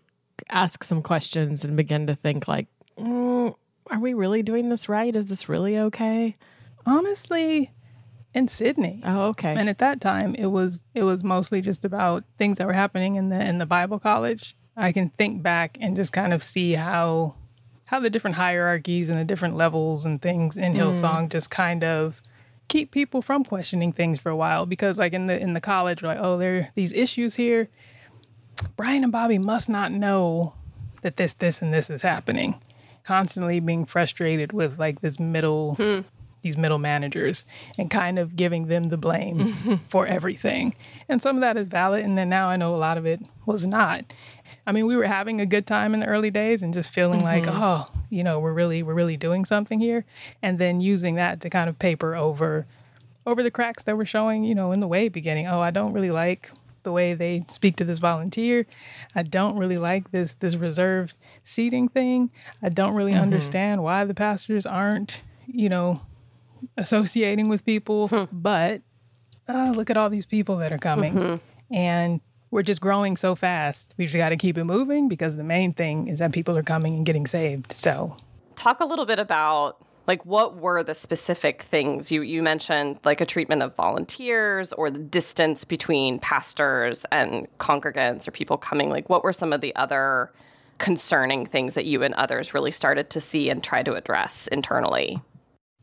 ask 0.49 0.83
some 0.83 1.01
questions 1.01 1.63
and 1.63 1.77
begin 1.77 2.07
to 2.07 2.15
think 2.15 2.47
like, 2.47 2.67
mm, 2.97 3.55
are 3.89 3.99
we 3.99 4.13
really 4.13 4.43
doing 4.43 4.69
this 4.69 4.87
right? 4.87 5.15
Is 5.15 5.27
this 5.27 5.49
really 5.49 5.77
okay? 5.77 6.37
Honestly, 6.85 7.71
in 8.33 8.47
Sydney. 8.47 9.01
Oh, 9.03 9.27
okay. 9.29 9.55
And 9.55 9.69
at 9.69 9.79
that 9.79 10.01
time, 10.01 10.35
it 10.35 10.47
was 10.47 10.79
it 10.93 11.03
was 11.03 11.23
mostly 11.23 11.61
just 11.61 11.85
about 11.85 12.23
things 12.37 12.57
that 12.57 12.67
were 12.67 12.73
happening 12.73 13.15
in 13.15 13.29
the 13.29 13.39
in 13.39 13.57
the 13.57 13.65
Bible 13.65 13.99
college. 13.99 14.55
I 14.77 14.91
can 14.91 15.09
think 15.09 15.43
back 15.43 15.77
and 15.81 15.95
just 15.95 16.13
kind 16.13 16.33
of 16.33 16.41
see 16.41 16.73
how 16.73 17.35
how 17.87 17.99
the 17.99 18.09
different 18.09 18.37
hierarchies 18.37 19.09
and 19.09 19.19
the 19.19 19.25
different 19.25 19.57
levels 19.57 20.05
and 20.05 20.21
things 20.21 20.55
in 20.55 20.73
Hillsong 20.73 21.25
mm. 21.25 21.29
just 21.29 21.49
kind 21.49 21.83
of 21.83 22.21
keep 22.69 22.91
people 22.91 23.21
from 23.21 23.43
questioning 23.43 23.91
things 23.91 24.17
for 24.17 24.29
a 24.29 24.35
while 24.35 24.65
because 24.65 24.97
like 24.97 25.11
in 25.11 25.27
the 25.27 25.37
in 25.37 25.53
the 25.53 25.61
college, 25.61 26.01
we're 26.01 26.09
like, 26.09 26.19
oh, 26.21 26.37
there 26.37 26.57
are 26.57 26.69
these 26.73 26.93
issues 26.93 27.35
here. 27.35 27.67
Brian 28.75 29.03
and 29.03 29.11
Bobbie 29.11 29.37
must 29.37 29.69
not 29.69 29.91
know 29.91 30.53
that 31.01 31.17
this, 31.17 31.33
this, 31.33 31.61
and 31.61 31.73
this 31.73 31.89
is 31.89 32.01
happening. 32.01 32.59
Constantly 33.03 33.59
being 33.59 33.85
frustrated 33.85 34.53
with 34.53 34.79
like 34.79 35.01
this 35.01 35.19
middle 35.19 35.75
hmm 35.75 36.01
these 36.41 36.57
middle 36.57 36.77
managers 36.77 37.45
and 37.77 37.89
kind 37.89 38.17
of 38.19 38.35
giving 38.35 38.67
them 38.67 38.85
the 38.85 38.97
blame 38.97 39.79
for 39.87 40.07
everything. 40.07 40.75
And 41.07 41.21
some 41.21 41.37
of 41.37 41.41
that 41.41 41.57
is 41.57 41.67
valid. 41.67 42.03
And 42.03 42.17
then 42.17 42.29
now 42.29 42.47
I 42.47 42.55
know 42.55 42.75
a 42.75 42.77
lot 42.77 42.97
of 42.97 43.05
it 43.05 43.21
was 43.45 43.65
not. 43.65 44.11
I 44.65 44.71
mean, 44.71 44.85
we 44.85 44.95
were 44.95 45.05
having 45.05 45.39
a 45.39 45.45
good 45.45 45.65
time 45.65 45.93
in 45.93 46.01
the 46.01 46.07
early 46.07 46.31
days 46.31 46.61
and 46.61 46.73
just 46.73 46.91
feeling 46.91 47.21
mm-hmm. 47.21 47.45
like, 47.45 47.55
oh, 47.55 47.87
you 48.09 48.23
know, 48.23 48.39
we're 48.39 48.53
really 48.53 48.83
we're 48.83 48.93
really 48.93 49.17
doing 49.17 49.45
something 49.45 49.79
here. 49.79 50.05
And 50.41 50.59
then 50.59 50.81
using 50.81 51.15
that 51.15 51.41
to 51.41 51.49
kind 51.49 51.69
of 51.69 51.79
paper 51.79 52.15
over 52.15 52.65
over 53.25 53.43
the 53.43 53.51
cracks 53.51 53.83
that 53.83 53.97
were 53.97 54.05
showing, 54.05 54.43
you 54.43 54.55
know, 54.55 54.71
in 54.71 54.79
the 54.79 54.87
way 54.87 55.07
beginning. 55.07 55.47
Oh, 55.47 55.61
I 55.61 55.71
don't 55.71 55.93
really 55.93 56.11
like 56.11 56.51
the 56.83 56.91
way 56.91 57.13
they 57.13 57.45
speak 57.47 57.75
to 57.77 57.83
this 57.85 57.99
volunteer. 57.99 58.65
I 59.15 59.23
don't 59.23 59.57
really 59.57 59.77
like 59.77 60.11
this 60.11 60.33
this 60.35 60.55
reserved 60.55 61.15
seating 61.43 61.87
thing. 61.87 62.31
I 62.61 62.69
don't 62.69 62.93
really 62.93 63.13
mm-hmm. 63.13 63.21
understand 63.21 63.83
why 63.83 64.05
the 64.05 64.13
pastors 64.13 64.65
aren't, 64.65 65.23
you 65.47 65.69
know, 65.69 66.01
associating 66.77 67.49
with 67.49 67.65
people, 67.65 68.07
hmm. 68.07 68.23
but 68.31 68.81
oh, 69.47 69.73
look 69.75 69.89
at 69.89 69.97
all 69.97 70.09
these 70.09 70.25
people 70.25 70.57
that 70.57 70.71
are 70.71 70.77
coming. 70.77 71.13
Mm-hmm. 71.13 71.73
And 71.75 72.21
we're 72.51 72.63
just 72.63 72.81
growing 72.81 73.15
so 73.15 73.33
fast. 73.33 73.93
We 73.97 74.05
just 74.05 74.17
got 74.17 74.29
to 74.29 74.37
keep 74.37 74.57
it 74.57 74.65
moving 74.65 75.07
because 75.07 75.37
the 75.37 75.43
main 75.43 75.73
thing 75.73 76.07
is 76.07 76.19
that 76.19 76.33
people 76.33 76.57
are 76.57 76.63
coming 76.63 76.95
and 76.95 77.05
getting 77.05 77.25
saved. 77.25 77.71
So, 77.71 78.15
talk 78.55 78.81
a 78.81 78.85
little 78.85 79.05
bit 79.05 79.19
about 79.19 79.83
like 80.07 80.25
what 80.25 80.57
were 80.57 80.83
the 80.83 80.93
specific 80.93 81.61
things 81.63 82.11
you 82.11 82.21
you 82.21 82.41
mentioned 82.41 82.99
like 83.03 83.21
a 83.21 83.25
treatment 83.25 83.61
of 83.61 83.75
volunteers 83.75 84.73
or 84.73 84.89
the 84.89 84.99
distance 84.99 85.63
between 85.63 86.19
pastors 86.19 87.05
and 87.11 87.47
congregants 87.59 88.27
or 88.27 88.31
people 88.31 88.57
coming 88.57 88.89
like 88.89 89.09
what 89.09 89.23
were 89.23 89.33
some 89.33 89.53
of 89.53 89.61
the 89.61 89.75
other 89.75 90.31
concerning 90.77 91.45
things 91.45 91.75
that 91.75 91.85
you 91.85 92.01
and 92.01 92.13
others 92.15 92.53
really 92.53 92.71
started 92.71 93.09
to 93.09 93.21
see 93.21 93.49
and 93.49 93.63
try 93.63 93.83
to 93.83 93.93
address 93.93 94.47
internally 94.47 95.21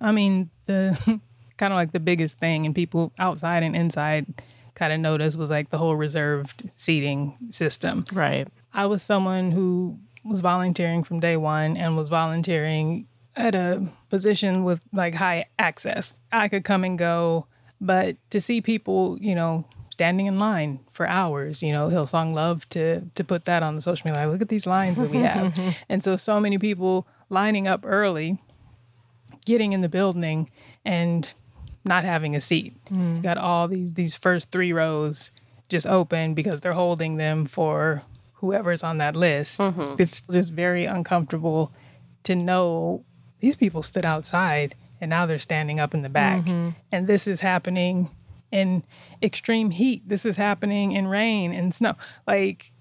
I 0.01 0.13
mean, 0.13 0.51
the 0.67 1.21
kind 1.59 1.73
of 1.73 1.77
like 1.77 1.93
the 1.93 2.01
biggest 2.01 2.39
thing, 2.39 2.67
and 2.67 2.75
people 2.75 3.13
outside 3.19 3.63
and 3.63 3.75
inside 3.75 4.27
kind 4.75 4.93
of 4.93 5.01
noticed 5.01 5.37
was 5.37 5.51
like 5.51 5.71
the 5.71 5.79
whole 5.79 5.97
reserved 5.97 6.71
seating 6.75 7.37
system. 7.51 8.05
Right. 8.13 8.47
I 8.73 8.87
was 8.87 9.03
someone 9.03 9.51
who 9.51 9.99
was 10.25 10.41
volunteering 10.41 11.03
from 11.03 11.21
day 11.21 11.37
one 11.37 11.77
and 11.77 11.97
was 11.97 12.09
volunteering 12.09 13.07
at 13.39 13.55
a 13.55 13.87
position 14.11 14.65
with 14.65 14.83
like 14.93 15.15
high 15.15 15.47
access. 15.59 16.15
I 16.33 16.49
could 16.49 16.65
come 16.65 16.85
and 16.85 16.99
go, 16.99 17.47
but 17.81 18.17
to 18.31 18.41
see 18.41 18.61
people, 18.61 19.17
you 19.21 19.35
know, 19.35 19.65
standing 19.91 20.27
in 20.27 20.39
line 20.39 20.81
for 20.93 21.09
hours, 21.09 21.63
you 21.63 21.73
know, 21.73 21.89
Hillsong 21.89 22.35
loved 22.35 22.71
to 22.71 23.03
to 23.15 23.25
put 23.25 23.47
that 23.47 23.63
on 23.63 23.77
the 23.77 23.81
social 23.81 24.09
media. 24.09 24.25
Like, 24.25 24.33
look 24.33 24.43
at 24.43 24.49
these 24.49 24.67
lines 24.67 24.99
that 24.99 25.11
we 25.11 25.19
have. 25.19 25.59
and 25.89 26.03
so 26.03 26.17
so 26.17 26.41
many 26.41 26.59
people 26.59 27.07
lining 27.31 27.69
up 27.69 27.85
early, 27.85 28.39
getting 29.47 29.73
in 29.73 29.81
the 29.81 29.89
building 29.89 30.51
and 30.85 31.33
not 31.85 32.05
having 32.05 32.35
a 32.35 32.41
seat. 32.41 32.77
Mm. 32.91 33.23
Got 33.23 33.39
all 33.39 33.69
these 33.69 33.95
these 33.95 34.17
first 34.17 34.51
three 34.51 34.73
rows 34.73 35.31
just 35.69 35.87
open 35.87 36.35
because 36.35 36.61
they're 36.61 36.73
holding 36.73 37.17
them 37.17 37.45
for 37.45 38.03
whoever's 38.35 38.83
on 38.83 38.99
that 38.99 39.15
list. 39.15 39.61
Mm-hmm. 39.61 40.01
It's 40.01 40.23
just 40.23 40.51
very 40.51 40.87
uncomfortable 40.87 41.73
to 42.25 42.35
know 42.35 43.05
these 43.41 43.57
people 43.57 43.83
stood 43.83 44.05
outside 44.05 44.75
and 45.01 45.09
now 45.11 45.27
they're 45.27 45.39
standing 45.39 45.79
up 45.81 45.95
in 45.95 46.03
the 46.03 46.09
back. 46.09 46.45
Mm-hmm. 46.45 46.71
And 46.93 47.07
this 47.07 47.27
is 47.27 47.41
happening 47.41 48.11
in 48.51 48.83
extreme 49.23 49.71
heat. 49.71 50.09
This 50.09 50.25
is 50.25 50.37
happening 50.37 50.93
in 50.93 51.07
rain 51.07 51.53
and 51.53 51.73
snow. 51.73 51.95
Like 52.27 52.73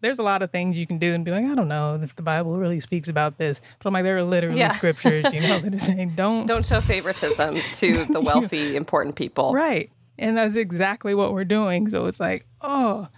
there's 0.00 0.18
a 0.18 0.22
lot 0.22 0.42
of 0.42 0.50
things 0.52 0.78
you 0.78 0.86
can 0.86 0.98
do 0.98 1.12
and 1.12 1.24
be 1.24 1.32
like, 1.32 1.44
I 1.46 1.54
don't 1.54 1.66
know 1.68 1.98
if 2.00 2.14
the 2.14 2.22
Bible 2.22 2.56
really 2.56 2.78
speaks 2.78 3.08
about 3.08 3.38
this. 3.38 3.60
But 3.78 3.88
I'm 3.88 3.92
like, 3.94 4.04
there 4.04 4.16
are 4.16 4.22
literally 4.22 4.58
Yeah. 4.60 4.70
scriptures, 4.70 5.32
you 5.32 5.40
know, 5.40 5.58
that 5.62 5.74
are 5.74 5.78
saying 5.78 6.12
don't 6.14 6.46
don't 6.46 6.64
show 6.64 6.80
favoritism 6.80 7.56
to 7.56 8.04
the 8.04 8.20
wealthy 8.24 8.76
important 8.76 9.16
people 9.16 9.52
Right. 9.52 9.90
And 10.20 10.36
that's 10.36 10.56
exactly 10.56 11.14
what 11.14 11.32
we're 11.32 11.44
doing. 11.44 11.88
So 11.88 12.06
it's 12.06 12.18
like, 12.18 12.44
oh, 12.60 13.08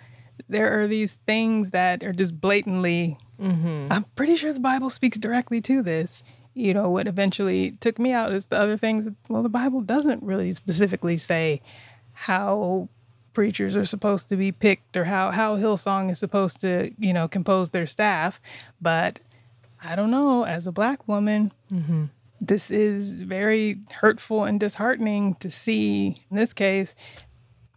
there 0.50 0.80
are 0.80 0.86
these 0.86 1.14
things 1.26 1.70
that 1.70 2.02
are 2.02 2.12
just 2.12 2.38
blatantly, 2.38 3.16
mm-hmm. 3.40 3.86
I'm 3.90 4.04
pretty 4.16 4.36
sure 4.36 4.52
the 4.52 4.60
Bible 4.60 4.90
speaks 4.90 5.16
directly 5.16 5.60
to 5.62 5.82
this. 5.82 6.22
You 6.54 6.74
know, 6.74 6.90
what 6.90 7.06
eventually 7.06 7.72
took 7.80 7.98
me 7.98 8.12
out 8.12 8.32
is 8.32 8.46
the 8.46 8.58
other 8.58 8.76
things. 8.76 9.08
Well, 9.28 9.42
the 9.42 9.48
Bible 9.48 9.80
doesn't 9.80 10.22
really 10.22 10.52
specifically 10.52 11.16
say 11.16 11.62
how 12.12 12.88
preachers 13.32 13.76
are 13.76 13.84
supposed 13.84 14.28
to 14.28 14.36
be 14.36 14.52
picked 14.52 14.96
or 14.96 15.04
how, 15.04 15.30
how 15.30 15.56
Hillsong 15.56 16.10
is 16.10 16.18
supposed 16.18 16.60
to, 16.60 16.90
you 16.98 17.12
know, 17.12 17.28
compose 17.28 17.70
their 17.70 17.86
staff. 17.86 18.40
But 18.80 19.20
I 19.82 19.94
don't 19.94 20.10
know, 20.10 20.44
as 20.44 20.66
a 20.66 20.72
black 20.72 21.06
woman, 21.06 21.52
mm-hmm. 21.72 22.06
this 22.40 22.70
is 22.70 23.22
very 23.22 23.78
hurtful 23.92 24.44
and 24.44 24.58
disheartening 24.58 25.36
to 25.36 25.48
see, 25.48 26.16
in 26.30 26.36
this 26.36 26.52
case, 26.52 26.94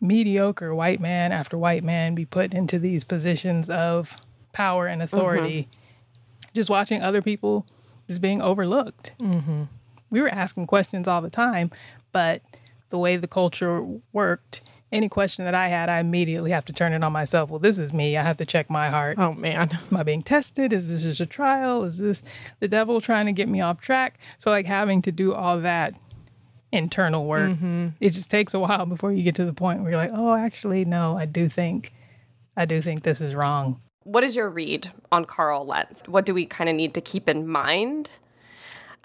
mediocre 0.01 0.75
white 0.75 0.99
man 0.99 1.31
after 1.31 1.57
white 1.57 1.83
man 1.83 2.15
be 2.15 2.25
put 2.25 2.53
into 2.53 2.77
these 2.77 3.03
positions 3.03 3.69
of 3.69 4.17
power 4.51 4.87
and 4.87 5.01
authority. 5.01 5.61
Mm-hmm. 5.61 6.53
Just 6.53 6.69
watching 6.69 7.01
other 7.01 7.21
people 7.21 7.65
just 8.13 8.21
being 8.21 8.41
overlooked. 8.41 9.13
Mm-hmm. 9.19 9.63
We 10.09 10.21
were 10.21 10.29
asking 10.29 10.67
questions 10.67 11.07
all 11.07 11.21
the 11.21 11.29
time, 11.29 11.71
but 12.11 12.41
the 12.89 12.97
way 12.97 13.17
the 13.17 13.27
culture 13.27 13.83
worked, 14.11 14.61
any 14.91 15.09
question 15.09 15.45
that 15.45 15.55
I 15.55 15.69
had, 15.69 15.89
I 15.89 15.99
immediately 15.99 16.51
have 16.51 16.65
to 16.65 16.73
turn 16.73 16.93
it 16.93 17.03
on 17.03 17.11
myself. 17.11 17.49
Well, 17.49 17.59
this 17.59 17.79
is 17.79 17.91
me. 17.91 18.15
I 18.15 18.21
have 18.21 18.37
to 18.37 18.45
check 18.45 18.69
my 18.69 18.89
heart. 18.89 19.17
Oh 19.17 19.33
man. 19.33 19.71
Am 19.91 19.97
I 19.97 20.03
being 20.03 20.21
tested? 20.21 20.71
Is 20.71 20.89
this 20.89 21.01
just 21.01 21.19
a 21.19 21.25
trial? 21.25 21.83
Is 21.83 21.97
this 21.97 22.21
the 22.59 22.67
devil 22.67 23.01
trying 23.01 23.25
to 23.25 23.33
get 23.33 23.49
me 23.49 23.61
off 23.61 23.81
track? 23.81 24.19
So, 24.37 24.51
like, 24.51 24.67
having 24.67 25.01
to 25.01 25.11
do 25.11 25.33
all 25.33 25.59
that 25.61 25.95
internal 26.71 27.25
work, 27.25 27.49
mm-hmm. 27.49 27.89
it 27.99 28.11
just 28.11 28.29
takes 28.29 28.53
a 28.53 28.59
while 28.59 28.85
before 28.85 29.11
you 29.11 29.23
get 29.23 29.35
to 29.35 29.45
the 29.45 29.53
point 29.53 29.81
where 29.81 29.91
you're 29.91 29.99
like, 29.99 30.11
oh, 30.13 30.35
actually, 30.35 30.85
no, 30.85 31.17
I 31.17 31.25
do 31.25 31.49
think, 31.49 31.91
I 32.55 32.65
do 32.65 32.79
think 32.79 33.01
this 33.01 33.21
is 33.21 33.33
wrong. 33.33 33.79
What 34.03 34.23
is 34.23 34.35
your 34.35 34.49
read 34.49 34.91
on 35.11 35.25
Carl 35.25 35.65
Lentz? 35.65 36.03
What 36.07 36.25
do 36.25 36.33
we 36.33 36.45
kind 36.45 36.69
of 36.69 36.75
need 36.75 36.93
to 36.93 37.01
keep 37.01 37.29
in 37.29 37.47
mind 37.47 38.19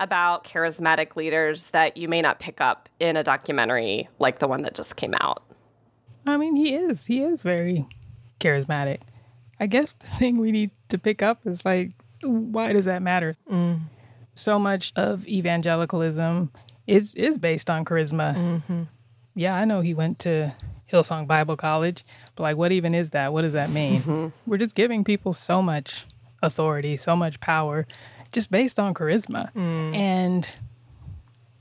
about 0.00 0.44
charismatic 0.44 1.16
leaders 1.16 1.66
that 1.66 1.96
you 1.96 2.08
may 2.08 2.22
not 2.22 2.40
pick 2.40 2.60
up 2.60 2.88
in 3.00 3.16
a 3.16 3.24
documentary 3.24 4.08
like 4.18 4.38
the 4.38 4.48
one 4.48 4.62
that 4.62 4.74
just 4.74 4.96
came 4.96 5.14
out? 5.20 5.42
I 6.26 6.36
mean, 6.36 6.56
he 6.56 6.74
is, 6.74 7.06
he 7.06 7.22
is 7.22 7.42
very 7.42 7.86
charismatic. 8.40 9.00
I 9.60 9.66
guess 9.66 9.92
the 9.92 10.06
thing 10.06 10.38
we 10.38 10.52
need 10.52 10.70
to 10.88 10.98
pick 10.98 11.22
up 11.22 11.46
is 11.46 11.64
like, 11.64 11.92
why 12.22 12.72
does 12.72 12.84
that 12.84 13.02
matter? 13.02 13.36
Mm. 13.50 13.80
So 14.34 14.58
much 14.58 14.92
of 14.94 15.26
evangelicalism 15.26 16.52
is 16.86 17.14
is 17.14 17.38
based 17.38 17.68
on 17.68 17.84
charisma. 17.84 18.34
Mm-hmm. 18.34 18.82
Yeah, 19.34 19.56
I 19.56 19.64
know 19.64 19.80
he 19.80 19.94
went 19.94 20.18
to 20.20 20.54
Hillsong 20.90 21.26
Bible 21.26 21.56
College, 21.56 22.04
but 22.34 22.44
like, 22.44 22.56
what 22.56 22.72
even 22.72 22.94
is 22.94 23.10
that? 23.10 23.32
What 23.32 23.42
does 23.42 23.52
that 23.52 23.70
mean? 23.70 24.00
Mm-hmm. 24.00 24.50
We're 24.50 24.58
just 24.58 24.74
giving 24.74 25.04
people 25.04 25.32
so 25.32 25.60
much 25.62 26.04
authority, 26.42 26.96
so 26.96 27.14
much 27.14 27.40
power, 27.40 27.86
just 28.32 28.50
based 28.50 28.78
on 28.78 28.94
charisma, 28.94 29.52
mm. 29.54 29.94
and 29.94 30.56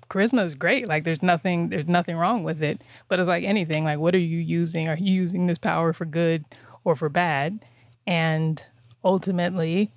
charisma 0.09 0.45
is 0.45 0.55
great. 0.55 0.87
Like, 0.87 1.03
there's 1.03 1.21
nothing 1.21 1.69
there's 1.69 1.87
nothing 1.87 2.17
wrong 2.17 2.43
with 2.43 2.61
it. 2.61 2.81
But 3.07 3.19
it's 3.19 3.27
like 3.27 3.43
anything. 3.43 3.83
Like, 3.83 3.99
what 3.99 4.15
are 4.15 4.19
you 4.19 4.39
using? 4.39 4.87
Are 4.87 4.97
you 4.97 5.13
using 5.13 5.47
this 5.47 5.57
power 5.57 5.93
for 5.93 6.05
good 6.05 6.45
or 6.83 6.95
for 6.95 7.09
bad? 7.09 7.65
And 8.05 8.65
ultimately, 9.03 9.91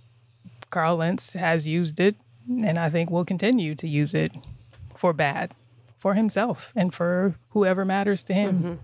Carl 0.70 0.96
Lentz 0.96 1.34
has 1.34 1.66
used 1.66 2.00
it, 2.00 2.16
and 2.48 2.78
I 2.78 2.90
think 2.90 3.10
will 3.10 3.24
continue 3.24 3.74
to 3.76 3.88
use 3.88 4.14
it 4.14 4.36
for 4.96 5.12
bad, 5.12 5.54
for 5.98 6.14
himself 6.14 6.72
and 6.74 6.92
for 6.92 7.34
whoever 7.50 7.84
matters 7.84 8.22
to 8.24 8.34
him. 8.34 8.58
Mm-hmm. 8.58 8.74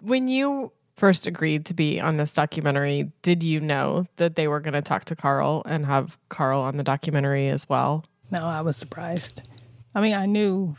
When 0.00 0.28
you 0.28 0.72
first 0.96 1.26
agreed 1.26 1.64
to 1.66 1.74
be 1.74 1.98
on 1.98 2.18
this 2.18 2.34
documentary, 2.34 3.10
did 3.22 3.42
you 3.42 3.60
know 3.60 4.04
that 4.16 4.36
they 4.36 4.48
were 4.48 4.60
going 4.60 4.74
to 4.74 4.82
talk 4.82 5.06
to 5.06 5.16
Carl 5.16 5.62
and 5.64 5.86
have 5.86 6.18
Carl 6.28 6.60
on 6.60 6.76
the 6.76 6.84
documentary 6.84 7.48
as 7.48 7.68
well? 7.68 8.04
No, 8.30 8.44
I 8.44 8.60
was 8.60 8.76
surprised. 8.76 9.48
I 9.94 10.00
mean, 10.00 10.14
I 10.14 10.26
knew 10.26 10.76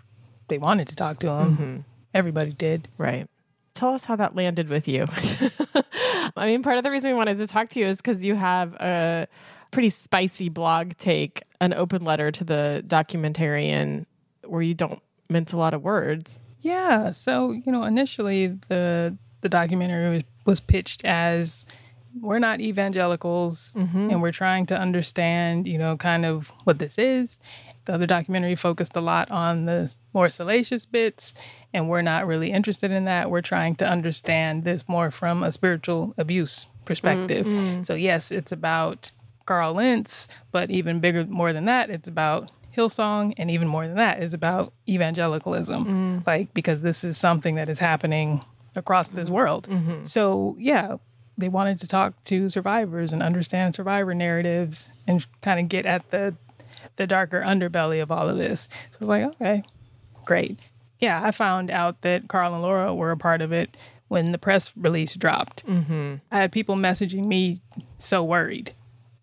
they 0.48 0.58
wanted 0.58 0.88
to 0.90 0.96
talk 0.96 1.20
to 1.20 1.28
him. 1.28 1.52
Mm-hmm. 1.52 1.78
Everybody 2.14 2.52
did. 2.52 2.88
Right. 2.98 3.28
Tell 3.74 3.94
us 3.94 4.06
how 4.06 4.16
that 4.18 4.36
landed 4.36 4.70
with 4.70 4.88
you. 4.88 5.06
I 6.36 6.46
mean, 6.48 6.62
part 6.62 6.78
of 6.78 6.84
the 6.84 6.92
reason 6.92 7.12
we 7.12 7.18
wanted 7.18 7.38
to 7.38 7.48
talk 7.48 7.70
to 7.70 7.80
you 7.80 7.86
is 7.86 7.98
because 7.98 8.24
you 8.24 8.36
have 8.36 8.74
a 8.76 9.28
pretty 9.72 9.90
spicy 9.90 10.50
blog 10.50 10.98
take, 10.98 11.42
an 11.60 11.74
open 11.74 12.04
letter 12.04 12.32
to 12.32 12.44
the 12.44 12.84
documentarian 12.86 14.06
where 14.46 14.62
you 14.62 14.74
don't 14.74 15.02
mince 15.30 15.54
a 15.54 15.58
lot 15.58 15.74
of 15.74 15.82
words. 15.82 16.40
Yeah. 16.62 17.12
So 17.12 17.52
you 17.52 17.72
know, 17.72 17.84
initially 17.84 18.48
the 18.68 19.18
the 19.42 19.50
documentary 19.50 20.24
was, 20.46 20.60
pitched 20.60 21.04
as 21.06 21.66
we're 22.20 22.40
not 22.40 22.62
evangelicals, 22.62 23.74
mm-hmm. 23.76 24.10
and 24.10 24.22
we're 24.22 24.32
trying 24.32 24.66
to 24.68 24.78
understand, 24.78 25.68
you 25.68 25.78
know, 25.78 25.98
kind 25.98 26.26
of 26.26 26.52
what 26.64 26.80
this 26.80 26.98
is. 26.98 27.40
The 27.86 27.94
other 27.94 28.06
documentary 28.06 28.56
focused 28.56 28.96
a 28.96 29.02
lot 29.02 29.32
on 29.32 29.66
the 29.66 29.96
more 30.14 30.30
salacious 30.30 30.86
bits, 30.86 31.34
and 31.74 31.90
we're 31.90 32.04
not 32.04 32.28
really 32.28 32.52
interested 32.52 32.92
in 32.92 33.06
that. 33.06 33.32
We're 33.32 33.42
trying 33.42 33.76
to 33.76 33.88
understand 33.88 34.64
this 34.64 34.88
more 34.88 35.10
from 35.10 35.42
a 35.42 35.52
spiritual 35.52 36.14
abuse 36.18 36.68
perspective. 36.86 37.46
Mm-hmm. 37.46 37.84
So 37.84 37.96
yes, 37.96 38.32
it's 38.32 38.52
about 38.52 39.12
Carl 39.46 39.74
Lentz, 39.74 40.28
but 40.52 40.70
even 40.70 41.00
bigger, 41.00 41.26
more 41.26 41.54
than 41.54 41.66
that, 41.66 41.90
it's 41.90 42.08
about 42.08 42.52
Hillsong, 42.76 43.34
and 43.38 43.52
even 43.52 43.68
more 43.68 43.88
than 43.88 43.98
that, 43.98 44.22
is 44.22 44.34
about 44.34 44.74
evangelicalism. 44.88 45.86
Mm. 45.86 46.28
Like 46.28 46.54
because 46.54 46.82
this 46.82 47.04
is 47.04 47.18
something 47.18 47.56
that 47.56 47.70
is 47.70 47.80
happening 47.80 48.44
across 48.76 49.10
this 49.10 49.28
mm-hmm. 49.28 49.36
world. 49.36 49.68
Mm-hmm. 49.70 50.06
So 50.06 50.56
yeah, 50.60 50.98
they 51.38 51.50
wanted 51.50 51.80
to 51.80 51.88
talk 51.88 52.24
to 52.26 52.50
survivors 52.50 53.14
and 53.14 53.22
understand 53.22 53.76
survivor 53.76 54.14
narratives 54.14 54.92
and 55.08 55.26
kind 55.42 55.60
of 55.60 55.70
get 55.70 55.86
at 55.86 56.10
the 56.12 56.36
the 56.96 57.08
darker 57.08 57.42
underbelly 57.42 58.02
of 58.02 58.12
all 58.12 58.28
of 58.28 58.38
this. 58.38 58.68
So 58.90 58.98
I 58.98 59.02
was 59.02 59.10
like, 59.10 59.24
okay, 59.24 59.64
great. 60.26 60.68
Yeah, 61.00 61.22
I 61.24 61.32
found 61.32 61.72
out 61.72 62.02
that 62.02 62.28
Carl 62.28 62.54
and 62.54 62.62
Laura 62.62 62.94
were 62.94 63.12
a 63.12 63.18
part 63.18 63.42
of 63.42 63.52
it 63.52 63.76
when 64.08 64.32
the 64.32 64.38
press 64.38 64.72
release 64.76 65.16
dropped. 65.16 65.66
Mm-hmm. 65.66 66.16
I 66.32 66.38
had 66.38 66.52
people 66.52 66.76
messaging 66.76 67.26
me 67.26 67.60
so 67.98 68.24
worried. 68.24 68.74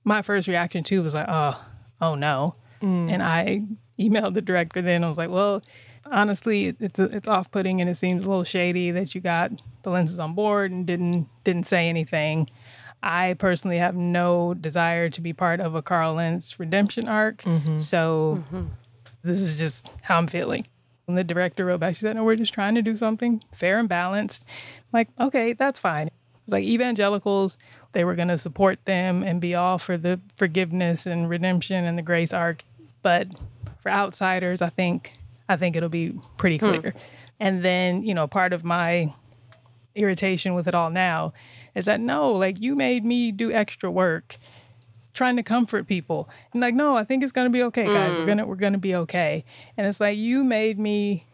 My 0.03 0.23
first 0.23 0.49
reaction 0.49 0.83
too 0.83 1.03
was 1.03 1.15
like, 1.15 1.27
oh, 1.29 1.63
oh 2.01 2.15
no. 2.15 2.53
Mm. 2.81 3.13
And 3.13 3.23
I 3.23 3.63
emailed 3.99 4.35
the 4.35 4.43
director 4.43 4.83
then. 4.83 5.05
I 5.05 5.09
was 5.09 5.19
like, 5.19 5.31
well, 5.31 5.63
honestly, 6.11 6.77
it's 6.81 6.99
it's 6.99 7.29
off 7.29 7.51
putting 7.51 7.81
and 7.81 7.89
it 7.89 7.97
seems 7.97 8.25
a 8.25 8.29
little 8.29 8.45
shady 8.45 8.91
that 8.93 9.15
you 9.15 9.21
got 9.21 9.51
the 9.83 9.91
Lentzes 9.91 10.23
on 10.23 10.35
board 10.35 10.71
and 10.71 10.87
didn't 10.87 11.29
didn't 11.45 11.67
say 11.67 11.89
anything. 11.89 12.49
I 13.03 13.35
personally 13.35 13.79
have 13.79 13.95
no 13.95 14.55
desire 14.55 15.09
to 15.11 15.21
be 15.21 15.33
part 15.33 15.61
of 15.61 15.75
a 15.75 15.83
Carl 15.83 16.15
Lentz 16.15 16.59
redemption 16.59 17.09
arc, 17.09 17.43
mm-hmm. 17.43 17.77
so 17.77 18.43
mm-hmm. 18.53 18.67
this 19.23 19.41
is 19.41 19.57
just 19.57 19.93
how 20.03 20.19
I'm 20.19 20.27
feeling. 20.27 20.67
And 21.07 21.17
the 21.17 21.25
director 21.25 21.65
wrote 21.65 21.81
back, 21.81 21.95
she 21.95 22.01
said, 22.01 22.17
"No, 22.17 22.25
we're 22.25 22.37
just 22.37 22.53
trying 22.53 22.75
to 22.75 22.83
do 22.83 22.97
something 22.97 23.41
fair 23.55 23.79
and 23.79 23.89
balanced." 23.89 24.45
I'm 24.49 24.85
like, 24.93 25.09
okay, 25.21 25.53
that's 25.53 25.79
fine. 25.79 26.11
It's 26.45 26.53
like 26.53 26.65
evangelicals, 26.65 27.59
they 27.93 28.05
were 28.05 28.15
going 28.15 28.29
to 28.29 28.39
support 28.39 28.85
them 28.85 29.23
and 29.23 29.41
be 29.41 29.55
all 29.55 29.79
for 29.79 29.97
the 29.97 30.21
forgiveness 30.35 31.07
and 31.07 31.29
redemption 31.29 31.85
and 31.85 31.97
the 31.97 32.03
grace 32.03 32.33
arc, 32.33 32.65
but 33.03 33.29
for 33.81 33.91
outsiders, 33.91 34.63
I 34.63 34.69
think 34.69 35.13
I 35.49 35.57
think 35.57 35.77
it'll 35.77 35.89
be 35.89 36.19
pretty 36.37 36.59
hmm. 36.59 36.67
clear. 36.67 36.95
And 37.41 37.65
then, 37.65 38.03
you 38.03 38.15
know, 38.15 38.27
part 38.27 38.53
of 38.53 38.65
my 38.65 39.13
irritation 39.95 40.55
with 40.55 40.69
it 40.69 40.75
all 40.75 40.91
now 40.91 41.33
is 41.75 41.87
that 41.87 42.01
no, 42.01 42.33
like 42.33 42.61
you 42.61 42.75
made 42.77 43.05
me 43.05 43.33
do 43.33 43.53
extra 43.53 43.91
work 43.91 44.37
trying 45.15 45.37
to 45.37 45.43
comfort 45.43 45.87
people. 45.87 46.29
And 46.53 46.61
like, 46.61 46.75
no, 46.75 46.97
I 46.97 47.05
think 47.05 47.23
it's 47.23 47.33
gonna 47.33 47.51
be 47.51 47.63
okay, 47.65 47.87
guys. 47.87 48.11
We're 48.13 48.21
hmm. 48.21 48.27
gonna 48.27 48.47
we're 48.47 48.57
gonna 48.57 48.79
be 48.79 48.95
okay. 48.95 49.45
And 49.77 49.87
it's 49.87 50.01
like 50.01 50.17
you 50.17 50.45
made 50.45 50.79
me 50.79 51.27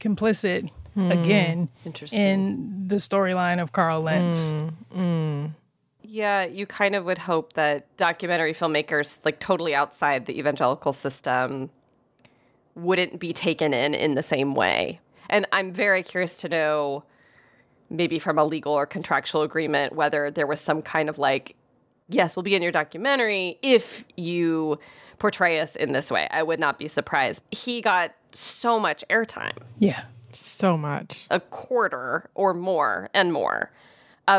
complicit 0.00 0.70
hmm. 0.94 1.10
again 1.10 1.68
in 2.12 2.88
the 2.88 2.96
storyline 2.96 3.60
of 3.62 3.72
Carl 3.72 4.02
Lentz. 4.02 4.54
Yeah, 6.12 6.44
you 6.44 6.66
kind 6.66 6.94
of 6.94 7.06
would 7.06 7.16
hope 7.16 7.54
that 7.54 7.86
documentary 7.96 8.52
filmmakers, 8.52 9.18
like 9.24 9.40
totally 9.40 9.74
outside 9.74 10.26
the 10.26 10.38
evangelical 10.38 10.92
system, 10.92 11.70
wouldn't 12.74 13.18
be 13.18 13.32
taken 13.32 13.72
in 13.72 13.94
in 13.94 14.14
the 14.14 14.22
same 14.22 14.54
way. 14.54 15.00
And 15.30 15.46
I'm 15.52 15.72
very 15.72 16.02
curious 16.02 16.34
to 16.42 16.50
know, 16.50 17.04
maybe 17.88 18.18
from 18.18 18.38
a 18.38 18.44
legal 18.44 18.74
or 18.74 18.84
contractual 18.84 19.40
agreement, 19.40 19.94
whether 19.94 20.30
there 20.30 20.46
was 20.46 20.60
some 20.60 20.82
kind 20.82 21.08
of 21.08 21.16
like, 21.16 21.56
yes, 22.10 22.36
we'll 22.36 22.42
be 22.42 22.54
in 22.54 22.60
your 22.60 22.72
documentary 22.72 23.58
if 23.62 24.04
you 24.14 24.78
portray 25.18 25.60
us 25.60 25.76
in 25.76 25.92
this 25.92 26.10
way. 26.10 26.28
I 26.30 26.42
would 26.42 26.60
not 26.60 26.78
be 26.78 26.88
surprised. 26.88 27.40
He 27.52 27.80
got 27.80 28.14
so 28.32 28.78
much 28.78 29.02
airtime 29.08 29.56
Yeah. 29.78 30.04
So 30.34 30.76
much. 30.76 31.26
a 31.30 31.40
quarter 31.40 32.28
or 32.34 32.52
more 32.52 33.08
and 33.14 33.32
more 33.32 33.70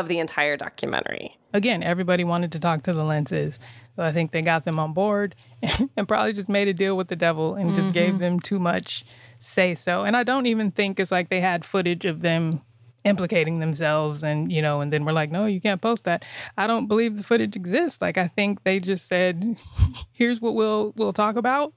of 0.00 0.08
the 0.08 0.18
entire 0.18 0.56
documentary. 0.56 1.38
Again, 1.52 1.82
everybody 1.82 2.24
wanted 2.24 2.52
to 2.52 2.60
talk 2.60 2.82
to 2.84 2.92
the 2.92 3.02
Lentzes. 3.02 3.58
So 3.96 4.04
I 4.04 4.12
think 4.12 4.32
they 4.32 4.42
got 4.42 4.64
them 4.64 4.78
on 4.78 4.92
board 4.92 5.36
and 5.96 6.08
probably 6.08 6.32
just 6.32 6.48
made 6.48 6.68
a 6.68 6.74
deal 6.74 6.96
with 6.96 7.08
the 7.08 7.16
devil 7.16 7.54
and 7.54 7.74
just 7.74 7.92
gave 7.92 8.10
mm-hmm. 8.10 8.18
them 8.18 8.40
too 8.40 8.58
much 8.58 9.04
say 9.38 9.74
so. 9.74 10.02
And 10.02 10.16
I 10.16 10.24
don't 10.24 10.46
even 10.46 10.70
think 10.70 10.98
it's 10.98 11.12
like 11.12 11.28
they 11.28 11.40
had 11.40 11.64
footage 11.64 12.04
of 12.04 12.20
them 12.20 12.62
implicating 13.04 13.58
themselves 13.60 14.24
and 14.24 14.50
you 14.50 14.62
know 14.62 14.80
and 14.80 14.90
then 14.90 15.04
we're 15.04 15.12
like 15.12 15.30
no 15.30 15.44
you 15.44 15.60
can't 15.60 15.82
post 15.82 16.04
that 16.04 16.26
i 16.56 16.66
don't 16.66 16.86
believe 16.86 17.18
the 17.18 17.22
footage 17.22 17.54
exists 17.54 18.00
like 18.00 18.16
i 18.16 18.26
think 18.28 18.64
they 18.64 18.80
just 18.80 19.06
said 19.06 19.60
here's 20.12 20.40
what 20.40 20.54
we'll 20.54 20.90
we'll 20.96 21.12
talk 21.12 21.36
about 21.36 21.74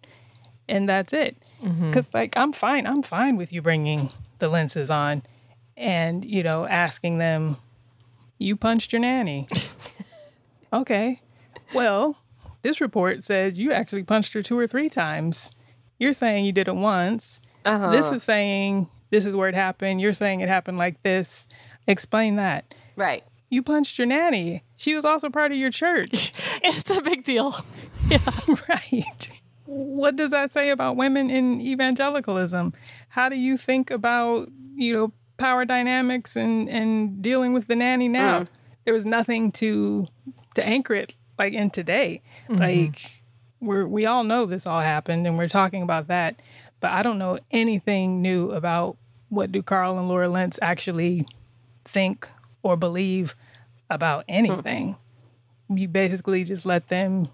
and 0.70 0.88
that's 0.88 1.11
it 1.11 1.36
mm-hmm. 1.61 1.89
because 1.89 2.13
like 2.13 2.38
i'm 2.38 2.53
fine 2.53 2.88
i'm 2.88 3.03
fine 3.03 3.36
with 3.36 3.51
you 3.51 3.61
bringing 3.61 4.09
the 4.39 4.49
Lentzes 4.49 4.89
on 4.89 5.22
and 5.76 6.24
you 6.24 6.43
know 6.43 6.65
asking 6.65 7.18
them 7.18 7.57
you 8.38 8.55
punched 8.55 8.91
your 8.93 8.99
nanny 8.99 9.47
okay 10.73 11.19
well 11.73 12.17
this 12.61 12.81
report 12.81 13.23
says 13.23 13.57
you 13.57 13.71
actually 13.71 14.03
punched 14.03 14.33
her 14.33 14.43
two 14.43 14.57
or 14.57 14.67
three 14.67 14.89
times 14.89 15.51
you're 15.99 16.13
saying 16.13 16.45
you 16.45 16.51
did 16.51 16.67
it 16.67 16.75
once 16.75 17.39
uh-huh. 17.65 17.91
this 17.91 18.11
is 18.11 18.23
saying 18.23 18.88
this 19.09 19.25
is 19.25 19.35
where 19.35 19.49
it 19.49 19.55
happened 19.55 20.01
you're 20.01 20.13
saying 20.13 20.41
it 20.41 20.49
happened 20.49 20.77
like 20.77 21.01
this 21.03 21.47
explain 21.88 22.35
that 22.35 22.73
Right. 22.95 23.23
you 23.49 23.61
punched 23.63 23.97
your 23.97 24.07
nanny 24.07 24.63
she 24.75 24.95
was 24.95 25.05
also 25.05 25.29
part 25.29 25.51
of 25.51 25.57
your 25.57 25.71
church 25.71 26.33
It's 26.63 26.89
a 26.89 27.01
big 27.01 27.23
deal. 27.23 27.55
Yeah. 28.09 28.19
right. 28.69 29.41
What 29.65 30.15
does 30.15 30.31
that 30.31 30.51
say 30.51 30.69
about 30.69 30.95
women 30.95 31.29
in 31.29 31.61
evangelicalism? 31.61 32.73
How 33.09 33.29
do 33.29 33.35
you 33.35 33.57
think 33.57 33.91
about, 33.91 34.49
you 34.75 34.93
know, 34.93 35.13
power 35.38 35.65
dynamics 35.65 36.35
and, 36.35 36.69
and 36.69 37.21
dealing 37.21 37.53
with 37.53 37.67
the 37.67 37.75
nanny 37.75 38.07
mm. 38.07 38.13
now? 38.13 38.47
There 38.85 38.93
was 38.93 39.05
nothing 39.05 39.51
to 39.53 40.05
to 40.55 40.65
anchor 40.65 40.95
it 40.95 41.15
like 41.38 41.53
in 41.53 41.69
today. 41.69 42.21
Mm-hmm. 42.49 42.61
Like 42.61 43.21
we're 43.59 43.88
we 43.88 44.05
all 44.05 44.23
know 44.23 44.45
this 44.45 44.65
all 44.67 44.81
happened 44.81 45.27
and 45.27 45.38
we're 45.38 45.47
talking 45.47 45.81
about 45.81 46.07
that. 46.07 46.41
But 46.79 46.91
I 46.93 47.01
don't 47.01 47.17
know 47.17 47.39
anything 47.51 48.21
new 48.21 48.51
about 48.51 48.97
what 49.29 49.51
do 49.51 49.61
Carl 49.61 49.97
and 49.97 50.07
Laura 50.07 50.29
Lentz 50.29 50.59
actually 50.61 51.25
think 51.85 52.27
or 52.63 52.75
believe 52.77 53.35
about 53.89 54.25
hmm. 54.25 54.33
anything. 54.33 54.95
You 55.69 55.88
basically 55.88 56.43
just 56.43 56.65
let 56.65 56.88
them 56.88 57.27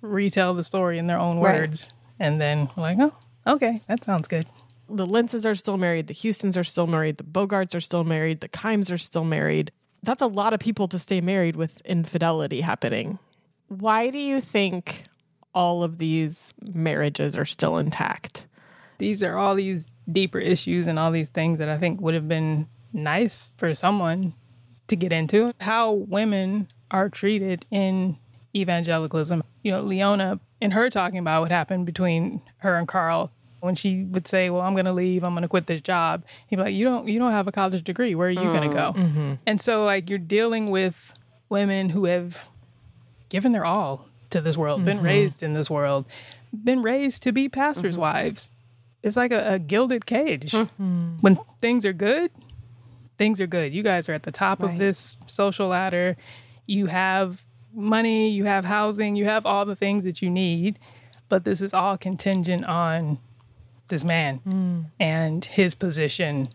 retell 0.00 0.54
the 0.54 0.62
story 0.62 0.98
in 0.98 1.06
their 1.06 1.18
own 1.18 1.38
Right. 1.38 1.60
words. 1.60 1.90
And 2.18 2.40
then 2.40 2.68
like, 2.76 2.96
oh, 2.98 3.14
okay, 3.46 3.80
that 3.86 4.02
sounds 4.04 4.28
good. 4.28 4.46
The 4.88 5.06
Lentzes 5.06 5.44
are 5.44 5.54
still 5.54 5.76
married. 5.76 6.06
The 6.06 6.14
Houstons 6.14 6.56
are 6.56 6.64
still 6.64 6.86
married. 6.86 7.18
The 7.18 7.24
Bogarts 7.24 7.74
are 7.74 7.80
still 7.80 8.04
married. 8.04 8.40
The 8.40 8.48
Kimes 8.48 8.92
are 8.92 8.98
still 8.98 9.24
married. 9.24 9.72
That's 10.02 10.22
a 10.22 10.26
lot 10.26 10.52
of 10.52 10.60
people 10.60 10.86
to 10.88 10.98
stay 10.98 11.20
married 11.20 11.56
with 11.56 11.80
infidelity 11.82 12.60
happening. 12.60 13.18
Why 13.68 14.10
do 14.10 14.18
you 14.18 14.40
think 14.40 15.04
all 15.54 15.82
of 15.82 15.98
these 15.98 16.54
marriages 16.62 17.36
are 17.36 17.44
still 17.44 17.78
intact? 17.78 18.46
These 18.98 19.22
are 19.22 19.36
all 19.36 19.54
these 19.54 19.86
deeper 20.10 20.38
issues 20.38 20.86
and 20.86 20.98
all 20.98 21.10
these 21.10 21.30
things 21.30 21.58
that 21.58 21.68
I 21.68 21.76
think 21.78 22.00
would 22.00 22.14
have 22.14 22.28
been 22.28 22.68
nice 22.92 23.52
for 23.56 23.74
someone 23.74 24.34
to 24.86 24.96
get 24.96 25.12
into. 25.12 25.52
How 25.60 25.92
women 25.92 26.68
are 26.90 27.08
treated 27.08 27.66
in 27.70 28.18
evangelicalism. 28.54 29.42
You 29.62 29.72
know, 29.72 29.80
Leona, 29.80 30.40
in 30.60 30.70
her 30.70 30.88
talking 30.88 31.18
about 31.18 31.42
what 31.42 31.50
happened 31.50 31.86
between 31.86 32.42
her 32.58 32.76
and 32.76 32.86
Carl, 32.88 33.32
when 33.66 33.74
she 33.74 34.04
would 34.04 34.26
say, 34.26 34.48
"Well, 34.48 34.62
I'm 34.62 34.72
going 34.72 34.86
to 34.86 34.94
leave. 34.94 35.24
I'm 35.24 35.34
going 35.34 35.42
to 35.42 35.48
quit 35.48 35.66
this 35.66 35.82
job," 35.82 36.24
he'd 36.48 36.56
be 36.56 36.62
like, 36.62 36.74
"You 36.74 36.84
don't, 36.84 37.06
you 37.06 37.18
don't 37.18 37.32
have 37.32 37.46
a 37.46 37.52
college 37.52 37.84
degree. 37.84 38.14
Where 38.14 38.28
are 38.28 38.30
you 38.30 38.40
going 38.40 38.70
to 38.70 38.74
go?" 38.74 38.92
Mm-hmm. 38.92 39.18
Mm-hmm. 39.18 39.34
And 39.46 39.60
so, 39.60 39.84
like, 39.84 40.08
you're 40.08 40.18
dealing 40.18 40.70
with 40.70 41.12
women 41.50 41.90
who 41.90 42.06
have 42.06 42.48
given 43.28 43.52
their 43.52 43.64
all 43.64 44.08
to 44.30 44.40
this 44.40 44.56
world, 44.56 44.84
been 44.84 44.98
mm-hmm. 44.98 45.06
raised 45.06 45.42
in 45.42 45.52
this 45.52 45.68
world, 45.68 46.06
been 46.64 46.82
raised 46.82 47.22
to 47.24 47.32
be 47.32 47.48
pastors' 47.48 47.98
wives. 47.98 48.48
It's 49.02 49.16
like 49.16 49.32
a, 49.32 49.54
a 49.54 49.58
gilded 49.58 50.06
cage. 50.06 50.54
When 51.20 51.38
things 51.60 51.84
are 51.86 51.92
good, 51.92 52.30
things 53.18 53.40
are 53.40 53.46
good. 53.46 53.72
You 53.72 53.82
guys 53.82 54.08
are 54.08 54.14
at 54.14 54.24
the 54.24 54.32
top 54.32 54.62
of 54.62 54.78
this 54.78 55.16
social 55.26 55.68
ladder. 55.68 56.16
You 56.66 56.86
have 56.86 57.44
money, 57.72 58.30
you 58.30 58.44
have 58.44 58.64
housing, 58.64 59.16
you 59.16 59.26
have 59.26 59.46
all 59.46 59.64
the 59.64 59.76
things 59.76 60.04
that 60.04 60.22
you 60.22 60.30
need, 60.30 60.78
but 61.28 61.44
this 61.44 61.60
is 61.60 61.74
all 61.74 61.96
contingent 61.96 62.64
on 62.64 63.18
this 63.88 64.04
man 64.04 64.36
hmm. 64.38 64.80
and 64.98 65.44
his 65.44 65.74
position. 65.74 66.48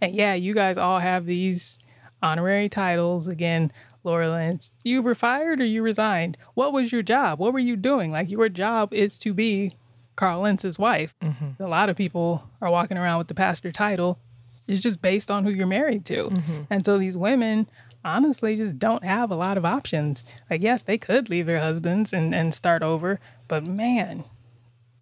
And 0.00 0.14
yeah, 0.14 0.34
you 0.34 0.54
guys 0.54 0.78
all 0.78 0.98
have 0.98 1.26
these 1.26 1.78
honorary 2.22 2.68
titles. 2.68 3.28
Again, 3.28 3.72
Laura 4.04 4.30
Lentz, 4.30 4.70
you 4.84 5.02
were 5.02 5.14
fired 5.14 5.60
or 5.60 5.64
you 5.64 5.82
resigned. 5.82 6.36
What 6.54 6.72
was 6.72 6.92
your 6.92 7.02
job? 7.02 7.38
What 7.38 7.52
were 7.52 7.58
you 7.58 7.76
doing? 7.76 8.12
Like, 8.12 8.30
your 8.30 8.48
job 8.48 8.94
is 8.94 9.18
to 9.20 9.34
be 9.34 9.72
Carl 10.14 10.40
Lentz's 10.40 10.78
wife. 10.78 11.14
Mm-hmm. 11.22 11.62
A 11.62 11.66
lot 11.66 11.88
of 11.88 11.96
people 11.96 12.48
are 12.60 12.70
walking 12.70 12.96
around 12.96 13.18
with 13.18 13.28
the 13.28 13.34
pastor 13.34 13.72
title. 13.72 14.18
It's 14.66 14.80
just 14.80 15.02
based 15.02 15.30
on 15.30 15.44
who 15.44 15.50
you're 15.50 15.66
married 15.66 16.04
to. 16.06 16.28
Mm-hmm. 16.30 16.62
And 16.70 16.84
so 16.84 16.98
these 16.98 17.16
women 17.16 17.68
honestly 18.04 18.56
just 18.56 18.78
don't 18.78 19.04
have 19.04 19.30
a 19.30 19.36
lot 19.36 19.58
of 19.58 19.64
options. 19.64 20.24
Like, 20.48 20.62
yes, 20.62 20.82
they 20.82 20.98
could 20.98 21.28
leave 21.28 21.46
their 21.46 21.60
husbands 21.60 22.12
and, 22.12 22.34
and 22.34 22.54
start 22.54 22.82
over, 22.82 23.20
but 23.48 23.66
man, 23.66 24.24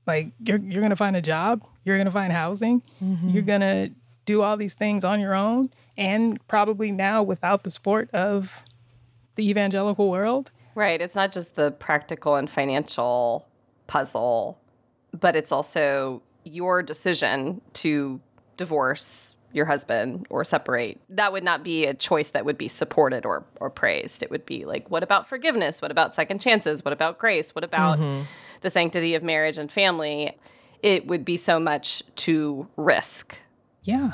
like 0.06 0.28
you're 0.40 0.58
you're 0.58 0.82
gonna 0.82 0.96
find 0.96 1.16
a 1.16 1.22
job, 1.22 1.64
you're 1.84 1.98
gonna 1.98 2.10
find 2.10 2.32
housing, 2.32 2.82
mm-hmm. 3.02 3.30
you're 3.30 3.42
gonna 3.42 3.90
do 4.24 4.42
all 4.42 4.56
these 4.56 4.74
things 4.74 5.04
on 5.04 5.20
your 5.20 5.34
own, 5.34 5.70
and 5.96 6.46
probably 6.48 6.90
now 6.90 7.22
without 7.22 7.64
the 7.64 7.70
support 7.70 8.10
of 8.12 8.64
the 9.36 9.48
evangelical 9.48 10.10
world. 10.10 10.50
Right. 10.74 11.00
It's 11.00 11.14
not 11.14 11.32
just 11.32 11.54
the 11.54 11.70
practical 11.72 12.36
and 12.36 12.50
financial 12.50 13.46
puzzle, 13.86 14.58
but 15.18 15.36
it's 15.36 15.52
also 15.52 16.22
your 16.44 16.82
decision 16.82 17.60
to 17.74 18.20
divorce 18.56 19.36
your 19.52 19.66
husband 19.66 20.26
or 20.30 20.44
separate. 20.44 21.00
That 21.08 21.32
would 21.32 21.44
not 21.44 21.62
be 21.62 21.86
a 21.86 21.94
choice 21.94 22.30
that 22.30 22.44
would 22.44 22.58
be 22.58 22.66
supported 22.66 23.24
or, 23.24 23.44
or 23.60 23.70
praised. 23.70 24.22
It 24.22 24.30
would 24.30 24.44
be 24.44 24.64
like, 24.64 24.90
what 24.90 25.04
about 25.04 25.28
forgiveness? 25.28 25.80
What 25.80 25.92
about 25.92 26.14
second 26.14 26.40
chances? 26.40 26.84
What 26.84 26.92
about 26.92 27.18
grace? 27.18 27.54
What 27.54 27.62
about 27.62 27.98
mm-hmm. 28.00 28.24
The 28.64 28.70
sanctity 28.70 29.14
of 29.14 29.22
marriage 29.22 29.56
and 29.58 29.70
family? 29.70 30.36
It 30.82 31.06
would 31.06 31.24
be 31.24 31.36
so 31.36 31.60
much 31.60 32.02
to 32.16 32.66
risk. 32.76 33.38
Yeah. 33.84 34.10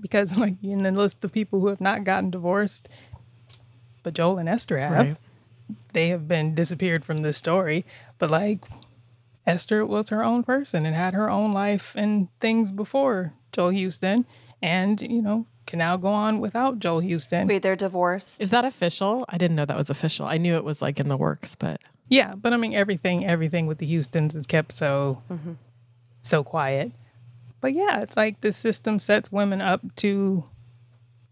Because 0.00 0.38
like 0.44 0.54
in 0.62 0.82
the 0.84 0.92
list 0.92 1.24
of 1.24 1.32
people 1.32 1.60
who 1.60 1.68
have 1.68 1.80
not 1.80 2.04
gotten 2.04 2.30
divorced, 2.30 2.88
but 4.02 4.14
Joel 4.14 4.38
and 4.38 4.48
Esther 4.48 4.78
have, 4.78 4.92
Right. 4.92 5.16
they 5.92 6.08
have 6.08 6.28
been 6.28 6.54
disappeared 6.54 7.04
from 7.04 7.18
this 7.18 7.36
story. 7.38 7.84
But 8.18 8.30
like 8.30 8.60
Esther 9.46 9.84
was 9.84 10.08
her 10.10 10.24
own 10.24 10.42
person 10.44 10.86
and 10.86 10.94
had 10.94 11.14
her 11.14 11.28
own 11.30 11.52
life 11.52 11.94
and 11.96 12.28
things 12.40 12.72
before 12.72 13.34
Joel 13.52 13.70
Houston, 13.70 14.24
and 14.62 15.00
you 15.00 15.20
know 15.22 15.46
can 15.66 15.78
now 15.78 15.96
go 15.96 16.08
on 16.08 16.40
without 16.40 16.78
Joel 16.78 17.00
Houston. 17.00 17.46
Wait, 17.48 17.62
they're 17.62 17.76
divorced. 17.76 18.40
Is 18.40 18.50
that 18.50 18.64
official? 18.66 19.24
I 19.30 19.38
didn't 19.38 19.56
know 19.56 19.64
that 19.64 19.76
was 19.76 19.88
official. 19.90 20.26
I 20.26 20.36
knew 20.36 20.56
it 20.56 20.64
was 20.64 20.82
like 20.82 21.00
in 21.00 21.08
the 21.08 21.16
works, 21.16 21.54
but 21.54 21.80
yeah, 22.08 22.34
but 22.34 22.52
I 22.52 22.56
mean 22.56 22.74
everything 22.74 23.26
everything 23.26 23.66
with 23.66 23.78
the 23.78 23.86
Houstons 23.86 24.34
is 24.34 24.46
kept 24.46 24.72
so 24.72 25.22
mm-hmm. 25.30 25.52
so 26.22 26.44
quiet. 26.44 26.92
But 27.60 27.72
yeah, 27.72 28.00
it's 28.00 28.16
like 28.16 28.40
the 28.40 28.52
system 28.52 28.98
sets 28.98 29.32
women 29.32 29.60
up 29.60 29.80
to 29.96 30.44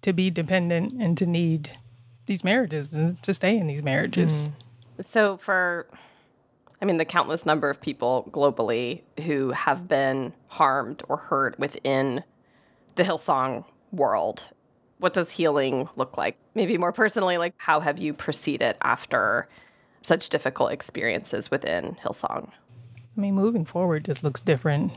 to 0.03 0.13
be 0.13 0.31
dependent 0.31 0.93
and 0.93 1.17
to 1.19 1.27
need 1.27 1.79
these 2.27 2.43
marriages 2.43 2.93
and 2.93 3.23
to 3.23 3.35
stay 3.35 3.57
in 3.57 3.67
these 3.67 3.83
marriages. 3.83 4.49
Mm. 4.49 5.05
So 5.05 5.37
for 5.37 5.87
I 6.81 6.85
mean 6.85 6.97
the 6.97 7.05
countless 7.05 7.45
number 7.45 7.69
of 7.69 7.81
people 7.81 8.29
globally 8.33 9.03
who 9.25 9.51
have 9.51 9.87
been 9.87 10.33
harmed 10.49 11.03
or 11.09 11.19
hurt 11.19 11.59
within 11.59 12.25
the 12.95 13.03
Hillsong 13.03 13.65
world. 13.91 14.45
What 14.99 15.13
does 15.13 15.31
healing 15.31 15.89
look 15.97 16.17
like? 16.17 16.39
Maybe 16.55 16.79
more 16.79 16.93
personally, 16.93 17.37
like 17.37 17.55
how 17.57 17.81
have 17.81 17.99
you 17.99 18.15
proceeded 18.15 18.77
after 18.83 19.49
such 20.07 20.29
difficult 20.29 20.73
experiences 20.73 21.51
within 21.51 21.97
Hillsong? 22.03 22.51
I 23.17 23.21
mean, 23.21 23.35
moving 23.35 23.65
forward 23.65 24.05
just 24.05 24.25
looks 24.25 24.41
different 24.41 24.93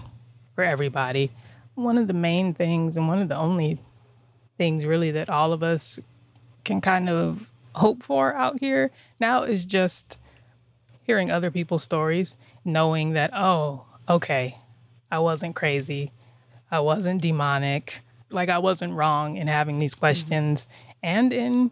for 0.55 0.63
everybody. 0.63 1.31
One 1.75 1.97
of 1.97 2.07
the 2.07 2.13
main 2.13 2.53
things, 2.53 2.95
and 2.95 3.07
one 3.07 3.21
of 3.21 3.27
the 3.27 3.37
only 3.37 3.79
things 4.57 4.85
really 4.85 5.11
that 5.11 5.29
all 5.29 5.51
of 5.51 5.63
us 5.63 5.99
can 6.63 6.81
kind 6.81 7.09
of 7.09 7.51
hope 7.75 8.01
for 8.01 8.33
out 8.33 8.59
here 8.59 8.89
now 9.19 9.43
is 9.43 9.65
just 9.65 10.17
hearing 11.03 11.29
other 11.29 11.51
people's 11.51 11.83
stories, 11.83 12.37
knowing 12.63 13.13
that, 13.13 13.31
oh, 13.33 13.85
okay, 14.09 14.57
I 15.11 15.19
wasn't 15.19 15.55
crazy, 15.55 16.11
I 16.71 16.79
wasn't 16.79 17.21
demonic, 17.21 18.01
like 18.29 18.49
I 18.49 18.57
wasn't 18.57 18.93
wrong 18.93 19.35
in 19.35 19.47
having 19.47 19.77
these 19.79 19.93
questions 19.93 20.65
mm-hmm. 20.65 20.91
and 21.03 21.33
in 21.33 21.71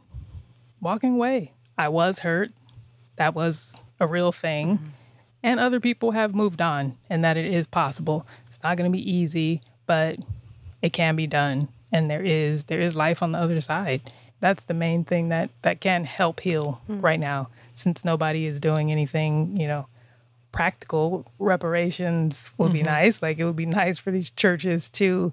walking 0.82 1.16
away. 1.16 1.54
I 1.78 1.90
was 1.90 2.20
hurt. 2.20 2.52
That 3.16 3.36
was 3.36 3.76
a 4.00 4.08
real 4.08 4.32
thing. 4.32 4.78
Mm-hmm. 4.78 4.90
And 5.46 5.60
other 5.60 5.80
people 5.80 6.12
have 6.12 6.34
moved 6.34 6.62
on 6.62 6.98
and 7.10 7.24
that 7.24 7.36
it 7.36 7.46
is 7.46 7.68
possible. 7.68 8.26
It's 8.48 8.64
not 8.64 8.78
going 8.78 8.90
to 8.90 8.96
be 8.96 9.12
easy, 9.12 9.60
but 9.86 10.18
it 10.82 10.94
can 10.94 11.16
be 11.16 11.28
done 11.28 11.68
and 11.94 12.10
there 12.10 12.24
is 12.24 12.66
there 12.66 12.82
is 12.82 12.96
life 12.96 13.22
on 13.24 13.32
the 13.32 13.38
other 13.38 13.62
side. 13.62 14.02
That's 14.40 14.66
the 14.66 14.74
main 14.74 15.06
thing 15.06 15.30
that 15.30 15.52
that 15.62 15.80
can 15.80 16.04
help 16.04 16.42
heal 16.42 16.82
mm-hmm. 16.90 17.00
right 17.00 17.20
now 17.20 17.50
since 17.76 18.04
nobody 18.04 18.46
is 18.46 18.60
doing 18.60 18.92
anything, 18.92 19.56
you 19.56 19.68
know, 19.68 19.88
practical 20.52 21.26
reparations 21.40 22.52
would 22.58 22.68
mm-hmm. 22.68 22.78
be 22.78 22.84
nice. 22.84 23.22
Like 23.22 23.40
it 23.40 23.46
would 23.46 23.56
be 23.56 23.66
nice 23.66 23.98
for 23.98 24.12
these 24.12 24.32
churches 24.32 24.90
to 24.92 25.32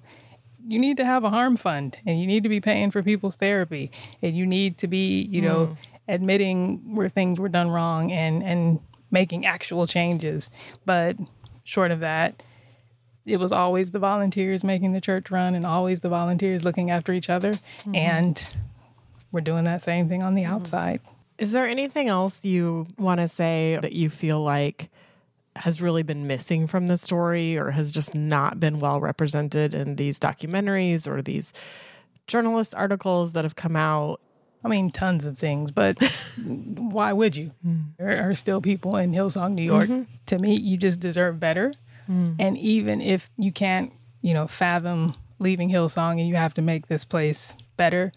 you 0.67 0.79
need 0.79 0.97
to 0.97 1.05
have 1.05 1.23
a 1.23 1.29
harm 1.31 1.57
fund 1.57 1.97
and 2.05 2.19
you 2.19 2.27
need 2.27 2.43
to 2.43 2.49
be 2.49 2.61
paying 2.61 2.91
for 2.91 3.01
people's 3.01 3.35
therapy 3.35 3.91
and 4.21 4.37
you 4.37 4.45
need 4.45 4.77
to 4.77 4.87
be 4.87 5.23
you 5.23 5.41
know 5.41 5.67
mm. 5.67 5.77
Admitting 6.11 6.95
where 6.95 7.09
things 7.09 7.39
were 7.39 7.49
done 7.49 7.69
wrong 7.69 8.11
and 8.11 8.43
and 8.43 8.79
making 9.09 9.45
actual 9.45 9.87
changes 9.87 10.49
but 10.85 11.15
short 11.63 11.91
of 11.91 11.99
that 11.99 12.43
it 13.25 13.37
was 13.37 13.51
always 13.51 13.91
the 13.91 13.99
volunteers 13.99 14.63
making 14.63 14.93
the 14.93 15.01
church 15.01 15.29
run 15.29 15.53
and 15.55 15.65
always 15.65 16.01
the 16.01 16.09
volunteers 16.09 16.63
looking 16.63 16.89
after 16.89 17.13
each 17.13 17.29
other 17.29 17.51
mm-hmm. 17.51 17.95
and 17.95 18.57
we're 19.31 19.41
doing 19.41 19.63
that 19.63 19.81
same 19.81 20.07
thing 20.07 20.23
on 20.23 20.35
the 20.35 20.43
mm-hmm. 20.43 20.53
outside 20.53 20.99
is 21.37 21.51
there 21.51 21.67
anything 21.67 22.07
else 22.07 22.45
you 22.45 22.87
want 22.97 23.19
to 23.19 23.27
say 23.27 23.79
that 23.81 23.93
you 23.93 24.09
feel 24.09 24.41
like 24.43 24.89
has 25.55 25.81
really 25.81 26.03
been 26.03 26.27
missing 26.27 26.67
from 26.67 26.87
the 26.87 26.97
story 26.97 27.57
or 27.57 27.71
has 27.71 27.91
just 27.91 28.15
not 28.15 28.59
been 28.59 28.79
well 28.79 28.99
represented 28.99 29.73
in 29.73 29.95
these 29.95 30.19
documentaries 30.19 31.07
or 31.07 31.21
these 31.21 31.51
journalist 32.27 32.73
articles 32.75 33.33
that 33.33 33.43
have 33.43 33.55
come 33.55 33.75
out? 33.75 34.21
I 34.63 34.67
mean, 34.67 34.91
tons 34.91 35.25
of 35.25 35.37
things, 35.37 35.71
but 35.71 35.97
why 36.45 37.13
would 37.13 37.35
you? 37.35 37.51
Mm. 37.65 37.85
There 37.97 38.29
are 38.29 38.35
still 38.35 38.61
people 38.61 38.95
in 38.97 39.11
Hillsong, 39.11 39.53
New 39.53 39.63
York. 39.63 39.85
Mm-hmm. 39.85 40.03
To 40.27 40.39
me, 40.39 40.55
you 40.55 40.77
just 40.77 40.99
deserve 40.99 41.39
better. 41.39 41.73
Mm. 42.09 42.35
And 42.39 42.57
even 42.57 43.01
if 43.01 43.29
you 43.37 43.51
can't, 43.51 43.91
you 44.21 44.33
know, 44.33 44.47
fathom 44.47 45.15
leaving 45.39 45.69
Hillsong 45.69 46.19
and 46.19 46.27
you 46.27 46.35
have 46.35 46.53
to 46.55 46.61
make 46.61 46.87
this 46.87 47.05
place 47.05 47.55
better, 47.77 48.11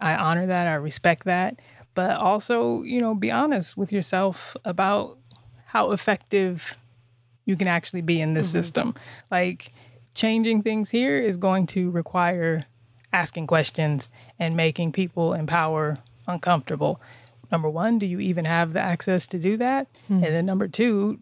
I 0.00 0.14
honor 0.14 0.46
that. 0.46 0.68
I 0.68 0.74
respect 0.74 1.24
that. 1.24 1.58
But 1.94 2.18
also, 2.18 2.82
you 2.82 3.00
know, 3.00 3.14
be 3.14 3.30
honest 3.30 3.76
with 3.76 3.92
yourself 3.92 4.56
about 4.64 5.18
how 5.66 5.92
effective 5.92 6.76
you 7.44 7.56
can 7.56 7.68
actually 7.68 8.02
be 8.02 8.20
in 8.20 8.34
this 8.34 8.48
mm-hmm. 8.48 8.58
system. 8.58 8.94
Like 9.30 9.72
changing 10.14 10.62
things 10.62 10.90
here 10.90 11.18
is 11.18 11.36
going 11.36 11.66
to 11.68 11.90
require 11.90 12.64
asking 13.12 13.46
questions 13.46 14.10
and 14.38 14.56
making 14.56 14.92
people 14.92 15.32
in 15.32 15.46
power 15.46 15.96
uncomfortable. 16.26 17.00
Number 17.52 17.68
one, 17.68 17.98
do 17.98 18.06
you 18.06 18.20
even 18.20 18.44
have 18.46 18.72
the 18.72 18.80
access 18.80 19.26
to 19.28 19.38
do 19.38 19.56
that? 19.58 19.86
Mm-hmm. 20.10 20.24
And 20.24 20.34
then 20.34 20.46
number 20.46 20.66
two, 20.66 21.18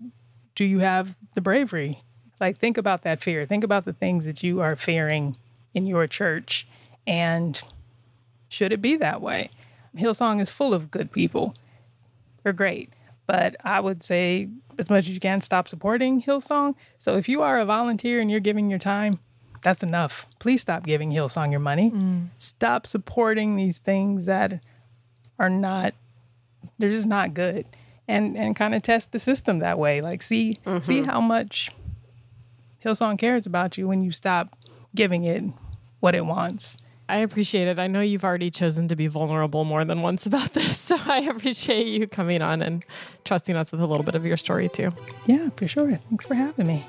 do 0.55 0.65
you 0.65 0.79
have 0.79 1.17
the 1.35 1.41
bravery? 1.41 2.03
Like, 2.41 2.59
think 2.59 2.79
about 2.79 3.03
that 3.03 3.21
fear. 3.21 3.47
Think 3.47 3.65
about 3.65 3.85
the 3.85 3.93
things 3.93 4.25
that 4.25 4.43
you 4.43 4.61
are 4.61 4.77
fearing 4.77 5.37
in 5.75 5.87
your 5.87 6.07
church. 6.07 6.67
And 7.07 7.61
should 8.49 8.73
it 8.73 8.83
be 8.83 8.97
that 8.97 9.21
way? 9.21 9.51
Hillsong 9.97 10.41
is 10.41 10.51
full 10.51 10.75
of 10.75 10.91
good 10.91 11.13
people. 11.13 11.55
They're 12.43 12.53
great. 12.53 12.93
But 13.27 13.57
I 13.65 13.81
would 13.81 14.03
say, 14.03 14.49
as 14.79 14.91
much 14.91 15.07
as 15.07 15.11
you 15.11 15.21
can, 15.21 15.41
stop 15.41 15.69
supporting 15.69 16.23
Hillsong. 16.23 16.75
So 16.99 17.17
if 17.17 17.29
you 17.29 17.43
are 17.43 17.61
a 17.61 17.65
volunteer 17.65 18.21
and 18.21 18.31
you're 18.31 18.41
giving 18.41 18.69
your 18.69 18.79
time, 18.79 19.21
that's 19.63 19.83
enough. 19.83 20.27
Please 20.39 20.61
stop 20.61 20.85
giving 20.85 21.11
Hillsong 21.11 21.51
your 21.51 21.61
money. 21.61 21.91
Mm. 21.91 22.29
Stop 22.37 22.87
supporting 22.87 23.57
these 23.57 23.79
things 23.79 24.27
that 24.27 24.63
are 25.39 25.51
not, 25.51 25.95
they're 26.79 26.91
just 26.91 27.09
not 27.09 27.35
good. 27.35 27.67
And, 28.09 28.37
and 28.37 28.55
kind 28.57 28.75
of 28.75 28.83
test 28.83 29.13
the 29.13 29.19
system 29.19 29.61
that 29.61 29.79
way. 29.79 30.01
Like, 30.01 30.23
see, 30.23 30.57
mm-hmm. 30.67 30.81
see 30.81 31.03
how 31.03 31.21
much 31.21 31.71
Hillsong 32.85 33.17
cares 33.17 33.47
about 33.47 33.79
you 33.79 33.87
when 33.87 34.03
you 34.03 34.11
stop 34.11 34.57
giving 34.95 35.25
it 35.25 35.45
what 36.01 36.15
it 36.15 36.27
wants. 36.27 36.77
I 37.09 37.19
appreciate 37.19 37.69
it. 37.69 37.79
I 37.79 37.87
know 37.87 38.01
you've 38.01 38.25
already 38.25 38.51
chosen 38.51 38.89
to 38.89 38.97
be 38.97 39.07
vulnerable 39.07 39.65
more 39.65 39.85
than 39.85 40.03
once 40.03 40.27
about 40.27 40.53
this, 40.55 40.79
so 40.79 40.97
I 40.99 41.21
appreciate 41.21 41.87
you 41.87 42.07
coming 42.07 42.43
on 42.43 42.63
and 42.63 42.85
trusting 43.25 43.55
us 43.57 43.71
with 43.71 43.81
a 43.81 43.87
little 43.87 44.05
bit 44.05 44.15
of 44.15 44.25
your 44.25 44.37
story 44.37 44.69
too. 44.69 44.93
Yeah, 45.27 45.51
for 45.57 45.69
sure. 45.69 45.91
Thanks 46.09 46.27
for 46.27 46.35
having 46.35 46.67
me. 46.67 46.85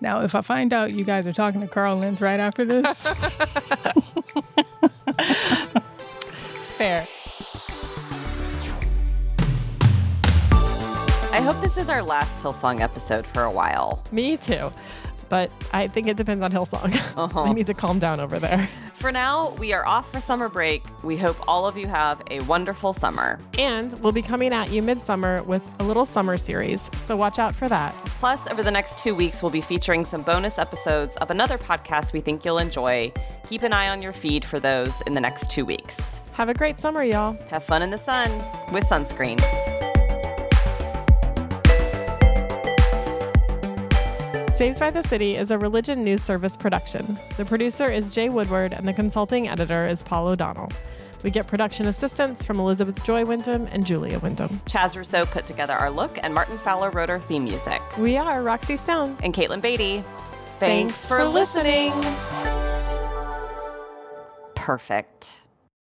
Now, 0.00 0.20
if 0.22 0.34
I 0.34 0.40
find 0.40 0.72
out 0.72 0.92
you 0.92 1.04
guys 1.04 1.26
are 1.26 1.32
talking 1.32 1.60
to 1.60 1.66
Carl 1.66 1.96
Lentz 1.96 2.20
right 2.20 2.40
after 2.40 2.64
this, 2.64 3.06
fair. 6.76 7.06
I 11.32 11.40
hope 11.40 11.60
this 11.60 11.76
is 11.76 11.88
our 11.88 12.02
last 12.02 12.42
Hillsong 12.42 12.80
episode 12.80 13.26
for 13.26 13.42
a 13.42 13.50
while. 13.50 14.02
Me 14.12 14.36
too 14.36 14.72
but 15.28 15.50
I 15.72 15.88
think 15.88 16.08
it 16.08 16.16
depends 16.16 16.42
on 16.42 16.52
Hillsong. 16.52 16.94
Uh-huh. 17.14 17.52
need 17.52 17.66
to 17.66 17.74
calm 17.74 17.98
down 18.00 18.18
over 18.18 18.38
there. 18.40 18.68
For 18.94 19.12
now, 19.12 19.50
we 19.58 19.72
are 19.72 19.86
off 19.86 20.10
for 20.12 20.20
summer 20.20 20.48
break. 20.48 20.82
We 21.04 21.16
hope 21.16 21.36
all 21.46 21.66
of 21.66 21.76
you 21.78 21.86
have 21.86 22.20
a 22.30 22.40
wonderful 22.40 22.92
summer. 22.92 23.38
And 23.58 23.92
we'll 24.00 24.12
be 24.12 24.22
coming 24.22 24.52
at 24.52 24.70
you 24.70 24.82
midsummer 24.82 25.42
with 25.44 25.62
a 25.78 25.84
little 25.84 26.04
summer 26.04 26.36
series, 26.36 26.90
so 26.96 27.16
watch 27.16 27.38
out 27.38 27.54
for 27.54 27.68
that. 27.68 27.94
Plus, 28.18 28.46
over 28.48 28.62
the 28.62 28.70
next 28.70 28.98
two 28.98 29.14
weeks, 29.14 29.42
we'll 29.42 29.52
be 29.52 29.60
featuring 29.60 30.04
some 30.04 30.22
bonus 30.22 30.58
episodes 30.58 31.16
of 31.18 31.30
another 31.30 31.56
podcast 31.58 32.12
we 32.12 32.20
think 32.20 32.44
you'll 32.44 32.58
enjoy. 32.58 33.12
Keep 33.48 33.62
an 33.62 33.72
eye 33.72 33.88
on 33.88 34.00
your 34.00 34.12
feed 34.12 34.44
for 34.44 34.58
those 34.58 35.00
in 35.02 35.12
the 35.12 35.20
next 35.20 35.50
two 35.50 35.64
weeks. 35.64 36.20
Have 36.32 36.48
a 36.48 36.54
great 36.54 36.80
summer, 36.80 37.04
y'all. 37.04 37.36
Have 37.48 37.62
fun 37.64 37.82
in 37.82 37.90
the 37.90 37.98
sun 37.98 38.30
with 38.72 38.84
sunscreen. 38.84 39.40
Saved 44.56 44.78
by 44.78 44.92
the 44.92 45.02
City 45.02 45.34
is 45.34 45.50
a 45.50 45.58
religion 45.58 46.04
news 46.04 46.22
service 46.22 46.56
production. 46.56 47.18
The 47.36 47.44
producer 47.44 47.90
is 47.90 48.14
Jay 48.14 48.28
Woodward, 48.28 48.72
and 48.72 48.86
the 48.86 48.92
consulting 48.92 49.48
editor 49.48 49.82
is 49.82 50.04
Paul 50.04 50.28
O'Donnell. 50.28 50.68
We 51.24 51.30
get 51.30 51.48
production 51.48 51.88
assistance 51.88 52.44
from 52.44 52.60
Elizabeth 52.60 53.02
Joy 53.02 53.24
Wyndham 53.24 53.66
and 53.72 53.84
Julia 53.84 54.20
Wyndham. 54.20 54.60
Chaz 54.66 54.96
Rousseau 54.96 55.24
put 55.26 55.44
together 55.44 55.72
our 55.72 55.90
look, 55.90 56.20
and 56.22 56.32
Martin 56.32 56.56
Fowler 56.58 56.90
wrote 56.90 57.10
our 57.10 57.18
theme 57.18 57.42
music. 57.42 57.82
We 57.98 58.16
are 58.16 58.44
Roxy 58.44 58.76
Stone 58.76 59.16
and 59.24 59.34
Katelyn 59.34 59.60
Beaty. 59.60 60.04
Thanks, 60.60 60.94
Thanks 60.94 61.04
for 61.04 61.24
listening. 61.24 61.90
Perfect. 64.54 65.40